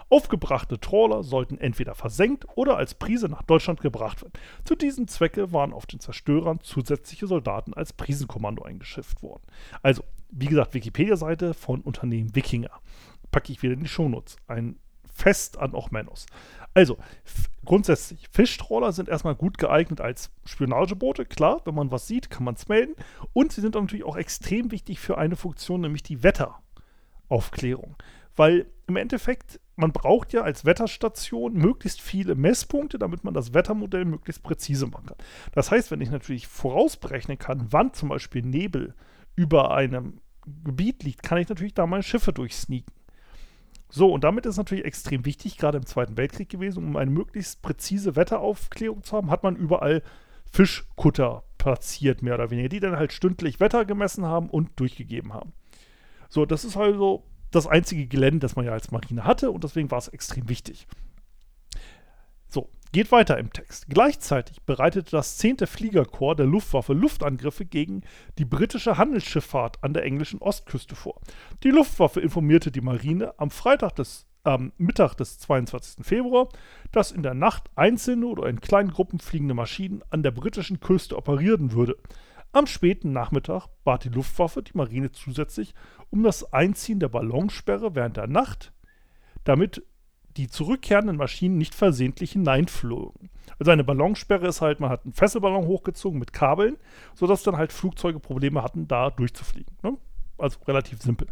Aufgebrachte 0.09 0.79
Trawler 0.79 1.23
sollten 1.23 1.57
entweder 1.57 1.95
versenkt 1.95 2.45
oder 2.55 2.75
als 2.75 2.93
Prise 2.93 3.29
nach 3.29 3.43
Deutschland 3.43 3.79
gebracht 3.79 4.21
werden. 4.21 4.33
Zu 4.65 4.75
diesem 4.75 5.07
Zwecke 5.07 5.53
waren 5.53 5.71
auf 5.71 5.85
den 5.85 6.01
Zerstörern 6.01 6.59
zusätzliche 6.61 7.27
Soldaten 7.27 7.73
als 7.73 7.93
Prisenkommando 7.93 8.63
eingeschifft 8.63 9.23
worden. 9.23 9.43
Also, 9.81 10.03
wie 10.29 10.47
gesagt, 10.47 10.73
Wikipedia-Seite 10.73 11.53
von 11.53 11.81
Unternehmen 11.81 12.35
Wikinger. 12.35 12.71
Packe 13.33 13.51
ich 13.51 13.61
wieder 13.61 13.73
in 13.73 13.81
die 13.81 13.89
Shownotes. 13.89 14.37
Ein 14.47 14.77
Fest 15.13 15.57
an 15.57 15.75
Ochmenos. 15.75 16.25
Also, 16.73 16.97
grundsätzlich, 17.65 18.29
Fischtrawler 18.31 18.93
sind 18.93 19.09
erstmal 19.09 19.35
gut 19.35 19.57
geeignet 19.57 19.99
als 19.99 20.31
Spionageboote. 20.45 21.25
Klar, 21.25 21.61
wenn 21.65 21.75
man 21.75 21.91
was 21.91 22.07
sieht, 22.07 22.29
kann 22.29 22.45
man 22.45 22.55
es 22.55 22.69
melden. 22.69 22.95
Und 23.33 23.51
sie 23.51 23.59
sind 23.61 23.75
natürlich 23.75 24.05
auch 24.05 24.15
extrem 24.15 24.71
wichtig 24.71 25.01
für 25.01 25.17
eine 25.17 25.35
Funktion, 25.35 25.81
nämlich 25.81 26.03
die 26.03 26.23
Wetteraufklärung. 26.23 27.97
Weil 28.35 28.65
im 28.87 28.95
Endeffekt 28.95 29.59
man 29.75 29.91
braucht 29.91 30.33
ja 30.33 30.41
als 30.41 30.65
Wetterstation 30.65 31.53
möglichst 31.53 32.01
viele 32.01 32.35
Messpunkte, 32.35 32.99
damit 32.99 33.23
man 33.23 33.33
das 33.33 33.53
Wettermodell 33.53 34.05
möglichst 34.05 34.43
präzise 34.43 34.87
machen 34.87 35.07
kann. 35.07 35.17
Das 35.53 35.71
heißt, 35.71 35.89
wenn 35.91 36.01
ich 36.01 36.11
natürlich 36.11 36.47
vorausberechnen 36.47 37.39
kann, 37.39 37.67
wann 37.71 37.93
zum 37.93 38.09
Beispiel 38.09 38.43
Nebel 38.43 38.93
über 39.35 39.71
einem 39.71 40.19
Gebiet 40.63 41.03
liegt, 41.03 41.23
kann 41.23 41.39
ich 41.39 41.49
natürlich 41.49 41.73
da 41.73 41.87
meine 41.87 42.03
Schiffe 42.03 42.33
durchsneaken. 42.33 42.93
So, 43.95 44.11
und 44.11 44.23
damit 44.23 44.47
ist 44.47 44.57
natürlich 44.57 44.85
extrem 44.85 45.23
wichtig, 45.23 45.55
gerade 45.55 45.77
im 45.77 45.85
Zweiten 45.85 46.17
Weltkrieg 46.17 46.49
gewesen, 46.49 46.83
um 46.83 46.97
eine 46.97 47.11
möglichst 47.11 47.61
präzise 47.61 48.15
Wetteraufklärung 48.15 49.03
zu 49.03 49.15
haben, 49.15 49.29
hat 49.29 49.43
man 49.43 49.55
überall 49.55 50.01
Fischkutter 50.51 51.43
platziert, 51.59 52.23
mehr 52.23 52.33
oder 52.33 52.49
weniger, 52.49 52.69
die 52.69 52.79
dann 52.79 52.95
halt 52.95 53.13
stündlich 53.13 53.59
Wetter 53.59 53.85
gemessen 53.85 54.25
haben 54.25 54.49
und 54.49 54.71
durchgegeben 54.79 55.31
haben. 55.31 55.53
So, 56.27 56.47
das 56.47 56.65
ist 56.65 56.75
also 56.75 57.23
das 57.51 57.67
einzige 57.67 58.07
Gelände, 58.07 58.39
das 58.39 58.55
man 58.55 58.65
ja 58.65 58.71
als 58.71 58.89
Marine 58.89 59.25
hatte 59.25 59.51
und 59.51 59.63
deswegen 59.63 59.91
war 59.91 59.99
es 59.99 60.07
extrem 60.07 60.49
wichtig. 60.49 60.87
Geht 62.93 63.11
weiter 63.11 63.39
im 63.39 63.51
Text. 63.51 63.87
Gleichzeitig 63.89 64.61
bereitete 64.61 65.09
das 65.09 65.37
10. 65.37 65.65
Fliegerkorps 65.65 66.37
der 66.37 66.45
Luftwaffe 66.45 66.93
Luftangriffe 66.93 67.65
gegen 67.65 68.03
die 68.37 68.45
britische 68.45 68.99
Handelsschifffahrt 68.99 69.83
an 69.83 69.95
der 69.95 70.03
englischen 70.03 70.39
Ostküste 70.39 70.95
vor. 70.95 71.19
Die 71.63 71.71
Luftwaffe 71.71 72.21
informierte 72.21 72.71
die 72.71 72.81
Marine 72.81 73.33
am 73.39 73.49
Freitag 73.49 73.95
des 73.95 74.27
am 74.43 74.73
Mittag 74.77 75.15
des 75.15 75.39
22. 75.39 76.05
Februar, 76.05 76.49
dass 76.91 77.11
in 77.11 77.23
der 77.23 77.33
Nacht 77.33 77.71
einzelne 77.75 78.27
oder 78.27 78.47
in 78.47 78.61
kleinen 78.61 78.91
Gruppen 78.91 79.19
fliegende 79.19 79.55
Maschinen 79.55 80.03
an 80.11 80.21
der 80.21 80.31
britischen 80.31 80.79
Küste 80.79 81.17
operieren 81.17 81.71
würde. 81.71 81.97
Am 82.51 82.67
späten 82.67 83.11
Nachmittag 83.11 83.69
bat 83.83 84.03
die 84.03 84.09
Luftwaffe 84.09 84.61
die 84.61 84.77
Marine 84.77 85.11
zusätzlich 85.11 85.73
um 86.11 86.21
das 86.21 86.53
Einziehen 86.53 86.99
der 86.99 87.09
Ballonsperre 87.09 87.95
während 87.95 88.17
der 88.17 88.27
Nacht, 88.27 88.71
damit 89.45 89.81
die 90.37 90.47
zurückkehrenden 90.47 91.17
Maschinen 91.17 91.57
nicht 91.57 91.75
versehentlich 91.75 92.31
hineinflogen. 92.33 93.29
Also 93.59 93.71
eine 93.71 93.83
Ballonsperre 93.83 94.47
ist 94.47 94.61
halt, 94.61 94.79
man 94.79 94.89
hat 94.89 95.03
einen 95.03 95.13
Fesselballon 95.13 95.67
hochgezogen 95.67 96.19
mit 96.19 96.33
Kabeln, 96.33 96.77
sodass 97.13 97.43
dann 97.43 97.57
halt 97.57 97.71
Flugzeuge 97.71 98.19
Probleme 98.19 98.63
hatten, 98.63 98.87
da 98.87 99.09
durchzufliegen. 99.09 99.75
Ne? 99.83 99.97
Also 100.37 100.59
relativ 100.67 101.01
simpel. 101.01 101.27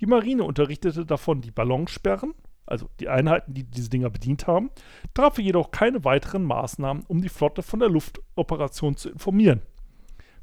Die 0.00 0.06
Marine 0.06 0.44
unterrichtete 0.44 1.06
davon 1.06 1.40
die 1.40 1.50
Ballonsperren, 1.50 2.34
also 2.66 2.88
die 3.00 3.08
Einheiten, 3.08 3.54
die 3.54 3.64
diese 3.64 3.90
Dinger 3.90 4.10
bedient 4.10 4.46
haben, 4.46 4.70
traf 5.14 5.38
jedoch 5.38 5.70
keine 5.70 6.04
weiteren 6.04 6.44
Maßnahmen, 6.44 7.04
um 7.06 7.22
die 7.22 7.28
Flotte 7.28 7.62
von 7.62 7.80
der 7.80 7.88
Luftoperation 7.88 8.96
zu 8.96 9.10
informieren. 9.10 9.62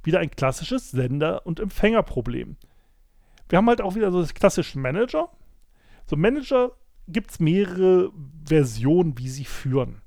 Wieder 0.04 0.20
ein 0.20 0.32
klassisches 0.32 0.92
Sender- 0.92 1.46
und 1.46 1.60
Empfängerproblem. 1.60 2.58
Wir 3.50 3.58
haben 3.58 3.68
halt 3.68 3.82
auch 3.82 3.96
wieder 3.96 4.12
so 4.12 4.22
das 4.22 4.34
klassische 4.34 4.80
Manager. 4.80 5.30
So 6.06 6.18
Manager 6.18 6.72
gibt 7.08 7.32
es 7.32 7.40
mehrere 7.40 8.12
Versionen, 8.46 9.18
wie 9.18 9.30
sie 9.30 9.46
führen. 9.46 10.02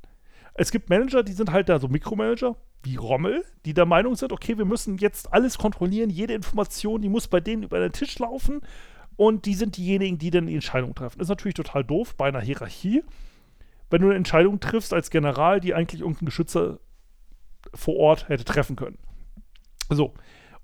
Es 0.54 0.70
gibt 0.70 0.88
Manager, 0.88 1.22
die 1.22 1.32
sind 1.32 1.52
halt 1.52 1.68
da 1.68 1.78
so 1.78 1.88
Mikromanager, 1.88 2.56
wie 2.82 2.96
Rommel, 2.96 3.44
die 3.64 3.74
der 3.74 3.84
Meinung 3.84 4.14
sind, 4.14 4.32
okay, 4.32 4.56
wir 4.56 4.64
müssen 4.64 4.96
jetzt 4.98 5.32
alles 5.32 5.58
kontrollieren, 5.58 6.08
jede 6.08 6.34
Information, 6.34 7.02
die 7.02 7.08
muss 7.08 7.28
bei 7.28 7.40
denen 7.40 7.64
über 7.64 7.80
den 7.80 7.92
Tisch 7.92 8.18
laufen 8.18 8.60
und 9.16 9.44
die 9.44 9.54
sind 9.54 9.76
diejenigen, 9.76 10.18
die 10.18 10.30
dann 10.30 10.46
die 10.46 10.54
Entscheidung 10.54 10.94
treffen. 10.94 11.18
Das 11.18 11.26
ist 11.26 11.30
natürlich 11.30 11.54
total 11.54 11.84
doof 11.84 12.14
bei 12.16 12.28
einer 12.28 12.40
Hierarchie, 12.40 13.02
wenn 13.90 14.02
du 14.02 14.08
eine 14.08 14.16
Entscheidung 14.16 14.60
triffst 14.60 14.94
als 14.94 15.10
General, 15.10 15.60
die 15.60 15.74
eigentlich 15.74 16.00
irgendein 16.00 16.26
Geschützer 16.26 16.78
vor 17.74 17.96
Ort 17.96 18.28
hätte 18.28 18.44
treffen 18.44 18.76
können. 18.76 18.98
So. 19.90 20.14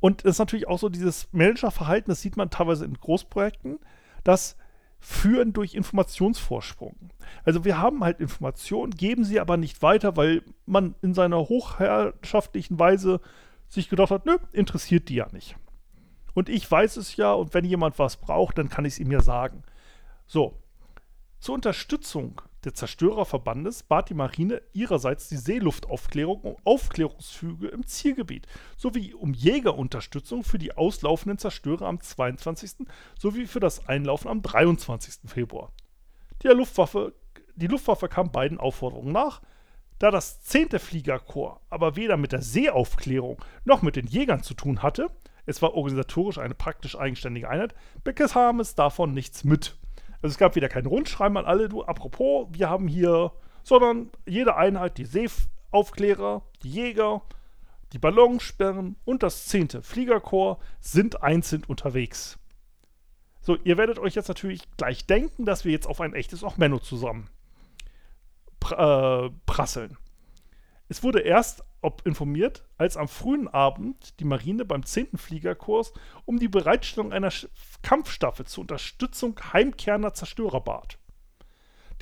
Und 0.01 0.25
es 0.25 0.33
ist 0.33 0.39
natürlich 0.39 0.69
auch 0.69 0.79
so 0.79 0.89
dieses 0.89 1.29
Managerverhalten, 1.33 2.11
das 2.11 2.21
sieht 2.21 2.37
man 2.37 2.51
teilweise 2.51 2.85
in 2.85 2.95
Großprojekten, 2.95 3.79
dass 4.25 4.57
führen 5.05 5.53
durch 5.53 5.75
Informationsvorsprung. 5.75 6.95
Also 7.45 7.65
wir 7.65 7.79
haben 7.79 8.05
halt 8.05 8.21
Informationen, 8.21 8.93
geben 8.93 9.25
sie 9.25 9.41
aber 9.41 9.57
nicht 9.57 9.83
weiter, 9.83 10.17
weil 10.17 10.43
man 10.65 10.95
in 11.03 11.13
seiner 11.13 11.41
hochherrschaftlichen 11.41 12.79
Weise 12.79 13.21
sich 13.69 13.89
gedacht 13.89 14.13
hat, 14.13 14.27
nö, 14.27 14.37
interessiert 14.53 15.09
die 15.09 15.17
ja 15.17 15.27
nicht. 15.33 15.57
Und 16.35 16.49
ich 16.49 16.71
weiß 16.71 16.97
es 16.99 17.17
ja 17.17 17.33
und 17.33 17.53
wenn 17.53 17.65
jemand 17.65 17.99
was 17.99 18.17
braucht, 18.17 18.59
dann 18.59 18.69
kann 18.69 18.85
ich 18.85 18.95
es 18.95 18.99
ihm 19.01 19.11
ja 19.11 19.21
sagen. 19.21 19.65
So, 20.27 20.63
zur 21.41 21.57
Unterstützung 21.57 22.41
des 22.65 22.75
Zerstörerverbandes 22.75 23.83
bat 23.83 24.09
die 24.09 24.15
Marine 24.15 24.63
ihrerseits 24.73 25.29
die 25.29 25.37
Seeluftaufklärung 25.37 26.41
um 26.43 26.57
Aufklärungsfüge 26.65 27.69
im 27.69 27.87
Zielgebiet 27.87 28.47
sowie 28.77 29.15
um 29.15 29.35
Jägerunterstützung 29.35 30.45
für 30.45 30.59
die 30.59 30.77
auslaufenden 30.77 31.39
Zerstörer 31.39 31.87
am 31.87 32.01
22. 32.01 32.87
sowie 33.19 33.47
für 33.47 33.61
das 33.61 33.89
Einlaufen 33.89 34.31
am 34.31 34.43
23. 34.43 35.31
Februar. 35.31 35.73
Die 36.43 36.49
Luftwaffe, 36.49 37.15
die 37.55 37.67
Luftwaffe 37.67 38.09
kam 38.09 38.33
beiden 38.33 38.59
Aufforderungen 38.59 39.13
nach, 39.13 39.43
da 39.99 40.11
das 40.11 40.43
10. 40.43 40.79
Fliegerkorps 40.79 41.61
aber 41.71 41.97
weder 41.97 42.17
mit 42.17 42.33
der 42.33 42.43
Seeaufklärung 42.43 43.43
noch 43.65 43.83
mit 43.83 43.97
den 43.97 44.07
Jägern 44.07 44.43
zu 44.43 44.55
tun 44.55 44.83
hatte, 44.83 45.09
es 45.47 45.63
war 45.63 45.75
organisatorisch 45.75 46.39
eine 46.39 46.55
praktisch 46.55 46.97
eigenständige 46.97 47.49
Einheit, 47.49 47.75
bekam 48.05 48.61
es 48.61 48.75
davon 48.75 49.13
nichts 49.13 49.45
mit. 49.45 49.77
Also 50.23 50.35
es 50.35 50.39
gab 50.39 50.55
wieder 50.55 50.69
kein 50.69 50.87
Rundschreiben 50.87 51.37
an 51.37 51.45
alle, 51.45 51.69
du, 51.69 51.83
apropos, 51.83 52.49
wir 52.53 52.71
haben 52.71 52.89
hier, 52.89 53.33
sondern 53.63 54.11
jede 54.27 54.57
Einheit, 54.57 54.99
die 54.99 55.05
Seeaufklärer, 55.05 56.43
die 56.63 56.71
Jäger, 56.71 57.23
die 57.93 57.99
Ballonsperren 57.99 58.97
und 59.05 59.23
das 59.23 59.47
10. 59.47 59.83
Fliegerkorps 59.83 60.65
sind 60.81 61.23
einzeln 61.23 61.65
unterwegs. 61.65 62.39
So, 63.41 63.57
ihr 63.65 63.77
werdet 63.77 63.99
euch 63.99 64.15
jetzt 64.15 64.29
natürlich 64.29 64.63
gleich 64.77 65.07
denken, 65.07 65.45
dass 65.45 65.65
wir 65.65 65.73
jetzt 65.73 65.87
auf 65.87 66.01
ein 66.01 66.15
echtes 66.15 66.45
Ochmenno 66.45 66.79
zusammen 66.79 67.29
pr 68.63 69.27
äh, 69.27 69.31
prasseln. 69.47 69.99
Es 70.93 71.03
wurde 71.03 71.21
erst 71.21 71.65
ob 71.81 72.07
informiert, 72.07 72.65
als 72.77 72.99
am 72.99 73.09
frühen 73.09 73.49
Abend 73.49 74.21
die 74.21 74.27
Marine 74.27 74.67
beim 74.67 74.85
10. 74.85 75.17
Fliegerkurs 75.17 75.95
um 76.27 76.39
die 76.39 76.49
Bereitstellung 76.49 77.15
einer 77.15 77.33
Kampfstaffel 77.81 78.45
zur 78.45 78.61
Unterstützung 78.61 79.41
heimkehrender 79.55 80.13
Zerstörer 80.13 80.61
bat. 80.61 80.99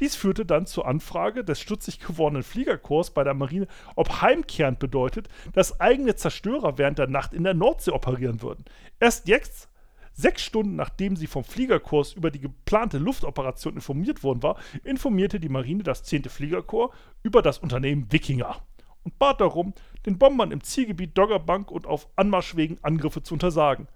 Dies 0.01 0.17
führte 0.17 0.45
dann 0.45 0.67
zur 0.67 0.89
Anfrage 0.89 1.45
des 1.45 1.61
stutzig 1.61 2.01
gewordenen 2.01 2.43
Fliegerkorps 2.43 3.13
bei 3.13 3.23
der 3.23 3.35
Marine, 3.35 3.69
ob 3.95 4.23
heimkehrend 4.23 4.81
bedeutet, 4.81 5.29
dass 5.53 5.81
eigene 5.81 6.17
Zerstörer 6.17 6.77
während 6.77 6.99
der 6.99 7.07
Nacht 7.07 7.33
in 7.33 7.45
der 7.45 7.55
Nordsee 7.55 7.93
operieren 7.93 8.43
würden. 8.43 8.65
Erst 8.99 9.29
jetzt, 9.29 9.69
sechs 10.15 10.43
Stunden 10.43 10.75
nachdem 10.75 11.15
sie 11.15 11.29
vom 11.29 11.45
Fliegerkurs 11.45 12.15
über 12.15 12.33
die 12.33 12.41
geplante 12.41 12.99
Luftoperation 12.99 13.75
informiert 13.75 14.25
worden 14.25 14.43
war, 14.43 14.59
informierte 14.83 15.39
die 15.39 15.49
Marine 15.49 15.85
das 15.85 16.03
10. 16.03 16.25
Fliegerkorps 16.25 16.97
über 17.23 17.41
das 17.41 17.59
Unternehmen 17.59 18.11
Wikinger 18.11 18.61
und 19.05 19.19
bat 19.19 19.41
darum, 19.41 19.75
den 20.07 20.19
Bombern 20.19 20.51
im 20.51 20.63
Zielgebiet 20.63 21.17
Doggerbank 21.17 21.71
und 21.71 21.87
auf 21.87 22.09
Anmarschwegen 22.17 22.79
Angriffe 22.83 23.23
zu 23.23 23.35
untersagen. 23.35 23.89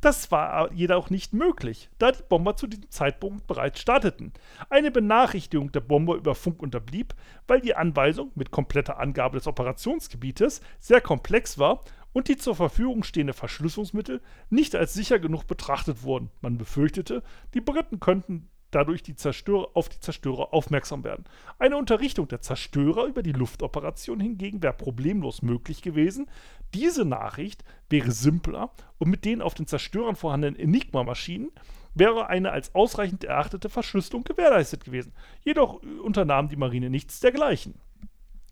Das 0.00 0.30
war 0.30 0.70
jedoch 0.72 1.10
nicht 1.10 1.32
möglich, 1.32 1.88
da 1.98 2.12
die 2.12 2.22
Bomber 2.22 2.56
zu 2.56 2.66
diesem 2.66 2.90
Zeitpunkt 2.90 3.46
bereits 3.46 3.80
starteten. 3.80 4.32
Eine 4.68 4.90
Benachrichtigung 4.90 5.72
der 5.72 5.80
Bomber 5.80 6.16
über 6.16 6.34
Funk 6.34 6.62
unterblieb, 6.62 7.14
weil 7.48 7.60
die 7.60 7.74
Anweisung 7.74 8.30
mit 8.34 8.50
kompletter 8.50 9.00
Angabe 9.00 9.38
des 9.38 9.46
Operationsgebietes 9.46 10.60
sehr 10.78 11.00
komplex 11.00 11.58
war 11.58 11.82
und 12.12 12.28
die 12.28 12.36
zur 12.36 12.54
Verfügung 12.54 13.02
stehenden 13.02 13.34
Verschlüsselungsmittel 13.34 14.20
nicht 14.50 14.76
als 14.76 14.94
sicher 14.94 15.18
genug 15.18 15.46
betrachtet 15.46 16.02
wurden. 16.02 16.30
Man 16.40 16.58
befürchtete, 16.58 17.22
die 17.54 17.60
Briten 17.60 17.98
könnten 17.98 18.48
dadurch 18.70 19.02
die 19.02 19.14
Zerstörer 19.14 19.70
auf 19.74 19.88
die 19.88 20.00
Zerstörer 20.00 20.52
aufmerksam 20.52 21.04
werden. 21.04 21.24
Eine 21.58 21.76
Unterrichtung 21.76 22.28
der 22.28 22.40
Zerstörer 22.40 23.04
über 23.04 23.22
die 23.22 23.32
Luftoperation 23.32 24.20
hingegen 24.20 24.62
wäre 24.62 24.72
problemlos 24.72 25.42
möglich 25.42 25.82
gewesen. 25.82 26.28
Diese 26.74 27.04
Nachricht 27.04 27.64
wäre 27.88 28.10
simpler 28.10 28.70
und 28.98 29.08
mit 29.10 29.24
den 29.24 29.42
auf 29.42 29.54
den 29.54 29.66
Zerstörern 29.66 30.16
vorhandenen 30.16 30.58
Enigma-Maschinen 30.58 31.50
wäre 31.94 32.26
eine 32.28 32.52
als 32.52 32.74
ausreichend 32.74 33.24
erachtete 33.24 33.70
Verschlüsselung 33.70 34.24
gewährleistet 34.24 34.84
gewesen. 34.84 35.12
Jedoch 35.42 35.80
unternahm 36.02 36.48
die 36.48 36.56
Marine 36.56 36.90
nichts 36.90 37.20
dergleichen. 37.20 37.74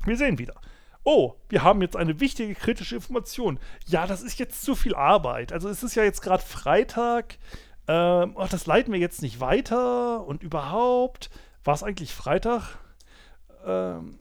Wir 0.04 0.16
sehen 0.16 0.38
wieder. 0.38 0.54
Oh, 1.02 1.34
wir 1.50 1.62
haben 1.62 1.82
jetzt 1.82 1.96
eine 1.96 2.18
wichtige 2.20 2.54
kritische 2.54 2.96
Information. 2.96 3.58
Ja, 3.86 4.06
das 4.06 4.22
ist 4.22 4.38
jetzt 4.38 4.62
zu 4.62 4.74
viel 4.74 4.94
Arbeit. 4.94 5.52
Also 5.52 5.68
es 5.68 5.82
ist 5.82 5.94
ja 5.94 6.02
jetzt 6.02 6.22
gerade 6.22 6.42
Freitag 6.42 7.38
ähm, 7.88 8.32
oh, 8.36 8.46
das 8.48 8.66
leiten 8.66 8.92
wir 8.92 9.00
jetzt 9.00 9.22
nicht 9.22 9.40
weiter 9.40 10.26
und 10.26 10.42
überhaupt. 10.42 11.30
War 11.64 11.74
es 11.74 11.82
eigentlich 11.82 12.14
Freitag? 12.14 12.78
Ähm, 13.66 14.18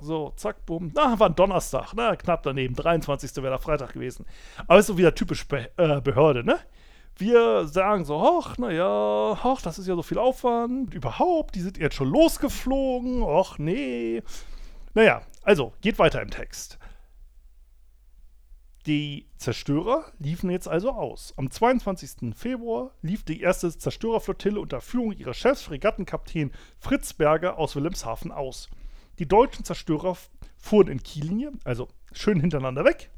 so, 0.00 0.32
zack, 0.36 0.64
bumm. 0.66 0.92
Na, 0.94 1.18
war 1.18 1.28
ein 1.28 1.34
Donnerstag, 1.34 1.94
ne? 1.94 2.16
Knapp 2.16 2.42
daneben. 2.42 2.74
23. 2.74 3.36
wäre 3.36 3.50
der 3.50 3.58
Freitag 3.58 3.92
gewesen. 3.92 4.26
Aber 4.66 4.78
ist 4.78 4.86
so 4.86 4.98
wieder 4.98 5.14
typisch 5.14 5.46
Be 5.48 5.70
äh, 5.76 6.00
Behörde, 6.00 6.44
ne? 6.44 6.58
Wir 7.16 7.66
sagen 7.66 8.04
so, 8.04 8.20
hoch, 8.20 8.58
naja, 8.58 9.38
hoch, 9.42 9.60
das 9.60 9.78
ist 9.78 9.88
ja 9.88 9.96
so 9.96 10.02
viel 10.02 10.18
Aufwand. 10.18 10.94
Überhaupt, 10.94 11.56
die 11.56 11.60
sind 11.60 11.76
jetzt 11.76 11.96
schon 11.96 12.08
losgeflogen. 12.08 13.22
Och, 13.22 13.58
nee. 13.58 14.22
Naja, 14.94 15.22
also, 15.42 15.72
geht 15.80 15.98
weiter 15.98 16.22
im 16.22 16.30
Text. 16.30 16.78
Die 18.88 19.26
Zerstörer 19.36 20.10
liefen 20.18 20.48
jetzt 20.48 20.66
also 20.66 20.92
aus. 20.92 21.34
Am 21.36 21.50
22. 21.50 22.34
Februar 22.34 22.92
lief 23.02 23.22
die 23.22 23.42
erste 23.42 23.70
Zerstörerflottille 23.76 24.58
unter 24.58 24.80
Führung 24.80 25.12
ihres 25.12 25.36
Chefs, 25.36 25.60
Fregattenkapitän 25.60 26.52
Fritz 26.78 27.12
Berger 27.12 27.58
aus 27.58 27.76
Wilhelmshaven 27.76 28.32
aus. 28.32 28.70
Die 29.18 29.28
deutschen 29.28 29.66
Zerstörer 29.66 30.16
fuhren 30.56 30.88
in 30.88 31.02
Kiellinie, 31.02 31.52
also 31.64 31.88
schön 32.12 32.40
hintereinander 32.40 32.86
weg, 32.86 33.10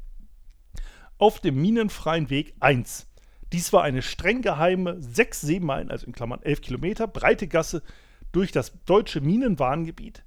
auf 1.17 1.39
dem 1.39 1.61
minenfreien 1.61 2.29
Weg 2.29 2.53
1. 2.59 3.07
Dies 3.53 3.71
war 3.71 3.83
eine 3.83 4.01
streng 4.01 4.41
geheime, 4.41 5.01
sechs 5.01 5.39
Seemeilen, 5.39 5.89
also 5.89 6.05
in 6.05 6.11
Klammern 6.11 6.41
11 6.41 6.59
Kilometer, 6.59 7.07
breite 7.07 7.47
Gasse 7.47 7.81
durch 8.33 8.51
das 8.51 8.73
deutsche 8.83 9.21
Minenwarngebiet, 9.21 10.25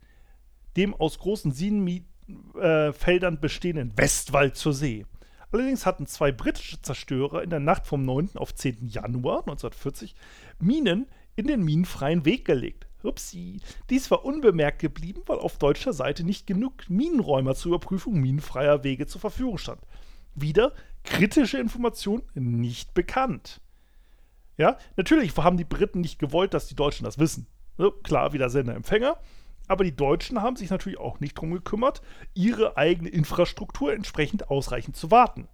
dem 0.78 0.94
aus 0.94 1.18
großen 1.18 1.52
Sienenfeldern 1.52 3.40
bestehenden 3.40 3.92
Westwald 3.98 4.56
zur 4.56 4.72
See. 4.72 5.04
Allerdings 5.52 5.86
hatten 5.86 6.06
zwei 6.06 6.32
britische 6.32 6.80
Zerstörer 6.82 7.42
in 7.42 7.50
der 7.50 7.60
Nacht 7.60 7.86
vom 7.86 8.02
9. 8.02 8.30
auf 8.36 8.54
10. 8.54 8.88
Januar 8.88 9.40
1940 9.40 10.14
Minen 10.60 11.06
in 11.36 11.46
den 11.46 11.62
minenfreien 11.62 12.24
Weg 12.24 12.44
gelegt. 12.44 12.86
Upsi. 13.02 13.60
Dies 13.90 14.10
war 14.10 14.24
unbemerkt 14.24 14.80
geblieben, 14.80 15.22
weil 15.26 15.38
auf 15.38 15.58
deutscher 15.58 15.92
Seite 15.92 16.24
nicht 16.24 16.46
genug 16.46 16.88
Minenräumer 16.88 17.54
zur 17.54 17.74
Überprüfung 17.74 18.20
minenfreier 18.20 18.82
Wege 18.82 19.06
zur 19.06 19.20
Verfügung 19.20 19.58
stand. 19.58 19.80
Wieder 20.34 20.72
kritische 21.04 21.58
Information 21.58 22.22
nicht 22.34 22.94
bekannt. 22.94 23.60
Ja, 24.56 24.78
natürlich 24.96 25.36
haben 25.36 25.56
die 25.56 25.64
Briten 25.64 26.00
nicht 26.00 26.18
gewollt, 26.18 26.54
dass 26.54 26.66
die 26.66 26.76
Deutschen 26.76 27.04
das 27.04 27.18
wissen. 27.18 27.46
Ne, 27.76 27.92
klar, 28.02 28.32
wieder 28.32 28.48
Sender-Empfänger. 28.48 29.18
Aber 29.66 29.84
die 29.84 29.96
Deutschen 29.96 30.42
haben 30.42 30.56
sich 30.56 30.70
natürlich 30.70 30.98
auch 30.98 31.20
nicht 31.20 31.36
darum 31.36 31.52
gekümmert, 31.52 32.02
ihre 32.34 32.76
eigene 32.76 33.08
Infrastruktur 33.08 33.92
entsprechend 33.92 34.50
ausreichend 34.50 34.96
zu 34.96 35.10
warten. 35.10 35.48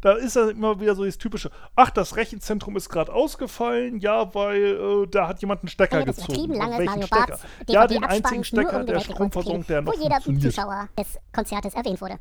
Da 0.00 0.12
ist 0.12 0.36
dann 0.36 0.50
immer 0.50 0.80
wieder 0.80 0.94
so 0.94 1.04
das 1.04 1.18
typische, 1.18 1.50
ach, 1.74 1.90
das 1.90 2.16
Rechenzentrum 2.16 2.76
ist 2.76 2.90
gerade 2.90 3.12
ausgefallen, 3.12 3.98
ja, 3.98 4.34
weil 4.34 4.62
äh, 4.62 5.06
da 5.08 5.26
hat 5.28 5.40
jemand 5.40 5.62
einen 5.62 5.68
Stecker 5.68 6.04
das 6.04 6.16
gezogen. 6.16 6.52
Welchen 6.52 7.02
Stecker? 7.02 7.38
Ja, 7.68 7.86
den 7.86 8.04
einzigen 8.04 8.44
Stecker 8.44 8.80
um 8.80 8.86
der 8.86 9.00
Stromversorgung, 9.00 9.66
der 9.66 9.82
noch 9.82 9.96
wo 9.96 10.02
jeder. 10.02 10.20
Zuschauer 10.20 10.88
des 10.98 11.18
Konzertes 11.32 11.74
erwähnt 11.74 12.00
wurde. 12.00 12.18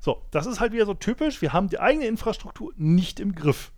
So, 0.00 0.26
das 0.32 0.46
ist 0.46 0.58
halt 0.58 0.72
wieder 0.72 0.86
so 0.86 0.94
typisch. 0.94 1.42
Wir 1.42 1.52
haben 1.52 1.68
die 1.68 1.78
eigene 1.78 2.06
Infrastruktur 2.06 2.72
nicht 2.76 3.20
im 3.20 3.36
Griff. 3.36 3.70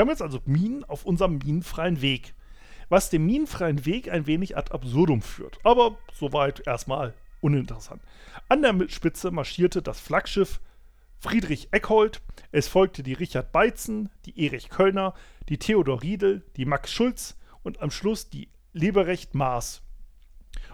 Wir 0.00 0.04
haben 0.04 0.12
jetzt 0.12 0.22
also 0.22 0.40
Minen 0.46 0.82
auf 0.84 1.04
unserem 1.04 1.36
minenfreien 1.44 2.00
Weg. 2.00 2.32
Was 2.88 3.10
dem 3.10 3.26
minenfreien 3.26 3.84
Weg 3.84 4.10
ein 4.10 4.26
wenig 4.26 4.56
ad 4.56 4.72
absurdum 4.72 5.20
führt. 5.20 5.58
Aber 5.62 5.98
soweit 6.14 6.66
erstmal 6.66 7.12
uninteressant. 7.42 8.00
An 8.48 8.62
der 8.62 8.88
Spitze 8.88 9.30
marschierte 9.30 9.82
das 9.82 10.00
Flaggschiff 10.00 10.58
Friedrich 11.18 11.68
Eckhold. 11.72 12.22
Es 12.50 12.66
folgte 12.66 13.02
die 13.02 13.12
Richard 13.12 13.52
Beitzen, 13.52 14.08
die 14.24 14.42
Erich 14.42 14.70
Kölner, 14.70 15.12
die 15.50 15.58
Theodor 15.58 16.02
Riedel, 16.02 16.46
die 16.56 16.64
Max 16.64 16.90
Schulz 16.90 17.36
und 17.62 17.82
am 17.82 17.90
Schluss 17.90 18.30
die 18.30 18.48
Leberecht 18.72 19.34
Maas. 19.34 19.82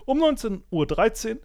Um 0.04 0.22
19.13 0.22 1.32
Uhr 1.32 1.40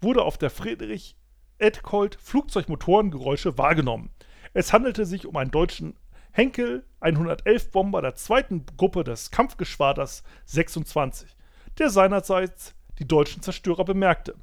wurde 0.00 0.22
auf 0.22 0.36
der 0.36 0.50
Friedrich 0.50 1.14
Eckhold 1.58 2.16
Flugzeugmotorengeräusche 2.16 3.56
wahrgenommen. 3.56 4.10
Es 4.52 4.72
handelte 4.72 5.06
sich 5.06 5.28
um 5.28 5.36
einen 5.36 5.52
deutschen 5.52 5.94
Henkel 6.32 6.84
111 7.00 7.70
Bomber 7.72 8.02
der 8.02 8.14
zweiten 8.14 8.64
Gruppe 8.76 9.04
des 9.04 9.30
Kampfgeschwaders 9.30 10.22
26, 10.46 11.36
der 11.78 11.90
seinerseits 11.90 12.74
die 12.98 13.08
deutschen 13.08 13.42
Zerstörer 13.42 13.84
bemerkte. 13.84 14.36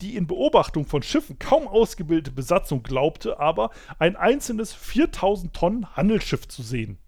Die 0.00 0.16
in 0.16 0.26
Beobachtung 0.26 0.86
von 0.86 1.02
Schiffen 1.02 1.38
kaum 1.38 1.66
ausgebildete 1.66 2.32
Besatzung 2.32 2.82
glaubte 2.82 3.40
aber, 3.40 3.70
ein 3.98 4.16
einzelnes 4.16 4.72
4000 4.72 5.54
Tonnen 5.54 5.96
Handelsschiff 5.96 6.46
zu 6.48 6.62
sehen. 6.62 6.98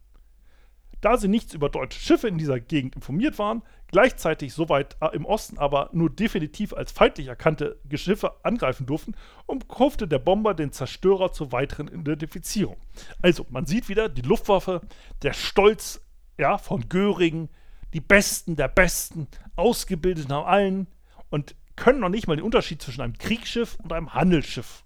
Da 1.01 1.17
sie 1.17 1.29
nichts 1.29 1.55
über 1.55 1.69
deutsche 1.69 2.01
Schiffe 2.01 2.29
in 2.29 2.39
dieser 2.39 2.59
Gegend 2.59 2.97
informiert 2.97 3.39
waren, 3.39 3.63
gleichzeitig 3.89 4.53
soweit 4.53 4.97
äh, 5.01 5.15
im 5.15 5.25
Osten 5.25 5.59
aber 5.59 5.91
nur 5.93 6.11
definitiv 6.11 6.73
als 6.73 6.93
feindlich 6.93 7.29
erkannte 7.29 7.79
Schiffe 7.95 8.35
angreifen 8.43 8.87
durften, 8.87 9.15
umkurfte 9.47 10.09
der 10.09 10.19
Bomber 10.19 10.55
den 10.55 10.73
Zerstörer 10.73 11.33
zur 11.33 11.53
weiteren 11.53 11.89
Identifizierung. 11.89 12.77
Also, 13.23 13.47
man 13.51 13.67
sieht 13.67 13.89
wieder 13.89 14.09
die 14.09 14.23
Luftwaffe, 14.23 14.81
der 15.23 15.33
Stolz 15.33 16.01
ja, 16.39 16.59
von 16.59 16.89
Göring, 16.89 17.49
die 17.93 18.01
Besten 18.01 18.57
der 18.57 18.69
Besten, 18.69 19.29
ausgebildet 19.55 20.29
nach 20.29 20.47
allen 20.47 20.87
und 21.31 21.55
können 21.77 22.01
noch 22.01 22.09
nicht 22.09 22.27
mal 22.27 22.37
den 22.37 22.45
Unterschied 22.45 22.83
zwischen 22.83 23.03
einem 23.03 23.19
Kriegsschiff 23.19 23.77
und 23.83 23.93
einem 23.93 24.15
Handelsschiff. 24.15 24.85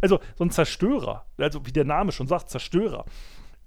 Also, 0.00 0.20
so 0.36 0.44
ein 0.44 0.50
Zerstörer, 0.50 1.26
also 1.36 1.66
wie 1.66 1.72
der 1.72 1.84
Name 1.84 2.12
schon 2.12 2.28
sagt, 2.28 2.50
Zerstörer, 2.50 3.04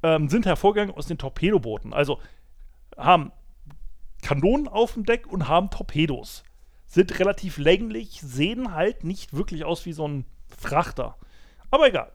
ähm, 0.04 0.30
sind 0.30 0.46
hervorgegangen 0.46 0.96
aus 0.96 1.08
den 1.08 1.18
Torpedobooten. 1.18 1.94
Also 1.94 2.20
haben 2.98 3.32
Kanonen 4.22 4.68
auf 4.68 4.94
dem 4.94 5.06
Deck 5.06 5.28
und 5.28 5.48
haben 5.48 5.70
Torpedos. 5.70 6.44
Sind 6.86 7.20
relativ 7.20 7.58
länglich, 7.58 8.22
sehen 8.22 8.74
halt 8.74 9.04
nicht 9.04 9.34
wirklich 9.34 9.66
aus 9.66 9.86
wie 9.86 9.94
so 9.94 10.08
ein 10.08 10.26
Frachter. 10.56 11.18
Aber 11.72 11.88
egal. 11.88 12.12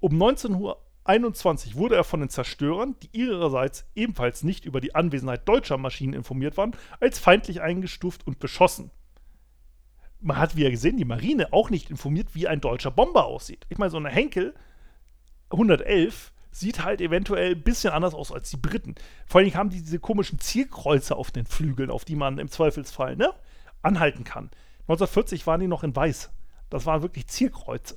Um 0.00 0.14
1921 0.14 1.76
wurde 1.76 1.94
er 1.94 2.04
von 2.04 2.20
den 2.20 2.28
Zerstörern, 2.28 2.96
die 3.02 3.10
ihrerseits 3.12 3.84
ebenfalls 3.94 4.42
nicht 4.42 4.64
über 4.64 4.80
die 4.80 4.94
Anwesenheit 4.94 5.46
deutscher 5.48 5.76
Maschinen 5.76 6.14
informiert 6.14 6.56
waren, 6.56 6.72
als 7.00 7.18
feindlich 7.18 7.60
eingestuft 7.60 8.26
und 8.26 8.38
beschossen. 8.38 8.90
Man 10.20 10.38
hat, 10.38 10.56
wie 10.56 10.64
er 10.64 10.70
gesehen, 10.70 10.96
die 10.96 11.04
Marine 11.04 11.52
auch 11.52 11.68
nicht 11.68 11.90
informiert, 11.90 12.34
wie 12.34 12.48
ein 12.48 12.60
deutscher 12.60 12.90
Bomber 12.90 13.26
aussieht. 13.26 13.66
Ich 13.68 13.78
meine, 13.78 13.90
so 13.90 13.96
eine 13.96 14.08
Henkel 14.08 14.54
111 15.52 16.32
sieht 16.50 16.84
halt 16.84 17.00
eventuell 17.00 17.52
ein 17.52 17.62
bisschen 17.62 17.92
anders 17.92 18.14
aus 18.14 18.30
als 18.30 18.50
die 18.50 18.58
Briten. 18.58 18.94
Vor 19.26 19.40
allem 19.40 19.54
haben 19.54 19.70
die 19.70 19.80
diese 19.80 19.98
komischen 19.98 20.38
Zielkreuze 20.38 21.16
auf 21.16 21.30
den 21.30 21.46
Flügeln, 21.46 21.90
auf 21.90 22.04
die 22.04 22.16
man 22.16 22.38
im 22.38 22.50
Zweifelsfall 22.50 23.16
ne, 23.16 23.32
anhalten 23.82 24.24
kann. 24.24 24.50
1940 24.82 25.46
waren 25.46 25.60
die 25.60 25.66
noch 25.66 25.82
in 25.82 25.96
weiß. 25.96 26.30
Das 26.68 26.86
waren 26.86 27.02
wirklich 27.02 27.26
Zielkreuze. 27.26 27.96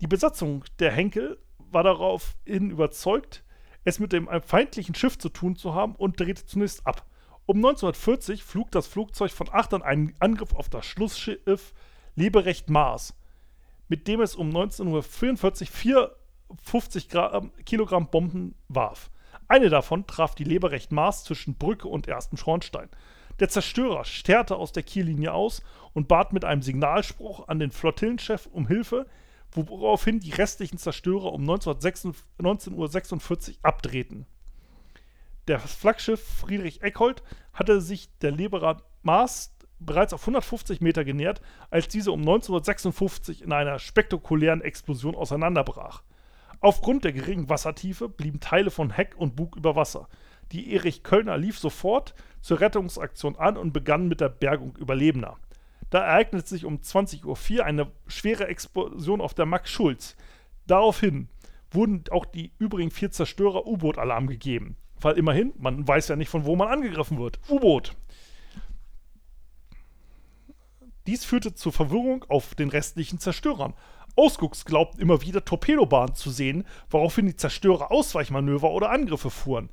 Die 0.00 0.06
Besatzung 0.06 0.64
der 0.78 0.92
Henkel 0.92 1.38
war 1.58 1.82
daraufhin 1.82 2.70
überzeugt, 2.70 3.44
es 3.84 3.98
mit 3.98 4.12
dem 4.12 4.28
feindlichen 4.44 4.94
Schiff 4.94 5.16
zu 5.18 5.30
tun 5.30 5.56
zu 5.56 5.74
haben 5.74 5.94
und 5.94 6.20
drehte 6.20 6.44
zunächst 6.44 6.86
ab. 6.86 7.06
Um 7.46 7.58
1940 7.58 8.42
flog 8.42 8.70
das 8.72 8.86
Flugzeug 8.86 9.30
von 9.30 9.48
Achtern 9.50 9.82
einen 9.82 10.14
Angriff 10.18 10.52
auf 10.54 10.68
das 10.68 10.84
Schlussschiff 10.84 11.72
Leberecht 12.14 12.68
Mars 12.68 13.14
mit 13.88 14.08
dem 14.08 14.20
es 14.20 14.34
um 14.34 14.48
1944 14.48 15.70
54 15.70 17.08
Gramm, 17.08 17.52
Kilogramm 17.64 18.10
Bomben 18.10 18.54
warf. 18.68 19.10
Eine 19.48 19.68
davon 19.68 20.06
traf 20.06 20.34
die 20.34 20.44
Leberecht 20.44 20.92
Maß 20.92 21.24
zwischen 21.24 21.54
Brücke 21.54 21.88
und 21.88 22.08
ersten 22.08 22.36
Schornstein. 22.36 22.88
Der 23.38 23.48
Zerstörer 23.48 24.04
sterte 24.04 24.56
aus 24.56 24.72
der 24.72 24.82
Kiellinie 24.82 25.32
aus 25.32 25.62
und 25.92 26.08
bat 26.08 26.32
mit 26.32 26.44
einem 26.44 26.62
Signalspruch 26.62 27.48
an 27.48 27.58
den 27.58 27.70
Flottillenchef 27.70 28.46
um 28.46 28.66
Hilfe, 28.66 29.06
woraufhin 29.52 30.20
die 30.20 30.32
restlichen 30.32 30.78
Zerstörer 30.78 31.32
um 31.32 31.44
19.46 31.44 33.50
Uhr 33.50 33.56
abdrehten. 33.62 34.26
Der 35.48 35.60
Flaggschiff 35.60 36.20
Friedrich 36.20 36.82
Eckhold 36.82 37.22
hatte 37.52 37.80
sich 37.80 38.08
der 38.18 38.32
Leberer 38.32 38.82
Maß 39.02 39.55
bereits 39.78 40.12
auf 40.12 40.22
150 40.22 40.80
Meter 40.80 41.04
genähert, 41.04 41.40
als 41.70 41.88
diese 41.88 42.12
um 42.12 42.20
1956 42.20 43.42
in 43.42 43.52
einer 43.52 43.78
spektakulären 43.78 44.60
Explosion 44.60 45.14
auseinanderbrach. 45.14 46.02
Aufgrund 46.60 47.04
der 47.04 47.12
geringen 47.12 47.48
Wassertiefe 47.48 48.08
blieben 48.08 48.40
Teile 48.40 48.70
von 48.70 48.90
Heck 48.90 49.14
und 49.16 49.36
Bug 49.36 49.56
über 49.56 49.76
Wasser. 49.76 50.08
Die 50.52 50.72
Erich 50.72 51.02
Kölner 51.02 51.36
lief 51.36 51.58
sofort 51.58 52.14
zur 52.40 52.60
Rettungsaktion 52.60 53.36
an 53.36 53.56
und 53.56 53.72
begann 53.72 54.08
mit 54.08 54.20
der 54.20 54.28
Bergung 54.28 54.76
Überlebender. 54.76 55.36
Da 55.90 56.04
ereignete 56.04 56.48
sich 56.48 56.64
um 56.64 56.78
20.04 56.78 57.58
Uhr 57.58 57.64
eine 57.64 57.90
schwere 58.06 58.48
Explosion 58.48 59.20
auf 59.20 59.34
der 59.34 59.46
Max 59.46 59.70
Schulz. 59.70 60.16
Daraufhin 60.66 61.28
wurden 61.70 62.04
auch 62.10 62.24
die 62.24 62.52
übrigen 62.58 62.90
vier 62.90 63.10
Zerstörer 63.10 63.66
U-Boot-Alarm 63.66 64.26
gegeben. 64.26 64.76
Weil 65.00 65.18
immerhin, 65.18 65.52
man 65.58 65.86
weiß 65.86 66.08
ja 66.08 66.16
nicht, 66.16 66.28
von 66.28 66.44
wo 66.44 66.56
man 66.56 66.68
angegriffen 66.68 67.18
wird. 67.18 67.38
U-Boot. 67.48 67.94
Dies 71.06 71.24
führte 71.24 71.54
zur 71.54 71.72
Verwirrung 71.72 72.24
auf 72.28 72.54
den 72.54 72.68
restlichen 72.68 73.20
Zerstörern. 73.20 73.74
Ausgucks 74.16 74.64
glaubten 74.64 75.00
immer 75.00 75.22
wieder 75.22 75.44
Torpedobahnen 75.44 76.14
zu 76.14 76.30
sehen, 76.30 76.64
woraufhin 76.90 77.26
die 77.26 77.36
Zerstörer 77.36 77.90
Ausweichmanöver 77.92 78.70
oder 78.70 78.90
Angriffe 78.90 79.30
fuhren. 79.30 79.68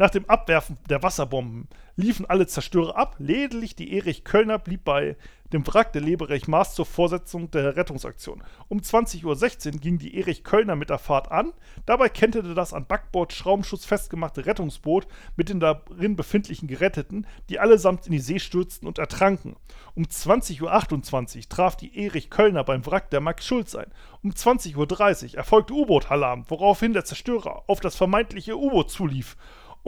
Nach 0.00 0.10
dem 0.10 0.30
Abwerfen 0.30 0.78
der 0.88 1.02
Wasserbomben 1.02 1.66
liefen 1.96 2.24
alle 2.24 2.46
Zerstörer 2.46 2.96
ab, 2.96 3.16
lediglich 3.18 3.74
die 3.74 3.92
Erich 3.96 4.22
Kölner 4.22 4.60
blieb 4.60 4.84
bei 4.84 5.16
dem 5.52 5.66
Wrack 5.66 5.92
der 5.92 6.02
Leberech 6.02 6.46
Maas 6.46 6.76
zur 6.76 6.86
Vorsetzung 6.86 7.50
der 7.50 7.74
Rettungsaktion. 7.74 8.44
Um 8.68 8.78
20.16 8.78 9.74
Uhr 9.74 9.80
ging 9.80 9.98
die 9.98 10.16
Erich 10.16 10.44
Kölner 10.44 10.76
mit 10.76 10.90
der 10.90 10.98
Fahrt 10.98 11.32
an. 11.32 11.52
Dabei 11.84 12.08
kenterte 12.10 12.54
das 12.54 12.72
an 12.72 12.86
Backbord 12.86 13.32
Schraubenschutz 13.32 13.84
festgemachte 13.84 14.46
Rettungsboot 14.46 15.08
mit 15.34 15.48
den 15.48 15.58
darin 15.58 16.14
befindlichen 16.14 16.68
Geretteten, 16.68 17.26
die 17.48 17.58
allesamt 17.58 18.06
in 18.06 18.12
die 18.12 18.20
See 18.20 18.38
stürzten 18.38 18.86
und 18.86 18.98
ertranken. 18.98 19.56
Um 19.96 20.04
20.28 20.04 21.36
Uhr 21.36 21.48
traf 21.48 21.76
die 21.76 21.98
Erich 21.98 22.30
Kölner 22.30 22.62
beim 22.62 22.86
Wrack 22.86 23.10
der 23.10 23.20
Max 23.20 23.44
Schulz 23.44 23.74
ein. 23.74 23.90
Um 24.22 24.30
20.30 24.30 25.32
Uhr 25.32 25.38
erfolgte 25.38 25.72
U-Boot-Alarm, 25.72 26.44
woraufhin 26.48 26.92
der 26.92 27.04
Zerstörer 27.04 27.64
auf 27.66 27.80
das 27.80 27.96
vermeintliche 27.96 28.56
U-Boot 28.56 28.90
zulief. 28.90 29.36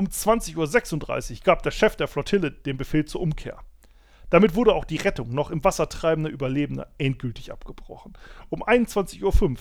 Um 0.00 0.06
20.36 0.06 1.30
Uhr 1.30 1.38
gab 1.44 1.62
der 1.62 1.70
Chef 1.70 1.94
der 1.94 2.08
Flottille 2.08 2.50
den 2.50 2.78
Befehl 2.78 3.04
zur 3.04 3.20
Umkehr. 3.20 3.58
Damit 4.30 4.54
wurde 4.54 4.74
auch 4.74 4.86
die 4.86 4.96
Rettung 4.96 5.34
noch 5.34 5.50
im 5.50 5.62
Wasser 5.62 5.90
treibender 5.90 6.30
Überlebender 6.30 6.90
endgültig 6.96 7.52
abgebrochen. 7.52 8.14
Um 8.48 8.62
21.05 8.62 9.22
Uhr 9.22 9.56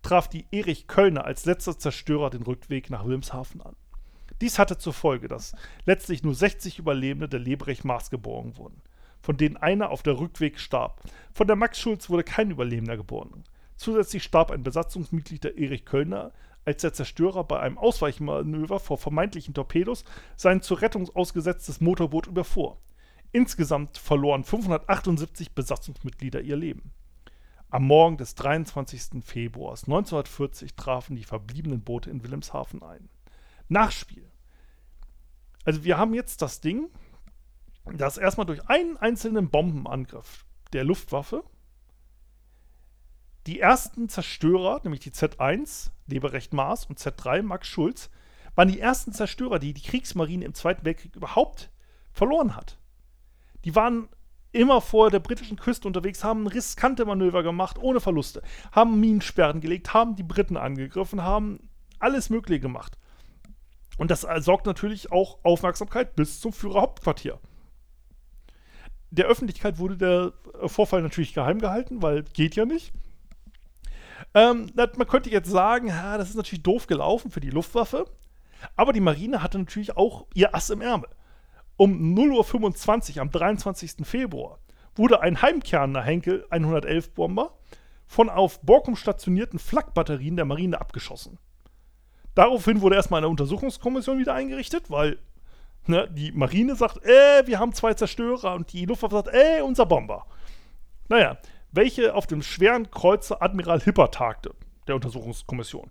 traf 0.00 0.28
die 0.28 0.46
Erich 0.50 0.86
Kölner 0.86 1.26
als 1.26 1.44
letzter 1.44 1.78
Zerstörer 1.78 2.30
den 2.30 2.40
Rückweg 2.40 2.88
nach 2.88 3.04
Wilmshaven 3.04 3.60
an. 3.60 3.76
Dies 4.40 4.58
hatte 4.58 4.78
zur 4.78 4.94
Folge, 4.94 5.28
dass 5.28 5.54
letztlich 5.84 6.22
nur 6.22 6.34
60 6.34 6.78
Überlebende 6.78 7.28
der 7.28 7.40
Lebrech 7.40 7.84
Mars 7.84 8.08
geborgen 8.08 8.56
wurden, 8.56 8.80
von 9.20 9.36
denen 9.36 9.58
einer 9.58 9.90
auf 9.90 10.02
der 10.02 10.18
Rückweg 10.18 10.58
starb. 10.58 11.02
Von 11.34 11.48
der 11.48 11.56
Max 11.56 11.78
Schulz 11.78 12.08
wurde 12.08 12.24
kein 12.24 12.50
Überlebender 12.50 12.96
geboren. 12.96 13.44
Zusätzlich 13.76 14.22
starb 14.22 14.52
ein 14.52 14.62
Besatzungsmitglied 14.62 15.44
der 15.44 15.58
Erich 15.58 15.84
Kölner, 15.84 16.32
als 16.66 16.82
der 16.82 16.92
Zerstörer 16.92 17.44
bei 17.44 17.60
einem 17.60 17.78
Ausweichmanöver 17.78 18.80
vor 18.80 18.98
vermeintlichen 18.98 19.54
Torpedos 19.54 20.04
sein 20.36 20.60
zur 20.60 20.82
Rettung 20.82 21.08
ausgesetztes 21.14 21.80
Motorboot 21.80 22.26
überfuhr. 22.26 22.78
Insgesamt 23.32 23.98
verloren 23.98 24.44
578 24.44 25.54
Besatzungsmitglieder 25.54 26.40
ihr 26.40 26.56
Leben. 26.56 26.92
Am 27.70 27.84
Morgen 27.84 28.16
des 28.16 28.34
23. 28.34 29.24
Februars 29.24 29.84
1940 29.84 30.74
trafen 30.74 31.16
die 31.16 31.24
verbliebenen 31.24 31.82
Boote 31.82 32.10
in 32.10 32.22
Wilhelmshaven 32.22 32.82
ein. 32.82 33.08
Nachspiel. 33.68 34.28
Also 35.64 35.84
wir 35.84 35.98
haben 35.98 36.14
jetzt 36.14 36.42
das 36.42 36.60
Ding, 36.60 36.88
dass 37.84 38.18
erstmal 38.18 38.46
durch 38.46 38.68
einen 38.68 38.96
einzelnen 38.96 39.50
Bombenangriff 39.50 40.44
der 40.72 40.84
Luftwaffe 40.84 41.44
die 43.46 43.60
ersten 43.60 44.08
Zerstörer, 44.08 44.80
nämlich 44.82 45.00
die 45.00 45.10
Z1, 45.10 45.90
Leberecht 46.06 46.52
Maas 46.52 46.86
und 46.86 46.98
Z3, 46.98 47.42
Max 47.42 47.68
Schulz, 47.68 48.10
waren 48.54 48.68
die 48.68 48.80
ersten 48.80 49.12
Zerstörer, 49.12 49.58
die 49.58 49.74
die 49.74 49.82
Kriegsmarine 49.82 50.44
im 50.44 50.54
Zweiten 50.54 50.84
Weltkrieg 50.84 51.14
überhaupt 51.14 51.70
verloren 52.12 52.56
hat. 52.56 52.78
Die 53.64 53.74
waren 53.74 54.08
immer 54.52 54.80
vor 54.80 55.10
der 55.10 55.20
britischen 55.20 55.58
Küste 55.58 55.86
unterwegs, 55.86 56.24
haben 56.24 56.46
riskante 56.46 57.04
Manöver 57.04 57.42
gemacht, 57.42 57.78
ohne 57.78 58.00
Verluste, 58.00 58.42
haben 58.72 58.98
Minensperren 59.00 59.60
gelegt, 59.60 59.92
haben 59.92 60.16
die 60.16 60.22
Briten 60.22 60.56
angegriffen, 60.56 61.22
haben 61.22 61.68
alles 61.98 62.30
Mögliche 62.30 62.60
gemacht. 62.60 62.96
Und 63.98 64.10
das 64.10 64.26
sorgt 64.38 64.66
natürlich 64.66 65.12
auch 65.12 65.38
Aufmerksamkeit 65.42 66.16
bis 66.16 66.40
zum 66.40 66.52
Führerhauptquartier. 66.52 67.38
Der 69.10 69.26
Öffentlichkeit 69.26 69.78
wurde 69.78 69.96
der 69.96 70.32
Vorfall 70.68 71.02
natürlich 71.02 71.34
geheim 71.34 71.58
gehalten, 71.58 72.02
weil 72.02 72.22
geht 72.22 72.56
ja 72.56 72.64
nicht. 72.64 72.92
Ähm, 74.34 74.70
man 74.74 75.06
könnte 75.06 75.30
jetzt 75.30 75.50
sagen, 75.50 75.88
ja, 75.88 76.18
das 76.18 76.30
ist 76.30 76.36
natürlich 76.36 76.62
doof 76.62 76.86
gelaufen 76.86 77.30
für 77.30 77.40
die 77.40 77.50
Luftwaffe, 77.50 78.06
aber 78.76 78.92
die 78.92 79.00
Marine 79.00 79.42
hatte 79.42 79.58
natürlich 79.58 79.96
auch 79.96 80.26
ihr 80.34 80.54
Ass 80.54 80.70
im 80.70 80.80
Ärmel. 80.80 81.08
Um 81.76 82.14
0.25 82.14 83.16
Uhr 83.16 83.22
am 83.22 83.30
23. 83.30 84.06
Februar 84.06 84.58
wurde 84.94 85.20
ein 85.20 85.42
heimkehrender 85.42 86.02
Henkel 86.02 86.46
111 86.50 87.12
Bomber 87.12 87.52
von 88.06 88.30
auf 88.30 88.60
Borkum 88.62 88.96
stationierten 88.96 89.58
Flakbatterien 89.58 90.36
der 90.36 90.44
Marine 90.44 90.80
abgeschossen. 90.80 91.38
Daraufhin 92.34 92.80
wurde 92.80 92.96
erstmal 92.96 93.20
eine 93.20 93.28
Untersuchungskommission 93.28 94.18
wieder 94.18 94.34
eingerichtet, 94.34 94.90
weil 94.90 95.18
ne, 95.86 96.08
die 96.10 96.32
Marine 96.32 96.76
sagt, 96.76 97.04
äh, 97.04 97.46
wir 97.46 97.58
haben 97.58 97.72
zwei 97.72 97.94
Zerstörer 97.94 98.54
und 98.54 98.72
die 98.72 98.84
Luftwaffe 98.84 99.16
sagt, 99.16 99.28
äh, 99.32 99.62
unser 99.62 99.86
Bomber. 99.86 100.26
Naja, 101.08 101.38
welche 101.76 102.14
auf 102.14 102.26
dem 102.26 102.42
schweren 102.42 102.90
Kreuzer 102.90 103.42
Admiral 103.42 103.80
Hipper 103.80 104.10
tagte, 104.10 104.54
der 104.88 104.94
Untersuchungskommission. 104.96 105.90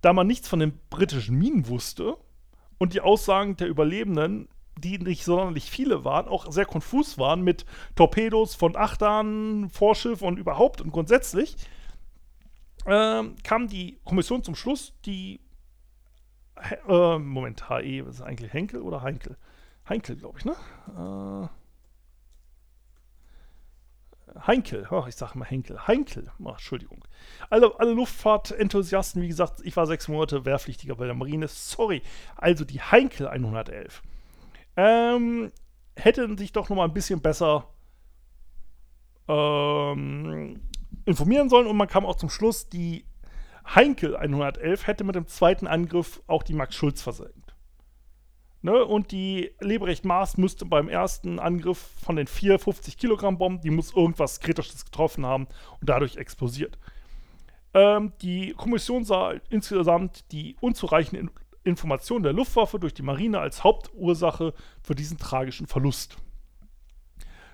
Da 0.00 0.12
man 0.12 0.26
nichts 0.26 0.48
von 0.48 0.60
den 0.60 0.78
britischen 0.90 1.36
Minen 1.38 1.68
wusste 1.68 2.16
und 2.78 2.92
die 2.92 3.00
Aussagen 3.00 3.56
der 3.56 3.68
Überlebenden 3.68 4.48
die 4.78 4.98
nicht 4.98 5.24
sonderlich 5.24 5.70
viele 5.70 6.04
waren, 6.04 6.28
auch 6.28 6.50
sehr 6.50 6.66
konfus 6.66 7.18
waren 7.18 7.42
mit 7.42 7.64
Torpedos 7.94 8.54
von 8.54 8.76
Achtern, 8.76 9.70
Vorschiff 9.70 10.22
und 10.22 10.38
überhaupt 10.38 10.80
und 10.80 10.90
grundsätzlich, 10.90 11.56
ähm, 12.86 13.36
kam 13.42 13.68
die 13.68 13.98
Kommission 14.04 14.42
zum 14.42 14.54
Schluss, 14.54 14.92
die 15.06 15.40
äh, 16.88 17.18
Moment, 17.18 17.68
HE, 17.68 18.06
was 18.06 18.16
ist 18.16 18.22
eigentlich 18.22 18.52
Henkel 18.52 18.82
oder 18.82 19.02
Heinkel? 19.02 19.36
Heinkel, 19.88 20.16
glaube 20.16 20.38
ich, 20.38 20.44
ne? 20.44 20.54
Äh, 20.88 21.63
Heinkel, 24.46 24.86
oh, 24.90 25.04
ich 25.08 25.14
sage 25.14 25.38
mal 25.38 25.44
Henkel, 25.44 25.86
Heinkel, 25.86 26.30
oh, 26.42 26.50
Entschuldigung. 26.50 27.04
Alle, 27.50 27.72
alle 27.78 27.92
Luftfahrtenthusiasten, 27.92 29.22
wie 29.22 29.28
gesagt, 29.28 29.60
ich 29.62 29.76
war 29.76 29.86
sechs 29.86 30.08
Monate 30.08 30.44
Wehrpflichtiger 30.44 30.96
bei 30.96 31.06
der 31.06 31.14
Marine, 31.14 31.46
sorry. 31.48 32.02
Also 32.36 32.64
die 32.64 32.80
Heinkel 32.80 33.28
111 33.28 34.02
ähm, 34.76 35.52
hätten 35.96 36.36
sich 36.36 36.52
doch 36.52 36.68
noch 36.68 36.76
mal 36.76 36.84
ein 36.84 36.94
bisschen 36.94 37.20
besser 37.20 37.68
ähm, 39.28 40.60
informieren 41.04 41.48
sollen 41.48 41.66
und 41.66 41.76
man 41.76 41.88
kam 41.88 42.04
auch 42.04 42.16
zum 42.16 42.30
Schluss, 42.30 42.68
die 42.68 43.04
Heinkel 43.66 44.16
111 44.16 44.86
hätte 44.86 45.04
mit 45.04 45.14
dem 45.14 45.26
zweiten 45.26 45.66
Angriff 45.66 46.20
auch 46.26 46.42
die 46.42 46.54
Max 46.54 46.74
Schulz 46.74 47.02
versenkt. 47.02 47.43
Ne? 48.64 48.82
Und 48.82 49.12
die 49.12 49.50
Leberecht 49.60 50.06
Maas 50.06 50.38
müsste 50.38 50.64
beim 50.64 50.88
ersten 50.88 51.38
Angriff 51.38 51.90
von 52.02 52.16
den 52.16 52.26
450 52.26 52.96
Kilogramm 52.96 53.36
Bomben, 53.36 53.60
die 53.60 53.68
muss 53.68 53.94
irgendwas 53.94 54.40
Kritisches 54.40 54.86
getroffen 54.86 55.26
haben 55.26 55.48
und 55.80 55.90
dadurch 55.90 56.16
explosiert. 56.16 56.78
Ähm, 57.74 58.14
die 58.22 58.54
Kommission 58.54 59.04
sah 59.04 59.34
insgesamt 59.50 60.32
die 60.32 60.56
unzureichende 60.62 61.30
Information 61.64 62.22
der 62.22 62.32
Luftwaffe 62.32 62.78
durch 62.78 62.94
die 62.94 63.02
Marine 63.02 63.38
als 63.38 63.64
Hauptursache 63.64 64.54
für 64.82 64.94
diesen 64.94 65.18
tragischen 65.18 65.66
Verlust. 65.66 66.16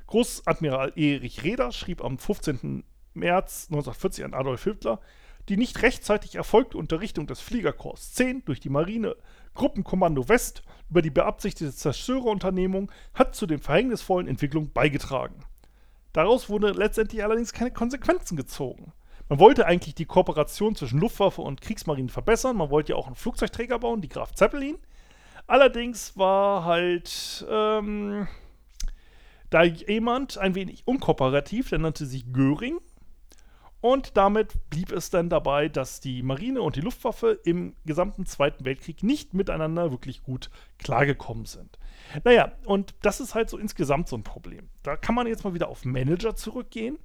Großadmiral 0.07 0.93
Erich 0.95 1.43
Reder 1.43 1.73
schrieb 1.73 2.05
am 2.05 2.19
15. 2.19 2.85
März 3.15 3.67
1940 3.71 4.27
an 4.27 4.35
Adolf 4.35 4.63
Hitler, 4.63 5.01
die 5.49 5.57
nicht 5.57 5.83
rechtzeitig 5.83 6.37
erfolgte 6.37 6.79
Unterrichtung 6.79 7.27
des 7.27 7.41
Fliegerkorps 7.41 8.13
10 8.13 8.45
durch 8.45 8.61
die 8.61 8.69
Marine 8.69 9.17
Gruppenkommando 9.55 10.29
West 10.29 10.63
über 10.89 11.03
die 11.03 11.11
beabsichtigte 11.11 11.75
Zerstörerunternehmung 11.75 12.91
hat 13.15 13.35
zu 13.35 13.47
den 13.47 13.61
verhängnisvollen 13.61 14.29
Entwicklungen 14.29 14.73
beigetragen. 14.73 15.45
Daraus 16.13 16.49
wurden 16.49 16.75
letztendlich 16.75 17.23
allerdings 17.23 17.53
keine 17.53 17.73
Konsequenzen 17.73 18.37
gezogen. 18.37 18.93
Man 19.29 19.39
wollte 19.39 19.67
eigentlich 19.67 19.95
die 19.95 20.07
Kooperation 20.07 20.75
zwischen 20.75 20.99
Luftwaffe 20.99 21.41
und 21.43 21.61
Kriegsmarine 21.61 22.09
verbessern. 22.09 22.57
Man 22.57 22.71
wollte 22.71 22.93
ja 22.93 22.97
auch 22.97 23.07
einen 23.07 23.15
Flugzeugträger 23.15 23.79
bauen, 23.79 24.01
die 24.01 24.09
Graf 24.09 24.35
Zeppelin. 24.35 24.77
Allerdings 25.47 26.17
war 26.17 26.65
halt 26.65 27.47
ähm, 27.49 28.27
da 29.51 29.63
jemand 29.63 30.39
ein 30.39 30.55
wenig 30.55 30.83
unkooperativ, 30.87 31.71
der 31.71 31.79
nannte 31.79 32.07
sich 32.07 32.33
Göring. 32.33 32.81
Und 33.81 34.17
damit 34.17 34.69
blieb 34.69 34.93
es 34.93 35.09
dann 35.09 35.31
dabei, 35.31 35.69
dass 35.69 36.01
die 36.01 36.23
Marine 36.23 36.61
und 36.61 36.77
die 36.77 36.83
Luftwaffe 36.83 37.41
im 37.45 37.75
gesamten 37.87 38.27
Zweiten 38.27 38.65
Weltkrieg 38.65 39.03
nicht 39.03 39.33
miteinander 39.33 39.91
wirklich 39.91 40.23
gut 40.23 40.51
klargekommen 40.79 41.47
sind. 41.47 41.79
Naja, 42.25 42.53
und 42.67 42.95
das 43.03 43.21
ist 43.21 43.35
halt 43.35 43.49
so 43.49 43.57
insgesamt 43.57 44.09
so 44.09 44.17
ein 44.17 44.23
Problem. 44.23 44.69
Da 44.83 44.97
kann 44.97 45.15
man 45.15 45.27
jetzt 45.27 45.45
mal 45.45 45.55
wieder 45.55 45.69
auf 45.69 45.85
Manager 45.85 46.37
zurückgehen. 46.37 46.99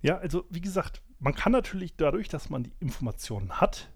Ja, 0.00 0.18
also 0.18 0.44
wie 0.48 0.60
gesagt, 0.60 1.02
man 1.18 1.34
kann 1.34 1.52
natürlich 1.52 1.96
dadurch, 1.96 2.28
dass 2.28 2.50
man 2.50 2.62
die 2.62 2.74
Informationen 2.78 3.60
hat, 3.60 3.90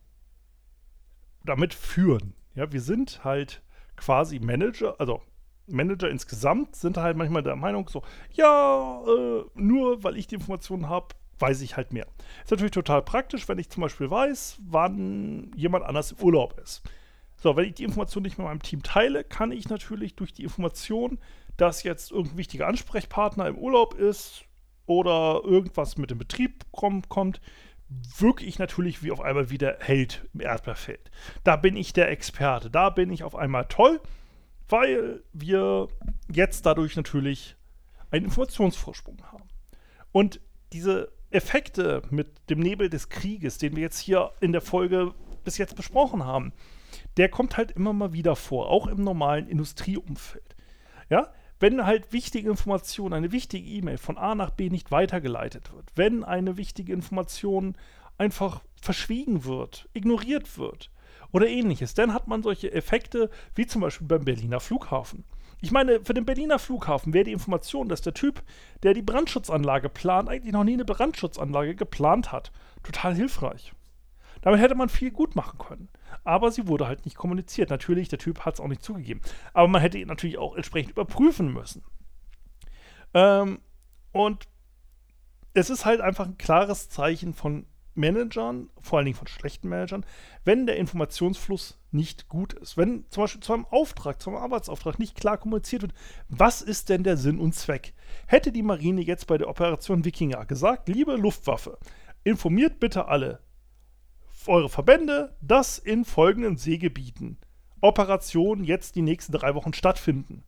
damit 1.44 1.74
führen. 1.74 2.34
Ja, 2.54 2.72
wir 2.72 2.80
sind 2.80 3.22
halt 3.22 3.62
quasi 3.96 4.40
Manager, 4.40 4.98
also 4.98 5.22
Manager 5.66 6.11
insgesamt 6.11 6.74
sind 6.74 6.96
halt 6.96 7.16
manchmal 7.16 7.42
der 7.42 7.54
Meinung 7.54 7.88
so, 7.88 8.02
ja, 8.32 9.02
äh, 9.06 9.44
nur 9.54 10.02
weil 10.02 10.16
ich 10.16 10.26
die 10.26 10.34
Informationen 10.36 10.88
habe, 10.88 11.14
weiß 11.41 11.61
ich 11.62 11.76
halt 11.76 11.93
mehr. 11.93 12.07
Ist 12.43 12.51
natürlich 12.51 12.72
total 12.72 13.03
praktisch, 13.03 13.49
wenn 13.49 13.59
ich 13.59 13.70
zum 13.70 13.82
Beispiel 13.82 14.11
weiß, 14.11 14.59
wann 14.62 15.51
jemand 15.57 15.84
anders 15.84 16.12
im 16.12 16.18
Urlaub 16.20 16.59
ist. 16.61 16.82
So, 17.36 17.57
wenn 17.57 17.64
ich 17.64 17.74
die 17.74 17.84
Information 17.84 18.22
nicht 18.22 18.38
mit 18.38 18.47
meinem 18.47 18.62
Team 18.62 18.82
teile, 18.82 19.24
kann 19.24 19.51
ich 19.51 19.68
natürlich 19.68 20.14
durch 20.14 20.32
die 20.32 20.43
Information, 20.43 21.18
dass 21.57 21.82
jetzt 21.82 22.11
irgendein 22.11 22.38
wichtiger 22.38 22.66
Ansprechpartner 22.66 23.47
im 23.47 23.57
Urlaub 23.57 23.95
ist, 23.95 24.45
oder 24.91 25.43
irgendwas 25.45 25.97
mit 25.99 26.11
dem 26.11 26.18
Betrieb 26.18 26.64
kommt, 26.72 27.41
wirke 28.18 28.45
ich 28.45 28.59
natürlich 28.59 29.05
wie 29.05 29.12
auf 29.12 29.20
einmal 29.20 29.49
wieder 29.49 29.76
Held 29.78 30.26
im 30.34 30.41
Erdbeerfeld. 30.41 31.12
Da 31.45 31.55
bin 31.55 31.76
ich 31.76 31.93
der 31.93 32.11
Experte, 32.11 32.70
da 32.70 32.91
bin 32.91 33.12
ich 33.12 33.22
auf 33.22 33.36
einmal 33.36 33.66
toll, 33.66 34.01
weil 34.68 35.22
wir 35.32 35.86
jetzt 36.28 36.66
dadurch 36.66 36.97
natürlich 36.97 37.55
einen 38.11 38.24
Informationsvorsprung 38.24 39.22
haben. 39.30 39.45
Und 40.11 40.41
diese 40.72 41.12
Effekte 41.31 42.03
mit 42.11 42.28
dem 42.51 42.61
Nebel 42.61 42.89
des 42.89 43.09
Krieges, 43.09 43.59
den 43.59 43.76
wir 43.76 43.83
jetzt 43.83 43.99
hier 43.99 44.33
in 44.41 44.53
der 44.53 44.61
Folge 44.61 45.14
bis 45.45 45.59
jetzt 45.59 45.76
besprochen 45.76 46.24
haben, 46.24 46.53
der 47.16 47.28
kommt 47.28 47.57
halt 47.57 47.72
immer 47.72 47.93
mal 47.93 48.12
wieder 48.12 48.37
vor, 48.37 48.68
auch 48.68 48.87
im 48.87 49.03
normalen 49.03 49.49
Industrieumfeld. 49.49 50.57
Ja, 51.09 51.33
wenn 51.59 51.85
halt 51.85 52.12
wichtige 52.12 52.49
Information, 52.49 53.12
eine 53.12 53.33
wichtige 53.33 53.68
E-Mail 53.68 53.99
von 53.99 54.16
A 54.16 54.35
nach 54.35 54.51
B 54.51 54.70
nicht 54.70 54.91
weitergeleitet 54.91 55.72
wird, 55.72 55.91
wenn 55.95 56.24
eine 56.24 56.57
wichtige 56.57 56.93
Information 56.93 57.76
einfach 58.16 58.62
verschwiegen 58.81 59.45
wird, 59.45 59.89
ignoriert 59.93 60.59
wird 60.59 60.91
oder 61.33 61.49
ähnliches, 61.49 61.95
dann 61.95 62.14
hat 62.14 62.28
man 62.28 62.43
solche 62.43 62.72
Effekte 62.72 63.31
wie 63.55 63.66
zum 63.66 63.83
Beispiel 63.83 64.07
beim 64.07 64.24
Berliner 64.24 64.61
Flughafen. 64.61 65.24
Ich 65.61 65.72
meine, 65.72 66.02
für 66.04 66.14
den 66.14 66.24
Berliner 66.24 66.58
Flughafen 66.58 67.12
wäre 67.12 67.24
die 67.24 67.32
Information, 67.32 67.88
dass 67.88 68.00
der 68.00 68.14
Typ, 68.14 68.42
der 68.82 68.94
die 68.94 69.02
Brandschutzanlage 69.02 69.88
plant, 69.88 70.28
eigentlich 70.28 70.52
noch 70.52 70.64
nie 70.64 70.74
eine 70.74 70.84
Brandschutzanlage 70.84 71.74
geplant 71.74 72.32
hat, 72.32 72.50
total 72.82 73.14
hilfreich. 73.14 73.72
Damit 74.42 74.61
hätte 74.61 74.74
man 74.74 74.88
viel 74.88 75.11
gut 75.11 75.36
machen 75.36 75.58
können. 75.58 75.88
Aber 76.24 76.50
sie 76.50 76.66
wurde 76.66 76.86
halt 76.86 77.04
nicht 77.04 77.16
kommuniziert. 77.16 77.68
Natürlich, 77.68 78.08
der 78.08 78.18
Typ 78.18 78.40
hat 78.44 78.54
es 78.54 78.61
auch 78.61 78.68
nicht 78.68 78.82
zugegeben. 78.82 79.20
Aber 79.52 79.68
man 79.68 79.82
hätte 79.82 79.98
ihn 79.98 80.08
natürlich 80.08 80.38
auch 80.38 80.56
entsprechend 80.56 80.92
überprüfen 80.92 81.52
müssen. 81.52 81.84
Ähm, 83.12 83.61
und 84.12 84.48
es 85.52 85.68
ist 85.68 85.84
halt 85.84 86.00
einfach 86.00 86.26
ein 86.26 86.38
klares 86.38 86.88
Zeichen 86.88 87.34
von 87.34 87.66
Managern, 87.95 88.70
vor 88.80 88.99
allen 88.99 89.07
Dingen 89.07 89.16
von 89.16 89.26
schlechten 89.26 89.68
Managern, 89.68 90.05
wenn 90.45 90.66
der 90.66 90.76
Informationsfluss 90.76 91.78
nicht 91.91 92.28
gut 92.28 92.53
ist. 92.55 92.76
Wenn 92.76 93.05
zum 93.11 93.24
Beispiel 93.24 93.43
zu 93.43 93.53
einem 93.53 93.66
Auftrag, 93.66 94.20
zu 94.22 94.30
einem 94.30 94.38
Arbeitsauftrag 94.38 94.99
nicht 94.99 95.16
klar 95.16 95.38
kommuniziert 95.38 95.82
wird, 95.82 95.95
was 96.28 96.62
ist 96.62 96.88
denn 96.88 97.03
der 97.03 97.16
Sinn 97.16 97.38
und 97.38 97.55
Zweck? 97.55 97.95
Hätte 98.26 98.53
die 98.53 98.62
Marine 98.62 99.03
jetzt 99.03 99.26
bei 99.26 99.38
der 99.38 99.49
Operation 99.49 100.05
Wikinger 100.05 100.47
gesagt, 100.47 100.88
liebe 100.88 101.16
Luftwaffe, 101.16 101.78
informiert 102.24 102.80
bitte 102.80 103.09
alle 103.09 103.41
eure 104.47 104.68
Verbände, 104.68 105.36
dass 105.41 105.78
in 105.78 106.05
folgenden 106.05 106.57
Seegebieten 106.57 107.38
Operationen 107.80 108.64
jetzt 108.64 108.97
die 108.97 109.03
nächsten 109.03 109.32
drei 109.32 109.55
Wochen 109.55 109.72
stattfinden. 109.72 110.43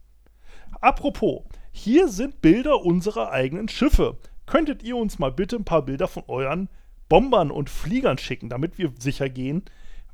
Apropos, 0.81 1.43
hier 1.71 2.09
sind 2.09 2.41
Bilder 2.43 2.83
unserer 2.83 3.31
eigenen 3.31 3.69
Schiffe. 3.69 4.19
Könntet 4.47 4.83
ihr 4.83 4.97
uns 4.97 5.19
mal 5.19 5.33
bitte 5.33 5.57
ein 5.57 5.65
paar 5.65 5.83
Bilder 5.83 6.09
von 6.09 6.25
euren 6.27 6.69
Bombern 7.13 7.51
und 7.51 7.69
Fliegern 7.69 8.17
schicken, 8.17 8.49
damit 8.49 8.79
wir 8.79 8.91
sicher 8.99 9.29
gehen, 9.29 9.67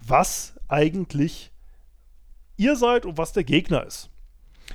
was 0.05 0.59
eigentlich 0.67 1.53
ihr 2.57 2.75
seid 2.75 3.07
und 3.07 3.17
was 3.17 3.33
der 3.33 3.45
Gegner 3.45 3.87
ist. 3.87 4.11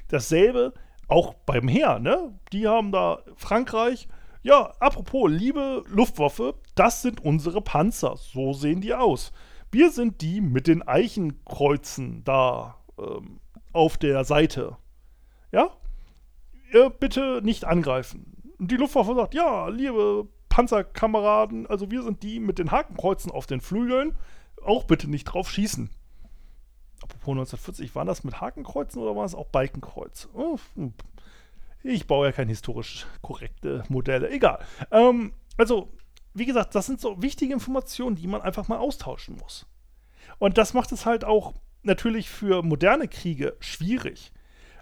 Dasselbe 0.08 0.74
auch 1.10 1.34
beim 1.34 1.68
Heer, 1.68 2.00
ne? 2.00 2.34
Die 2.54 2.66
haben 2.66 2.94
da 2.94 3.20
Frankreich. 3.36 4.08
Ja, 4.42 4.72
apropos, 4.80 5.30
liebe 5.30 5.84
Luftwaffe, 5.90 6.56
das 6.76 7.02
sind 7.02 7.20
unsere 7.20 7.60
Panzer. 7.60 8.16
So 8.16 8.54
sehen 8.54 8.80
die 8.80 8.94
aus. 8.94 9.34
Wir 9.70 9.92
sind 9.92 10.22
die 10.22 10.40
mit 10.40 10.68
den 10.68 10.82
Eichenkreuzen 10.82 12.24
da 12.24 12.78
ähm, 12.98 13.42
auf 13.74 13.98
der 13.98 14.24
Seite. 14.24 14.78
Ja? 15.52 15.72
Ihr 16.72 16.90
bitte 16.90 17.42
nicht 17.44 17.66
angreifen. 17.66 18.54
Und 18.60 18.72
die 18.72 18.78
Luftwaffe 18.78 19.14
sagt, 19.14 19.34
ja, 19.34 19.68
liebe 19.68 20.30
Panzerkameraden, 20.54 21.66
also 21.66 21.90
wir 21.90 22.04
sind 22.04 22.22
die 22.22 22.40
mit 22.40 22.60
den 22.60 22.70
Hakenkreuzen 22.70 23.32
auf 23.32 23.48
den 23.48 23.60
Flügeln. 23.60 24.16
Auch 24.64 24.84
bitte 24.84 25.10
nicht 25.10 25.24
drauf 25.24 25.50
schießen. 25.50 25.90
Apropos 27.02 27.32
1940, 27.32 27.96
waren 27.96 28.06
das 28.06 28.24
mit 28.24 28.40
Hakenkreuzen 28.40 29.02
oder 29.02 29.16
war 29.16 29.26
es 29.26 29.34
auch 29.34 29.48
Balkenkreuz? 29.48 30.30
Oh, 30.36 30.60
hm. 30.76 30.94
ich 31.82 32.06
baue 32.06 32.28
ja 32.28 32.32
keine 32.32 32.52
historisch 32.52 33.08
korrekte 33.24 33.84
Modelle. 33.90 34.30
Egal. 34.30 34.60
Ähm, 34.92 35.34
also, 35.58 35.92
wie 36.36 36.46
gesagt, 36.46 36.76
das 36.76 36.86
sind 36.86 37.02
so 37.02 37.20
wichtige 37.20 37.52
Informationen, 37.52 38.16
die 38.16 38.28
man 38.28 38.44
einfach 38.44 38.68
mal 38.68 38.78
austauschen 38.78 39.38
muss. 39.38 39.66
Und 40.38 40.60
das 40.60 40.76
macht 40.76 40.92
es 40.92 41.08
halt 41.08 41.26
auch 41.26 41.56
natürlich 41.82 42.30
für 42.30 42.62
moderne 42.62 43.08
Kriege 43.08 43.58
schwierig. 43.60 44.32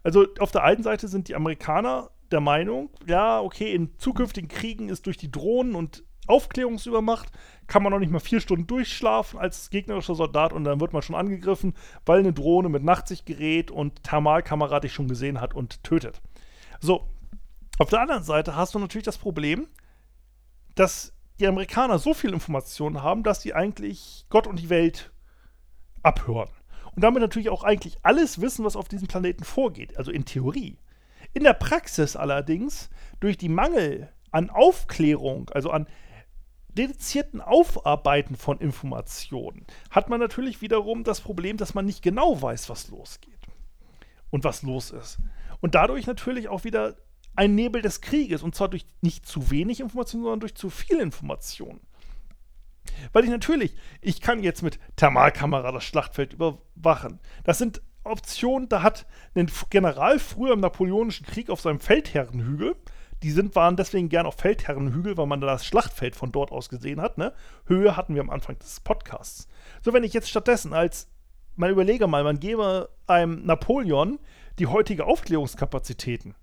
Also 0.04 0.28
auf 0.40 0.52
der 0.52 0.66
einen 0.66 0.84
Seite 0.84 1.08
sind 1.08 1.30
die 1.30 1.36
Amerikaner 1.36 2.12
der 2.32 2.42
Meinung, 2.42 2.90
ja, 3.06 3.40
okay, 3.40 3.74
in 3.74 3.98
zukünftigen 3.98 4.50
Kriegen 4.50 4.90
ist 4.90 5.06
durch 5.06 5.18
die 5.18 5.32
Drohnen 5.32 5.76
und 5.76 6.04
Aufklärungsübermacht 6.28 7.30
kann 7.68 7.84
man 7.84 7.92
noch 7.92 8.00
nicht 8.00 8.12
mal 8.12 8.20
vier 8.20 8.42
Stunden 8.42 8.68
durchschlafen 8.68 9.40
als 9.40 9.70
gegnerischer 9.70 10.16
Soldat 10.16 10.54
und 10.54 10.64
dann 10.64 10.80
wird 10.80 10.94
man 10.94 11.02
schon 11.02 11.16
angegriffen, 11.16 11.74
weil 12.06 12.20
eine 12.20 12.34
Drohne 12.34 12.70
mit 12.70 12.84
Nachtsichtgerät 12.84 13.72
und 13.72 14.04
Thermalkamera 14.04 14.80
dich 14.80 14.94
schon 14.94 15.08
gesehen 15.08 15.42
hat 15.42 15.54
und 15.54 15.84
tötet. 15.84 16.22
So, 16.80 17.10
auf 17.80 17.90
der 17.90 18.02
anderen 18.02 18.24
Seite 18.24 18.56
hast 18.56 18.76
du 18.76 18.80
natürlich 18.80 19.06
das 19.06 19.18
Problem, 19.18 19.68
dass 20.76 21.14
die 21.40 21.48
Amerikaner 21.48 21.98
so 21.98 22.14
viel 22.14 22.34
Informationen 22.34 23.02
haben, 23.02 23.24
dass 23.24 23.42
sie 23.42 23.54
eigentlich 23.54 24.26
Gott 24.30 24.48
und 24.48 24.60
die 24.60 24.70
Welt 24.70 25.12
abhören. 26.04 26.50
Und 26.96 27.04
damit 27.04 27.22
natürlich 27.22 27.50
auch 27.50 27.64
eigentlich 27.64 27.98
alles 28.04 28.42
wissen, 28.42 28.66
was 28.66 28.76
auf 28.76 28.88
diesem 28.88 29.08
Planeten 29.08 29.44
vorgeht, 29.44 29.98
also 29.98 30.12
in 30.12 30.26
Theorie. 30.26 30.78
In 31.34 31.44
der 31.44 31.54
Praxis 31.54 32.16
allerdings, 32.16 32.90
durch 33.20 33.38
die 33.38 33.50
Mangel 33.50 34.12
an 34.32 34.50
Aufklärung, 34.50 35.50
also 35.50 35.72
an 35.72 35.88
dedizierten 36.70 37.42
Aufarbeiten 37.42 38.36
von 38.36 38.60
Informationen, 38.60 39.66
hat 39.90 40.10
man 40.10 40.20
natürlich 40.20 40.62
wiederum 40.62 41.04
das 41.04 41.22
Problem, 41.22 41.58
dass 41.58 41.74
man 41.74 41.86
nicht 41.86 42.02
genau 42.02 42.42
weiß, 42.42 42.70
was 42.70 42.90
losgeht 42.90 43.40
und 44.30 44.44
was 44.44 44.62
los 44.64 44.92
ist. 44.92 45.20
Und 45.60 45.76
dadurch 45.76 46.08
natürlich 46.08 46.48
auch 46.48 46.64
wieder 46.64 46.96
ein 47.36 47.56
Nebel 47.56 47.82
des 47.82 48.02
Krieges, 48.02 48.44
und 48.44 48.56
zwar 48.56 48.70
durch 48.70 48.86
nicht 49.02 49.26
zu 49.26 49.52
wenig 49.52 49.80
Informationen, 49.80 50.24
sondern 50.24 50.40
durch 50.42 50.56
zu 50.56 50.70
viel 50.70 51.00
Informationen. 51.00 51.82
Weil 53.14 53.24
ich 53.24 53.30
natürlich, 53.30 53.76
ich 54.02 54.22
kann 54.22 54.44
jetzt 54.44 54.64
mit 54.64 54.80
Thermalkamera 54.96 55.72
das 55.72 55.84
Schlachtfeld 55.84 56.34
überwachen. 56.34 57.20
Das 57.44 57.58
sind 57.58 57.82
Optionen, 58.04 58.70
da 58.70 58.82
hat 58.82 59.06
ein 59.36 59.52
General 59.70 60.20
früher 60.20 60.54
im 60.54 60.60
Napoleonischen 60.60 61.26
Krieg 61.26 61.50
auf 61.50 61.62
seinem 61.62 61.80
Feldherrenhügel, 61.80 62.76
die 63.24 63.32
sind, 63.32 63.56
waren 63.56 63.78
deswegen 63.78 64.10
gern 64.10 64.26
auf 64.26 64.36
Feldherrenhügel, 64.36 65.16
weil 65.18 65.28
man 65.28 65.42
da 65.42 65.48
das 65.48 65.66
Schlachtfeld 65.66 66.16
von 66.16 66.32
dort 66.32 66.52
aus 66.52 66.70
gesehen 66.70 67.02
hat. 67.02 67.18
Ne? 67.18 67.34
Höhe 67.66 67.96
hatten 67.96 68.16
wir 68.16 68.22
am 68.22 68.32
Anfang 68.32 68.58
des 68.58 68.80
Podcasts. 68.80 69.48
So, 69.82 69.94
wenn 69.94 70.04
ich 70.04 70.14
jetzt 70.14 70.30
stattdessen 70.30 70.74
als, 70.74 71.08
mal 71.56 71.70
überlege 71.70 72.08
mal, 72.08 72.24
man 72.24 72.40
gebe 72.40 72.90
einem 73.06 73.46
Napoleon 73.46 74.20
die 74.58 74.68
heutige 74.68 75.06
Aufklärungskapazitäten 75.06 76.36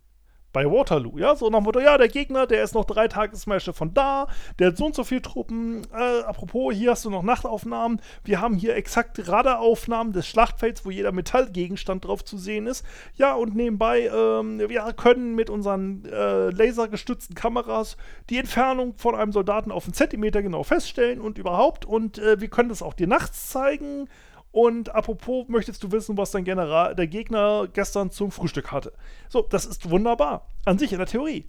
bei 0.53 0.64
Waterloo, 0.64 1.18
ja, 1.18 1.36
so 1.36 1.51
nach 1.51 1.59
dem 1.59 1.64
Motto, 1.64 1.80
ja, 1.80 1.99
der 1.99 2.09
Gegner, 2.09 2.46
der 2.46 2.62
ist 2.62 2.74
noch 2.74 2.84
drei 2.84 3.09
Tagesmärsche 3.09 3.72
von 3.72 3.92
da, 3.92 4.28
der 4.59 4.68
hat 4.68 4.76
so 4.76 4.86
und 4.86 4.94
so 4.94 5.05
viele 5.05 5.22
Truppen, 5.22 5.86
äh, 5.92 6.22
apropos, 6.22 6.74
hier 6.74 6.92
hast 6.92 7.05
du 7.05 7.11
noch 7.11 7.22
Nachtaufnahmen, 7.22 8.01
wir 8.24 8.40
haben 8.40 8.55
hier 8.55 8.74
exakt 8.74 9.28
Radaraufnahmen 9.28 10.12
des 10.12 10.26
Schlachtfelds, 10.26 10.84
wo 10.84 10.90
jeder 10.90 11.12
Metallgegenstand 11.12 12.07
drauf 12.07 12.24
zu 12.24 12.38
sehen 12.38 12.66
ist, 12.66 12.84
ja, 13.14 13.34
und 13.34 13.55
nebenbei, 13.55 14.07
ähm, 14.07 14.59
wir 14.59 14.92
können 14.94 15.34
mit 15.34 15.51
unseren 15.51 16.05
äh, 16.07 16.51
lasergestützten 16.51 17.34
Kameras 17.34 17.96
die 18.30 18.38
Entfernung 18.38 18.94
von 18.96 19.14
einem 19.14 19.32
Soldaten 19.32 19.70
auf 19.70 19.84
einen 19.84 19.94
Zentimeter 19.94 20.42
genau 20.42 20.62
feststellen 20.62 21.20
und 21.20 21.38
überhaupt, 21.38 21.84
und 21.84 22.18
äh, 22.18 22.40
wir 22.40 22.49
können 22.49 22.70
das 22.70 22.82
auch 22.82 22.94
dir 22.94 23.07
nachts 23.07 23.51
zeigen, 23.51 24.09
und 24.51 24.94
apropos, 24.94 25.46
möchtest 25.49 25.82
du 25.82 25.92
wissen, 25.92 26.16
was 26.16 26.30
dein 26.30 26.44
General, 26.44 26.94
der 26.94 27.07
Gegner 27.07 27.68
gestern 27.72 28.11
zum 28.11 28.30
Frühstück 28.30 28.72
hatte? 28.72 28.92
So, 29.28 29.42
das 29.42 29.66
ist 29.66 29.90
wunderbar. 29.90 30.46
An 30.64 30.78
sich 30.78 30.92
in 30.92 30.99
der 30.99 31.07
Theorie. 31.07 31.46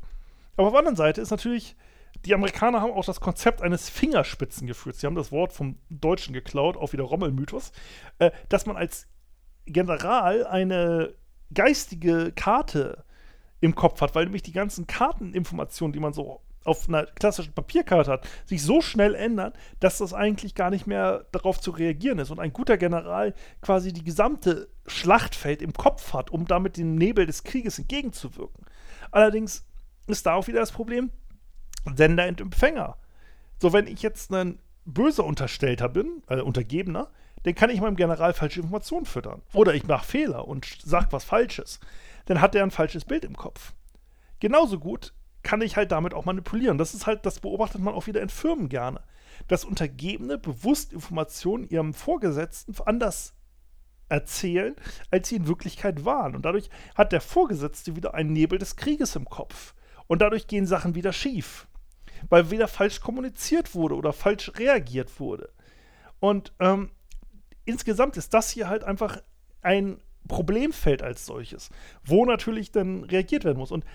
Aber 0.58 0.68
auf 0.68 0.74
der 0.74 0.80
anderen 0.80 0.98
Seite 0.98 1.22
ist 1.22 1.32
natürlich, 1.32 1.76
die 2.26 2.34
Amerikaner 2.34 2.82
haben 2.82 2.92
auch 2.92 3.06
das 3.06 3.22
Konzept 3.22 3.62
eines 3.62 3.90
Fingerspitzengefühls. 3.90 5.00
Sie 5.00 5.08
haben 5.08 5.16
das 5.16 5.32
Wort 5.32 5.54
vom 5.54 5.78
Deutschen 5.90 6.34
geklaut, 6.34 6.76
auch 6.76 6.92
wieder 6.92 7.06
Rommelmythos, 7.06 7.72
äh, 8.20 8.32
dass 8.50 8.66
man 8.66 8.76
als 8.76 9.08
General 9.66 10.46
eine 10.46 11.14
geistige 11.54 12.32
Karte 12.34 13.06
im 13.62 13.76
Kopf 13.76 14.02
hat, 14.02 14.16
weil 14.16 14.26
nämlich 14.26 14.44
die 14.44 14.52
ganzen 14.52 14.88
Karteninformationen, 14.88 15.94
die 15.94 16.00
man 16.00 16.14
so 16.14 16.42
auf 16.70 16.88
einer 16.88 17.06
klassischen 17.06 17.54
Papierkarte 17.54 18.12
hat, 18.12 18.28
sich 18.46 18.64
so 18.64 18.82
schnell 18.82 19.16
ändern, 19.16 19.54
dass 19.80 19.98
das 19.98 20.14
eigentlich 20.14 20.56
gar 20.56 20.70
nicht 20.70 20.88
mehr 20.88 21.26
darauf 21.32 21.60
zu 21.60 21.72
reagieren 21.72 22.20
ist. 22.20 22.32
Und 22.32 22.40
ein 22.40 22.54
guter 22.54 22.78
General 22.78 23.34
quasi 23.62 23.92
die 23.92 24.04
gesamte 24.04 24.70
Schlachtfeld 24.86 25.62
im 25.62 25.74
Kopf 25.74 26.14
hat, 26.14 26.30
um 26.30 26.46
damit 26.46 26.78
dem 26.78 26.96
Nebel 26.96 27.26
des 27.26 27.44
Krieges 27.44 27.80
entgegenzuwirken. 27.80 28.66
Allerdings 29.12 29.66
ist 30.08 30.26
da 30.26 30.34
auch 30.36 30.48
wieder 30.48 30.60
das 30.60 30.72
Problem, 30.72 31.12
Sender 31.96 32.28
und 32.28 32.42
Empfänger. 32.42 32.98
So, 33.62 33.74
wenn 33.74 33.88
ich 33.88 34.02
jetzt 34.02 34.32
ein 34.34 34.60
böser 34.86 35.26
Unterstellter 35.26 35.90
bin, 35.90 36.24
also 36.28 36.46
Untergebener, 36.46 37.10
dann 37.44 37.56
kann 37.56 37.70
ich 37.70 37.82
meinem 37.82 37.96
General 37.96 38.34
falsche 38.34 38.60
Informationen 38.60 39.06
füttern. 39.06 39.42
Oder 39.54 39.74
ich 39.74 39.88
mache 39.88 40.06
Fehler 40.06 40.48
und 40.48 40.66
sage 40.84 41.08
was 41.12 41.24
Falsches. 41.24 41.80
Dann 42.26 42.42
hat 42.42 42.54
er 42.56 42.64
ein 42.64 42.72
falsches 42.72 43.06
Bild 43.06 43.24
im 43.24 43.36
Kopf. 43.36 43.74
Genauso 44.40 44.80
gut 44.80 45.14
kann 45.44 45.62
ich 45.62 45.78
halt 45.78 45.92
damit 45.92 46.14
auch 46.14 46.26
manipulieren. 46.26 46.78
Das 46.78 46.94
ist 46.94 47.08
halt, 47.08 47.26
das 47.26 47.40
beobachtet 47.40 47.82
man 47.82 47.94
auch 47.94 48.08
wieder 48.08 48.22
in 48.22 48.30
Firmen 48.30 48.70
gerne. 48.70 49.02
Dass 49.48 49.66
Untergebene 49.66 50.38
bewusst 50.38 50.92
Informationen 50.94 51.68
ihrem 51.70 51.94
Vorgesetzten 51.94 52.76
anders 52.86 53.34
erzählen, 54.10 54.76
als 55.12 55.30
sie 55.30 55.38
in 55.38 55.48
Wirklichkeit 55.48 56.04
waren. 56.04 56.36
Und 56.36 56.44
dadurch 56.44 56.70
hat 56.96 57.12
der 57.12 57.22
Vorgesetzte 57.22 57.96
wieder 57.96 58.16
einen 58.16 58.34
Nebel 58.34 58.60
des 58.60 58.76
Krieges 58.76 59.16
im 59.16 59.26
Kopf. 59.26 59.76
Und 60.08 60.22
dadurch 60.22 60.48
gehen 60.48 60.66
Sachen 60.66 60.96
wieder 60.96 61.14
schief. 61.14 61.68
Weil 62.28 62.52
wieder 62.52 62.68
falsch 62.68 63.00
kommuniziert 63.00 63.76
wurde 63.76 63.96
oder 63.96 64.12
falsch 64.12 64.52
reagiert 64.58 65.20
wurde. 65.20 65.54
Und 66.20 66.52
ähm, 66.60 66.90
insgesamt 67.64 68.18
ist 68.18 68.34
das 68.34 68.50
hier 68.50 68.68
halt 68.68 68.84
einfach 68.84 69.22
ein 69.62 70.02
Problemfeld 70.28 71.02
als 71.02 71.26
solches, 71.26 71.70
wo 72.04 72.26
natürlich 72.26 72.72
dann 72.72 73.04
reagiert 73.04 73.46
werden 73.46 73.58
muss. 73.58 73.72
Und 73.72 73.86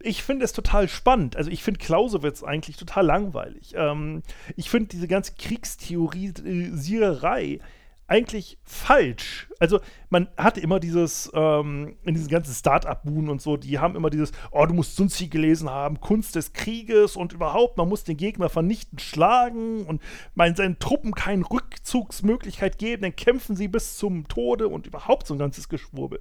ich 0.00 0.22
finde 0.22 0.44
es 0.44 0.52
total 0.52 0.88
spannend. 0.88 1.36
Also 1.36 1.50
ich 1.50 1.62
finde 1.62 1.80
Clausewitz 1.80 2.42
eigentlich 2.42 2.76
total 2.76 3.06
langweilig. 3.06 3.74
Ähm, 3.76 4.22
ich 4.56 4.68
finde 4.70 4.88
diese 4.88 5.08
ganze 5.08 5.34
Kriegstheorisiererei 5.34 7.60
eigentlich 8.08 8.58
falsch. 8.62 9.48
Also 9.58 9.80
man 10.10 10.28
hatte 10.36 10.60
immer 10.60 10.78
dieses, 10.78 11.30
ähm, 11.34 11.96
in 12.04 12.14
diesen 12.14 12.28
ganzen 12.28 12.54
Start-up-Buhnen 12.54 13.28
und 13.28 13.42
so, 13.42 13.56
die 13.56 13.78
haben 13.78 13.96
immer 13.96 14.10
dieses, 14.10 14.32
oh, 14.52 14.64
du 14.64 14.74
musst 14.74 14.96
Sunzi 14.96 15.26
gelesen 15.26 15.70
haben, 15.70 16.00
Kunst 16.00 16.36
des 16.36 16.52
Krieges 16.52 17.16
und 17.16 17.32
überhaupt, 17.32 17.76
man 17.76 17.88
muss 17.88 18.04
den 18.04 18.16
Gegner 18.16 18.48
vernichten, 18.48 18.98
schlagen 18.98 19.84
und 19.86 20.00
man 20.34 20.54
seinen 20.54 20.78
Truppen 20.78 21.14
keine 21.14 21.44
Rückzugsmöglichkeit 21.50 22.78
geben, 22.78 23.02
dann 23.02 23.16
kämpfen 23.16 23.56
sie 23.56 23.68
bis 23.68 23.96
zum 23.96 24.28
Tode 24.28 24.68
und 24.68 24.86
überhaupt 24.86 25.26
so 25.26 25.34
ein 25.34 25.38
ganzes 25.38 25.68
Geschwurbel. 25.68 26.20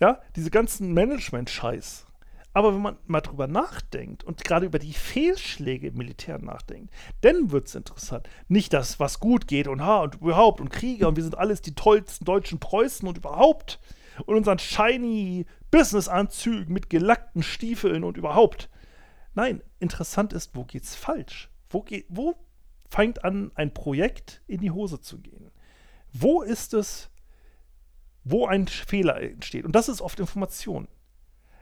Ja, 0.00 0.20
diese 0.34 0.50
ganzen 0.50 0.92
Management-Scheiß. 0.92 2.05
Aber 2.56 2.72
wenn 2.72 2.80
man 2.80 2.96
mal 3.06 3.20
drüber 3.20 3.48
nachdenkt 3.48 4.24
und 4.24 4.42
gerade 4.42 4.64
über 4.64 4.78
die 4.78 4.94
Fehlschläge 4.94 5.88
im 5.88 5.98
Militär 5.98 6.38
nachdenkt, 6.38 6.90
dann 7.20 7.50
wird 7.50 7.66
es 7.66 7.74
interessant. 7.74 8.30
Nicht 8.48 8.72
das, 8.72 8.98
was 8.98 9.20
gut 9.20 9.46
geht 9.46 9.68
und 9.68 9.82
ha 9.82 9.98
und 9.98 10.14
überhaupt 10.14 10.62
und 10.62 10.70
Kriege 10.70 11.06
und 11.06 11.16
wir 11.16 11.22
sind 11.22 11.36
alles 11.36 11.60
die 11.60 11.74
tollsten 11.74 12.24
deutschen 12.24 12.58
Preußen 12.58 13.06
und 13.06 13.18
überhaupt, 13.18 13.78
und 14.24 14.36
unseren 14.36 14.58
shiny 14.58 15.44
Businessanzügen 15.70 16.72
mit 16.72 16.88
gelackten 16.88 17.42
Stiefeln 17.42 18.04
und 18.04 18.16
überhaupt. 18.16 18.70
Nein, 19.34 19.62
interessant 19.78 20.32
ist, 20.32 20.56
wo 20.56 20.64
geht's 20.64 20.94
falsch? 20.94 21.50
Wo, 21.68 21.82
geht, 21.82 22.06
wo 22.08 22.36
fängt 22.88 23.22
an, 23.22 23.52
ein 23.54 23.74
Projekt 23.74 24.40
in 24.46 24.62
die 24.62 24.70
Hose 24.70 25.02
zu 25.02 25.18
gehen? 25.18 25.50
Wo 26.10 26.40
ist 26.40 26.72
es, 26.72 27.10
wo 28.24 28.46
ein 28.46 28.66
Fehler 28.66 29.20
entsteht? 29.20 29.66
Und 29.66 29.72
das 29.72 29.90
ist 29.90 30.00
oft 30.00 30.18
Information. 30.20 30.88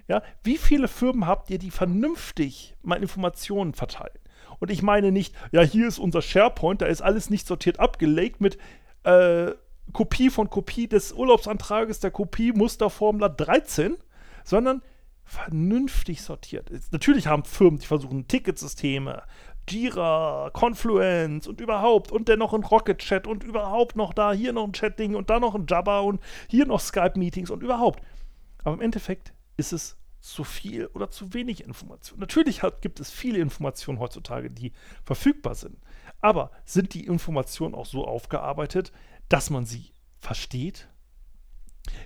Ja, 0.07 0.22
wie 0.42 0.59
viele 0.59 0.88
Firmen 0.88 1.26
habt 1.26 1.50
ihr, 1.50 1.59
die 1.59 1.70
vernünftig 1.70 2.76
mal 2.82 3.00
Informationen 3.00 3.74
verteilen? 3.74 4.18
Und 4.61 4.70
ich 4.70 4.82
meine 4.82 5.12
nicht, 5.12 5.34
ja, 5.50 5.62
hier 5.62 5.88
ist 5.88 5.98
unser 5.98 6.22
SharePoint, 6.22 6.82
da 6.82 6.86
ist 6.86 7.02
alles 7.02 7.30
nicht 7.30 7.46
sortiert 7.46 7.80
abgelegt 7.80 8.40
mit 8.40 8.59
äh, 9.05 9.52
Kopie 9.92 10.30
von 10.30 10.50
Kopie 10.50 10.88
des 10.88 11.12
Urlaubsantrages, 11.12 12.00
der 12.00 12.11
Kopie 12.11 12.52
Musterformular 12.52 13.30
13, 13.30 13.96
sondern 14.44 14.82
vernünftig 15.24 16.22
sortiert. 16.22 16.70
Jetzt, 16.70 16.92
natürlich 16.92 17.26
haben 17.26 17.44
Firmen, 17.44 17.78
die 17.78 17.86
versuchen 17.86 18.28
Ticketsysteme, 18.28 19.22
Jira, 19.68 20.50
Confluence 20.52 21.46
und 21.48 21.61
überhaupt 21.61 22.12
und 22.12 22.28
dann 22.28 22.38
noch 22.38 22.52
ein 22.52 22.62
Rocket 22.62 22.98
Chat 22.98 23.26
und 23.26 23.42
überhaupt 23.42 23.96
noch 23.96 24.12
da, 24.12 24.32
hier 24.32 24.52
noch 24.52 24.64
ein 24.64 24.74
Chat-Ding 24.74 25.14
und 25.14 25.30
da 25.30 25.40
noch 25.40 25.55
ein 25.55 25.66
Jabba 25.66 26.00
und 26.00 26.20
hier 26.48 26.66
noch 26.66 26.80
Skype-Meetings 26.80 27.50
und 27.50 27.62
überhaupt. 27.62 28.02
Aber 28.62 28.74
im 28.74 28.82
Endeffekt 28.82 29.32
ist 29.57 29.72
es 29.72 29.96
zu 30.20 30.42
viel 30.42 30.86
oder 30.94 31.11
zu 31.11 31.34
wenig 31.34 31.62
Information. 31.64 32.18
Natürlich 32.18 32.62
hat, 32.62 32.80
gibt 32.80 32.98
es 32.98 33.11
viele 33.11 33.38
Informationen 33.40 33.98
heutzutage, 33.98 34.50
die 34.50 34.72
verfügbar 35.05 35.55
sind. 35.55 35.76
Aber 36.22 36.50
sind 36.64 36.94
die 36.94 37.07
Informationen 37.07 37.74
auch 37.74 37.84
so 37.84 38.07
aufgearbeitet, 38.07 38.90
dass 39.28 39.50
man 39.50 39.66
sie 39.66 39.92
versteht? 40.20 40.88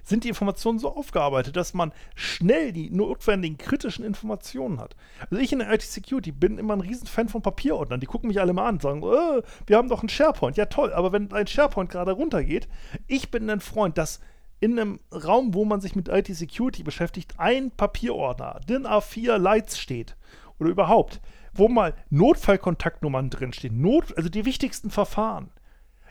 Sind 0.03 0.25
die 0.25 0.29
Informationen 0.29 0.81
so 0.81 0.93
aufgearbeitet, 0.93 1.55
dass 1.55 1.75
man 1.75 1.93
schnell 2.17 2.73
die 2.73 2.91
notwendigen 2.91 3.59
kritischen 3.59 4.05
Informationen 4.05 4.81
hat? 4.81 4.97
Also 5.31 5.41
ich 5.41 5.53
in 5.53 5.61
der 5.61 5.73
IT-Security 5.73 6.33
bin 6.33 6.59
immer 6.59 6.75
ein 6.75 6.81
Riesenfan 6.81 7.29
von 7.29 7.43
Papierordnern. 7.43 8.01
Die 8.01 8.07
gucken 8.07 8.27
mich 8.27 8.41
alle 8.41 8.53
mal 8.53 8.67
an 8.67 8.77
und 8.77 8.83
sagen, 8.83 9.05
oh, 9.05 9.43
wir 9.67 9.77
haben 9.77 9.89
doch 9.89 10.01
einen 10.01 10.09
SharePoint. 10.09 10.57
Ja 10.57 10.67
toll, 10.67 10.93
aber 10.93 11.13
wenn 11.13 11.33
ein 11.33 11.47
SharePoint 11.47 11.91
gerade 11.91 12.11
runtergeht, 12.11 12.67
ich 13.07 13.31
bin 13.31 13.49
ein 13.49 13.61
Freund, 13.61 13.97
dass 13.97 14.19
in 14.61 14.79
einem 14.79 15.01
Raum, 15.13 15.55
wo 15.55 15.65
man 15.65 15.81
sich 15.81 15.95
mit 15.95 16.09
IT-Security 16.09 16.83
beschäftigt, 16.83 17.35
ein 17.39 17.71
Papierordner, 17.71 18.61
DIN 18.69 18.87
A4 18.87 19.39
Lights 19.39 19.79
steht 19.79 20.17
oder 20.59 20.71
überhaupt, 20.71 21.21
wo 21.53 21.69
mal 21.69 21.95
Notfallkontaktnummern 22.11 23.31
drinstehen, 23.31 23.81
Not, 23.81 24.17
also 24.17 24.29
die 24.29 24.45
wichtigsten 24.45 24.91
Verfahren. 24.91 25.51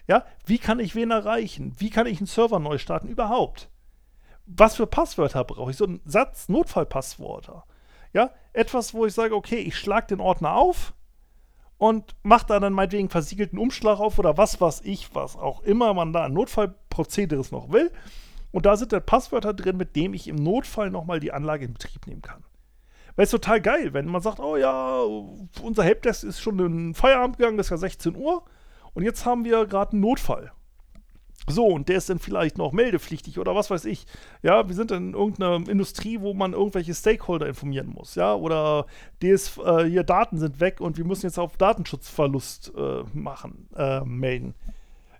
Ja, 0.08 0.26
wie 0.46 0.58
kann 0.58 0.80
ich 0.80 0.96
wen 0.96 1.12
erreichen? 1.12 1.74
Wie 1.78 1.90
kann 1.90 2.08
ich 2.08 2.20
einen 2.20 2.28
Server 2.28 2.60
neu 2.60 2.78
starten? 2.78 3.10
Überhaupt. 3.10 3.70
Was 4.46 4.78
für 4.78 4.88
Passwörter 4.88 5.44
brauche 5.44 5.72
ich? 5.72 5.78
So 5.78 5.86
ein 5.86 6.00
Satz 6.06 6.48
Notfallpasswörter. 6.48 7.66
Ja, 8.14 8.32
etwas, 8.54 8.94
wo 8.94 9.06
ich 9.06 9.14
sage, 9.14 9.36
okay, 9.36 9.58
ich 9.58 9.78
schlage 9.78 10.08
den 10.08 10.22
Ordner 10.22 10.54
auf 10.54 10.94
und 11.78 12.16
mache 12.24 12.46
da 12.48 12.60
dann 12.62 12.72
meinetwegen 12.72 13.10
versiegelten 13.10 13.60
Umschlag 13.60 14.00
auf 14.00 14.18
oder 14.18 14.38
was 14.38 14.62
weiß 14.62 14.82
ich, 14.86 15.14
was 15.14 15.36
auch 15.36 15.62
immer 15.62 15.94
man 15.94 16.14
da 16.14 16.24
an 16.24 16.34
Notfallprozederes 16.34 17.52
noch 17.52 17.70
will. 17.72 17.92
Und 18.52 18.66
da 18.66 18.78
sind 18.78 18.94
dann 18.94 19.06
Passwörter 19.06 19.54
drin, 19.54 19.78
mit 19.78 19.96
dem 19.96 20.14
ich 20.14 20.28
im 20.28 20.36
Notfall 20.36 20.90
nochmal 20.90 21.20
die 21.20 21.34
Anlage 21.34 21.66
in 21.66 21.74
Betrieb 21.74 22.08
nehmen 22.08 22.22
kann. 22.22 22.44
Weil 23.16 23.26
es 23.26 23.32
total 23.32 23.62
geil, 23.62 23.94
wenn 23.94 24.06
man 24.06 24.22
sagt, 24.22 24.40
oh 24.40 24.58
ja, 24.58 25.02
unser 25.62 25.84
Helpdesk 25.84 26.24
ist 26.24 26.40
schon 26.40 26.60
in 26.60 26.94
Feierabend 26.94 27.38
gegangen, 27.38 27.58
das 27.58 27.68
ist 27.68 27.72
ja 27.72 27.78
16 27.78 28.16
Uhr. 28.16 28.44
Und 28.94 29.04
jetzt 29.04 29.26
haben 29.26 29.44
wir 29.44 29.66
gerade 29.66 29.94
einen 29.94 30.02
Notfall. 30.02 30.52
So, 31.50 31.66
und 31.66 31.88
der 31.88 31.98
ist 31.98 32.10
dann 32.10 32.20
vielleicht 32.20 32.58
noch 32.58 32.74
meldepflichtig 32.74 33.40
oder 33.40 33.56
was 33.56 33.70
weiß 33.70 33.86
ich. 33.86 34.06
Ja, 34.44 34.68
wir 34.68 34.76
sind 34.76 34.92
in 34.92 35.14
irgendeiner 35.14 35.68
Industrie, 35.70 36.20
wo 36.20 36.34
man 36.34 36.52
irgendwelche 36.52 36.94
Stakeholder 36.94 37.48
informieren 37.48 37.88
muss, 37.88 38.16
ja, 38.16 38.36
oder 38.36 38.86
DS, 39.22 39.58
äh, 39.58 39.86
hier 39.86 40.04
Daten 40.04 40.38
sind 40.38 40.60
weg 40.60 40.82
und 40.82 40.98
wir 40.98 41.06
müssen 41.06 41.26
jetzt 41.26 41.40
auf 41.40 41.56
Datenschutzverlust 41.56 42.74
äh, 42.76 43.04
machen, 43.14 43.70
äh, 43.78 44.02
melden. 44.02 44.56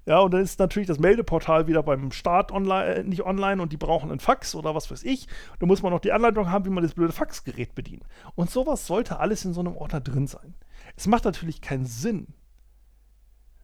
Ja, 0.08 0.20
und 0.20 0.34
dann 0.34 0.42
ist 0.42 0.58
natürlich 0.58 0.88
das 0.88 1.00
Meldeportal 1.00 1.68
wieder 1.68 1.84
beim 1.84 2.14
Start 2.14 2.54
online, 2.54 2.96
äh, 2.96 3.04
nicht 3.04 3.26
online 3.26 3.62
und 3.62 3.74
die 3.74 3.78
brauchen 3.78 4.10
einen 4.10 4.22
Fax 4.22 4.56
oder 4.56 4.74
was 4.74 4.90
weiß 4.90 5.04
ich. 5.04 5.28
Da 5.60 5.66
muss 5.66 5.84
man 5.84 5.92
noch 5.92 6.00
die 6.00 6.14
Anleitung 6.14 6.50
haben, 6.50 6.64
wie 6.64 6.70
man 6.70 6.84
das 6.84 6.94
blöde 6.94 7.12
Faxgerät 7.12 7.76
bedient. 7.76 8.04
Und 8.34 8.50
sowas 8.50 8.88
sollte 8.88 9.20
alles 9.20 9.44
in 9.44 9.52
so 9.52 9.60
einem 9.60 9.76
Ordner 9.76 10.00
drin 10.00 10.26
sein. 10.26 10.56
Es 10.96 11.08
macht 11.08 11.26
natürlich 11.26 11.60
keinen 11.60 11.86
Sinn, 11.86 12.28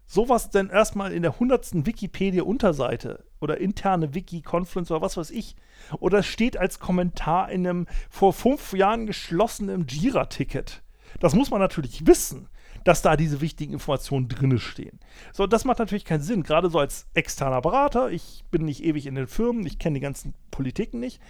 sowas 0.05 0.49
denn 0.49 0.69
erstmal 0.69 1.13
in 1.13 1.21
der 1.21 1.39
hundertsten 1.39 1.85
Wikipedia-Unterseite 1.85 3.23
oder 3.39 3.61
interne 3.61 4.13
Wiki-Conference 4.13 4.91
oder 4.91 5.01
was 5.01 5.15
weiß 5.15 5.31
ich. 5.31 5.55
Oder 6.01 6.23
steht 6.23 6.57
als 6.57 6.77
Kommentar 6.77 7.51
in 7.51 7.65
einem 7.65 7.87
vor 8.09 8.33
fünf 8.33 8.73
Jahren 8.73 9.05
geschlossenen 9.05 9.87
Jira-Ticket. 9.87 10.83
Das 11.21 11.35
muss 11.35 11.51
man 11.51 11.61
natürlich 11.61 12.05
wissen 12.05 12.49
dass 12.83 13.01
da 13.01 13.15
diese 13.15 13.41
wichtigen 13.41 13.73
Informationen 13.73 14.27
drinne 14.27 14.59
stehen. 14.59 14.99
So, 15.31 15.47
das 15.47 15.65
macht 15.65 15.79
natürlich 15.79 16.05
keinen 16.05 16.21
Sinn, 16.21 16.43
gerade 16.43 16.69
so 16.69 16.79
als 16.79 17.07
externer 17.13 17.61
Berater. 17.61 18.11
Ich 18.11 18.43
bin 18.51 18.65
nicht 18.65 18.83
ewig 18.83 19.05
in 19.05 19.15
den 19.15 19.27
Firmen, 19.27 19.65
ich 19.65 19.79
kenne 19.79 19.95
die 19.95 20.01
ganzen 20.01 20.33
Politiken 20.51 20.99
nicht. 20.99 21.21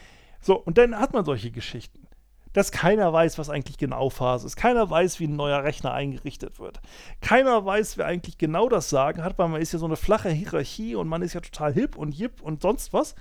So, 0.41 0.55
und 0.55 0.77
dann 0.77 0.99
hat 0.99 1.13
man 1.13 1.25
solche 1.25 1.51
Geschichten. 1.51 2.07
Dass 2.51 2.71
keiner 2.71 3.11
weiß, 3.11 3.39
was 3.39 3.49
eigentlich 3.49 3.79
genau 3.79 4.11
Phase 4.11 4.45
ist. 4.45 4.57
Keiner 4.57 4.87
weiß, 4.87 5.19
wie 5.19 5.25
ein 5.25 5.35
neuer 5.35 5.63
Rechner 5.63 5.91
eingerichtet 5.91 6.59
wird. 6.59 6.81
Keiner 7.19 7.65
weiß, 7.65 7.97
wer 7.97 8.05
eigentlich 8.05 8.37
genau 8.37 8.69
das 8.69 8.91
Sagen 8.91 9.23
hat, 9.23 9.39
weil 9.39 9.47
man 9.47 9.59
ist 9.59 9.73
ja 9.73 9.79
so 9.79 9.87
eine 9.87 9.95
flache 9.95 10.29
Hierarchie 10.29 10.95
und 10.95 11.07
man 11.07 11.23
ist 11.23 11.33
ja 11.33 11.41
total 11.41 11.73
hip 11.73 11.97
und 11.97 12.13
jip 12.13 12.41
und 12.41 12.61
sonst 12.61 12.93
was. 12.93 13.15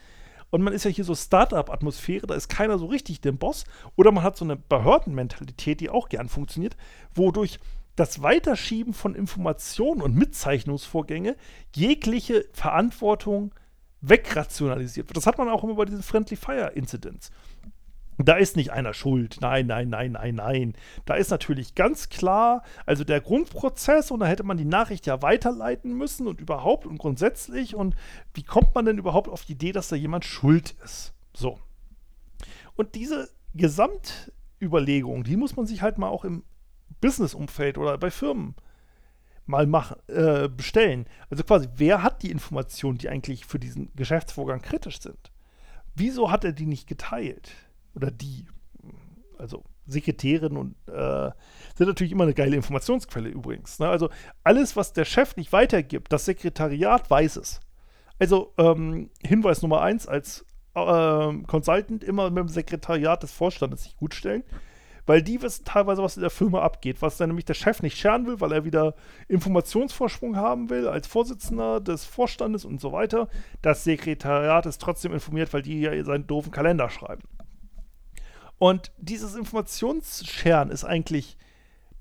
Und 0.51 0.61
man 0.61 0.75
ist 0.75 0.85
ja 0.85 0.91
hier 0.91 1.05
so 1.05 1.15
Startup-Atmosphäre, 1.15 2.27
da 2.27 2.35
ist 2.35 2.49
keiner 2.49 2.77
so 2.77 2.85
richtig 2.85 3.23
der 3.23 3.33
Boss. 3.33 3.65
Oder 3.97 4.13
man 4.13 4.23
hat 4.23 4.37
so 4.37 4.45
eine 4.45 4.57
Behördenmentalität, 4.57 5.81
die 5.81 5.89
auch 5.89 6.11
gern 6.11 6.29
funktioniert, 6.29 6.77
wodurch 7.15 7.59
das 7.97 8.23
Weiterschieben 8.23 8.95
von 8.95 9.15
Informationen 9.15 10.01
und 10.01 10.15
Mitzeichnungsvorgänge 10.15 11.37
jegliche 11.75 12.47
Verantwortung 12.53 13.55
wegrationalisiert 14.01 15.09
wird. 15.09 15.17
Das 15.17 15.27
hat 15.27 15.39
man 15.39 15.49
auch 15.49 15.63
immer 15.63 15.75
bei 15.75 15.85
diesen 15.85 16.03
Friendly 16.03 16.37
Fire 16.37 16.73
Incidents. 16.75 17.31
Da 18.19 18.35
ist 18.35 18.57
nicht 18.57 18.71
einer 18.71 18.95
schuld. 18.95 19.39
Nein, 19.41 19.67
nein, 19.67 19.89
nein, 19.89 20.13
nein, 20.13 20.35
nein. 20.35 20.75
Da 21.07 21.15
ist 21.15 21.31
natürlich 21.31 21.75
ganz 21.75 22.09
klar, 22.09 22.63
also 22.85 23.05
der 23.05 23.21
Grundprozess 23.21 24.11
und 24.11 24.21
da 24.21 24.27
hätte 24.27 24.43
man 24.43 24.59
die 24.59 24.65
Nachricht 24.65 25.07
ja 25.07 25.23
weiterleiten 25.23 25.97
müssen 25.97 26.27
und 26.27 26.41
überhaupt 26.41 26.87
und 26.87 26.99
grundsätzlich 26.99 27.75
und 27.75 27.97
wie 28.35 28.43
kommt 28.43 28.75
man 28.75 28.85
denn 28.85 28.99
überhaupt 28.99 29.29
auf 29.29 29.45
die 29.45 29.53
Idee, 29.53 29.73
dass 29.73 29.89
da 29.89 29.97
jemand 29.97 30.25
schuld 30.25 30.75
ist? 30.85 31.15
So. 31.35 31.59
Und 32.77 32.95
diese 32.95 33.31
Gesamtüberlegung, 33.55 35.25
die 35.25 35.37
muss 35.37 35.57
man 35.57 35.67
sich 35.67 35.83
halt 35.83 35.99
mal 35.99 36.09
auch 36.09 36.25
im 36.25 36.45
Business-Umfeld 37.03 37.77
oder 37.77 37.99
bei 37.99 38.11
Firmen 38.11 38.55
mal 39.45 39.67
machen, 39.67 39.97
äh, 40.09 40.49
bestellen. 40.49 41.07
Also 41.29 41.45
quasi, 41.45 41.69
wer 41.77 42.03
hat 42.03 42.23
die 42.23 42.31
Informationen, 42.31 42.97
die 42.97 43.11
eigentlich 43.11 43.45
für 43.45 43.59
diesen 43.59 43.93
Geschäftsvorgang 43.95 44.63
kritisch 44.63 45.01
sind? 45.01 45.31
Wieso 45.95 46.31
hat 46.31 46.45
er 46.45 46.53
die 46.53 46.67
nicht 46.67 46.87
geteilt? 46.87 47.51
Oder 47.95 48.11
die? 48.11 48.47
Also 49.39 49.65
Sekretärin 49.87 50.57
und 50.57 50.77
äh, 50.87 51.31
sind 51.77 51.89
natürlich 51.89 52.13
immer 52.13 52.25
eine 52.25 52.35
geile 52.35 52.55
Informationsquelle 52.55 53.29
übrigens. 53.29 53.81
Ne? 53.81 53.89
Also 53.89 54.09
alles, 54.45 54.77
was 54.77 54.93
der 54.93 55.05
Chef 55.05 55.37
nicht 55.37 55.53
weitergibt, 55.53 56.13
das 56.13 56.25
Sekretariat 56.25 57.11
weiß 57.11 57.37
es. 57.37 57.61
Also 58.21 58.55
ähm, 58.59 59.11
Hinweis 59.27 59.61
Nummer 59.61 59.83
eins 59.83 60.07
als 60.07 60.47
äh, 60.75 61.33
Consultant 61.49 62.05
immer 62.05 62.31
mit 62.31 62.39
dem 62.39 62.49
Sekretariat 62.49 63.25
des 63.25 63.33
Vorstandes 63.33 63.83
sich 63.83 63.97
gut 63.97 64.15
stellen 64.15 64.45
weil 65.07 65.23
die 65.23 65.43
wissen 65.43 65.65
teilweise, 65.65 66.03
was 66.03 66.17
in 66.17 66.23
der 66.23 66.31
Firma 66.31 66.63
abgeht, 66.63 67.03
was 67.03 67.17
dann 67.17 67.31
nämlich 67.31 67.45
der 67.45 67.55
Chef 67.55 67.83
nicht 67.83 67.99
scheren 67.99 68.27
will, 68.27 68.41
weil 68.41 68.53
er 68.53 68.65
wieder 68.65 68.95
Informationsvorsprung 69.29 70.37
haben 70.37 70.71
will 70.71 70.89
als 70.89 71.07
Vorsitzender 71.07 71.81
des 71.81 72.05
Vorstandes 72.05 72.65
und 72.65 72.81
so 72.81 72.93
weiter. 72.93 73.29
Das 73.63 73.85
Sekretariat 73.85 74.67
ist 74.67 74.81
trotzdem 74.81 75.13
informiert, 75.13 75.53
weil 75.53 75.63
die 75.63 75.81
ja 75.81 76.05
seinen 76.05 76.27
doofen 76.27 76.53
Kalender 76.53 76.89
schreiben. 76.89 77.23
Und 78.59 78.93
dieses 78.97 79.35
Informationsscheren 79.35 80.71
ist 80.71 80.85
eigentlich 80.85 81.37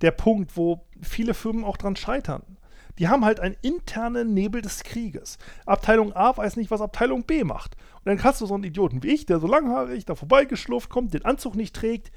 der 0.01 0.11
Punkt, 0.11 0.57
wo 0.57 0.85
viele 1.01 1.33
Firmen 1.33 1.63
auch 1.63 1.77
dran 1.77 1.95
scheitern. 1.95 2.57
Die 2.99 3.07
haben 3.07 3.25
halt 3.25 3.39
einen 3.39 3.55
internen 3.61 4.33
Nebel 4.33 4.61
des 4.61 4.83
Krieges. 4.83 5.39
Abteilung 5.65 6.13
A 6.13 6.35
weiß 6.35 6.57
nicht, 6.57 6.69
was 6.69 6.81
Abteilung 6.81 7.23
B 7.23 7.43
macht. 7.43 7.75
Und 7.95 8.05
dann 8.05 8.23
hast 8.23 8.41
du 8.41 8.45
so 8.45 8.53
einen 8.53 8.63
Idioten 8.63 9.01
wie 9.01 9.09
ich, 9.09 9.25
der 9.25 9.39
so 9.39 9.47
langhaarig 9.47 10.05
da 10.05 10.13
vorbeigeschlurft 10.13 10.89
kommt, 10.89 11.13
den 11.13 11.25
Anzug 11.25 11.55
nicht 11.55 11.75
trägt, 11.75 12.11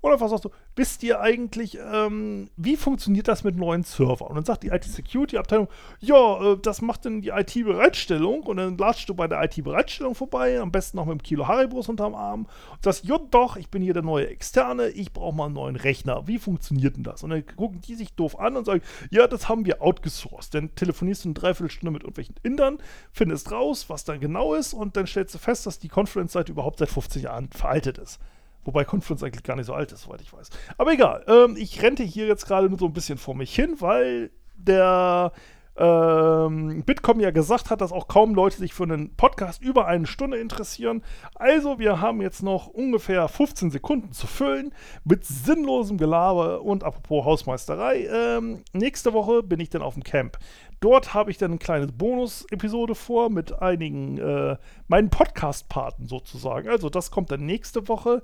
Und 0.00 0.12
einfach 0.12 0.28
sagst 0.28 0.44
du, 0.44 0.50
wisst 0.76 1.02
ihr 1.02 1.20
eigentlich, 1.20 1.76
ähm, 1.92 2.50
wie 2.56 2.76
funktioniert 2.76 3.26
das 3.26 3.42
mit 3.42 3.56
neuen 3.56 3.82
Servern? 3.82 4.28
Und 4.28 4.36
dann 4.36 4.44
sagt 4.44 4.62
die 4.62 4.68
IT-Security-Abteilung, 4.68 5.66
ja, 5.98 6.52
äh, 6.52 6.58
das 6.62 6.82
macht 6.82 7.04
dann 7.04 7.20
die 7.20 7.30
IT-Bereitstellung. 7.30 8.42
Und 8.44 8.58
dann 8.58 8.78
latschst 8.78 9.08
du 9.08 9.14
bei 9.14 9.26
der 9.26 9.42
IT-Bereitstellung 9.42 10.14
vorbei, 10.14 10.60
am 10.60 10.70
besten 10.70 10.98
noch 10.98 11.06
mit 11.06 11.12
einem 11.12 11.22
Kilo 11.22 11.48
Haribos 11.48 11.88
unterm 11.88 12.14
Arm 12.14 12.46
und 12.70 12.84
sagst, 12.84 13.04
ja 13.06 13.18
doch, 13.30 13.56
ich 13.56 13.70
bin 13.70 13.82
hier 13.82 13.92
der 13.92 14.04
neue 14.04 14.28
Externe, 14.28 14.88
ich 14.88 15.12
brauche 15.12 15.34
mal 15.34 15.46
einen 15.46 15.54
neuen 15.54 15.76
Rechner. 15.76 16.28
Wie 16.28 16.38
funktioniert 16.38 16.96
denn 16.96 17.02
das? 17.02 17.24
Und 17.24 17.30
dann 17.30 17.44
gucken 17.56 17.80
die 17.80 17.96
sich 17.96 18.12
doof 18.12 18.38
an 18.38 18.56
und 18.56 18.66
sagen, 18.66 18.82
ja, 19.10 19.26
das 19.26 19.48
haben 19.48 19.66
wir 19.66 19.82
outgesourced. 19.82 20.54
Dann 20.54 20.74
telefonierst 20.76 21.24
du 21.24 21.30
eine 21.30 21.34
Dreiviertelstunde 21.34 21.90
mit 21.90 22.02
irgendwelchen 22.02 22.36
Indern, 22.44 22.78
findest 23.10 23.50
raus, 23.50 23.86
was 23.88 24.04
da 24.04 24.16
genau 24.16 24.54
ist 24.54 24.74
und 24.74 24.96
dann 24.96 25.08
stellst 25.08 25.34
du 25.34 25.38
fest, 25.38 25.66
dass 25.66 25.80
die 25.80 25.88
Conference-Seite 25.88 26.52
überhaupt 26.52 26.78
seit 26.78 26.88
15 26.88 27.22
Jahren 27.22 27.50
veraltet 27.50 27.98
ist. 27.98 28.20
Wobei 28.64 28.84
Confluence 28.84 29.22
eigentlich 29.22 29.44
gar 29.44 29.56
nicht 29.56 29.66
so 29.66 29.74
alt 29.74 29.92
ist, 29.92 30.02
soweit 30.02 30.20
ich 30.20 30.32
weiß. 30.32 30.50
Aber 30.76 30.92
egal, 30.92 31.24
ähm, 31.26 31.56
ich 31.56 31.82
rente 31.82 32.02
hier 32.02 32.26
jetzt 32.26 32.46
gerade 32.46 32.68
nur 32.68 32.78
so 32.78 32.86
ein 32.86 32.92
bisschen 32.92 33.18
vor 33.18 33.34
mich 33.34 33.54
hin, 33.54 33.76
weil 33.80 34.30
der 34.56 35.32
ähm, 35.78 36.82
Bitkom 36.84 37.20
ja 37.20 37.30
gesagt 37.30 37.70
hat, 37.70 37.80
dass 37.80 37.92
auch 37.92 38.08
kaum 38.08 38.34
Leute 38.34 38.56
sich 38.56 38.74
für 38.74 38.82
einen 38.82 39.14
Podcast 39.14 39.62
über 39.62 39.86
eine 39.86 40.06
Stunde 40.06 40.38
interessieren. 40.38 41.02
Also, 41.36 41.78
wir 41.78 42.00
haben 42.00 42.20
jetzt 42.20 42.42
noch 42.42 42.66
ungefähr 42.66 43.28
15 43.28 43.70
Sekunden 43.70 44.12
zu 44.12 44.26
füllen 44.26 44.74
mit 45.04 45.24
sinnlosem 45.24 45.96
Gelaber 45.96 46.62
und 46.62 46.82
apropos 46.82 47.24
Hausmeisterei. 47.24 48.08
Ähm, 48.12 48.64
nächste 48.72 49.12
Woche 49.12 49.44
bin 49.44 49.60
ich 49.60 49.70
dann 49.70 49.82
auf 49.82 49.94
dem 49.94 50.02
Camp. 50.02 50.38
Dort 50.80 51.14
habe 51.14 51.30
ich 51.30 51.38
dann 51.38 51.52
eine 51.52 51.58
kleine 51.58 51.86
Bonus-Episode 51.86 52.96
vor 52.96 53.30
mit 53.30 53.62
einigen 53.62 54.18
äh, 54.18 54.56
meinen 54.88 55.10
Podcast-Paten 55.10 56.08
sozusagen. 56.08 56.68
Also, 56.68 56.90
das 56.90 57.12
kommt 57.12 57.30
dann 57.30 57.46
nächste 57.46 57.86
Woche. 57.86 58.22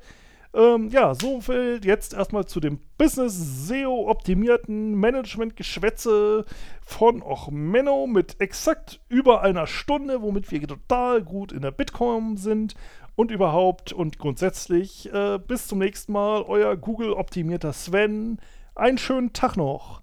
Ähm, 0.55 0.89
ja, 0.91 1.15
so 1.15 1.41
viel 1.41 1.81
jetzt 1.83 2.15
erstmal 2.15 2.47
zu 2.47 2.61
dem 2.61 2.79
Business-SEO-optimierten 2.97 4.95
Management-Geschwätze 4.95 6.45
von 6.81 7.23
Ochmenno 7.23 8.07
mit 8.07 8.41
exakt 8.41 9.01
über 9.09 9.43
einer 9.43 9.67
Stunde, 9.67 10.23
womit 10.23 10.53
wir 10.53 10.67
total 10.67 11.23
gut 11.23 11.51
in 11.51 11.63
der 11.63 11.73
Bitcoin 11.73 12.37
sind 12.37 12.77
und 13.17 13.33
überhaupt 13.33 13.93
und 13.93 14.19
grundsätzlich. 14.19 15.13
Äh, 15.13 15.41
bis 15.45 15.67
zum 15.67 15.81
nächsten 15.81 16.13
Mal, 16.13 16.43
euer 16.43 16.77
Google-optimierter 16.77 17.73
Sven. 17.73 18.39
Einen 18.77 18.99
schönen 18.99 19.33
Tag 19.33 19.57
noch. 19.57 20.03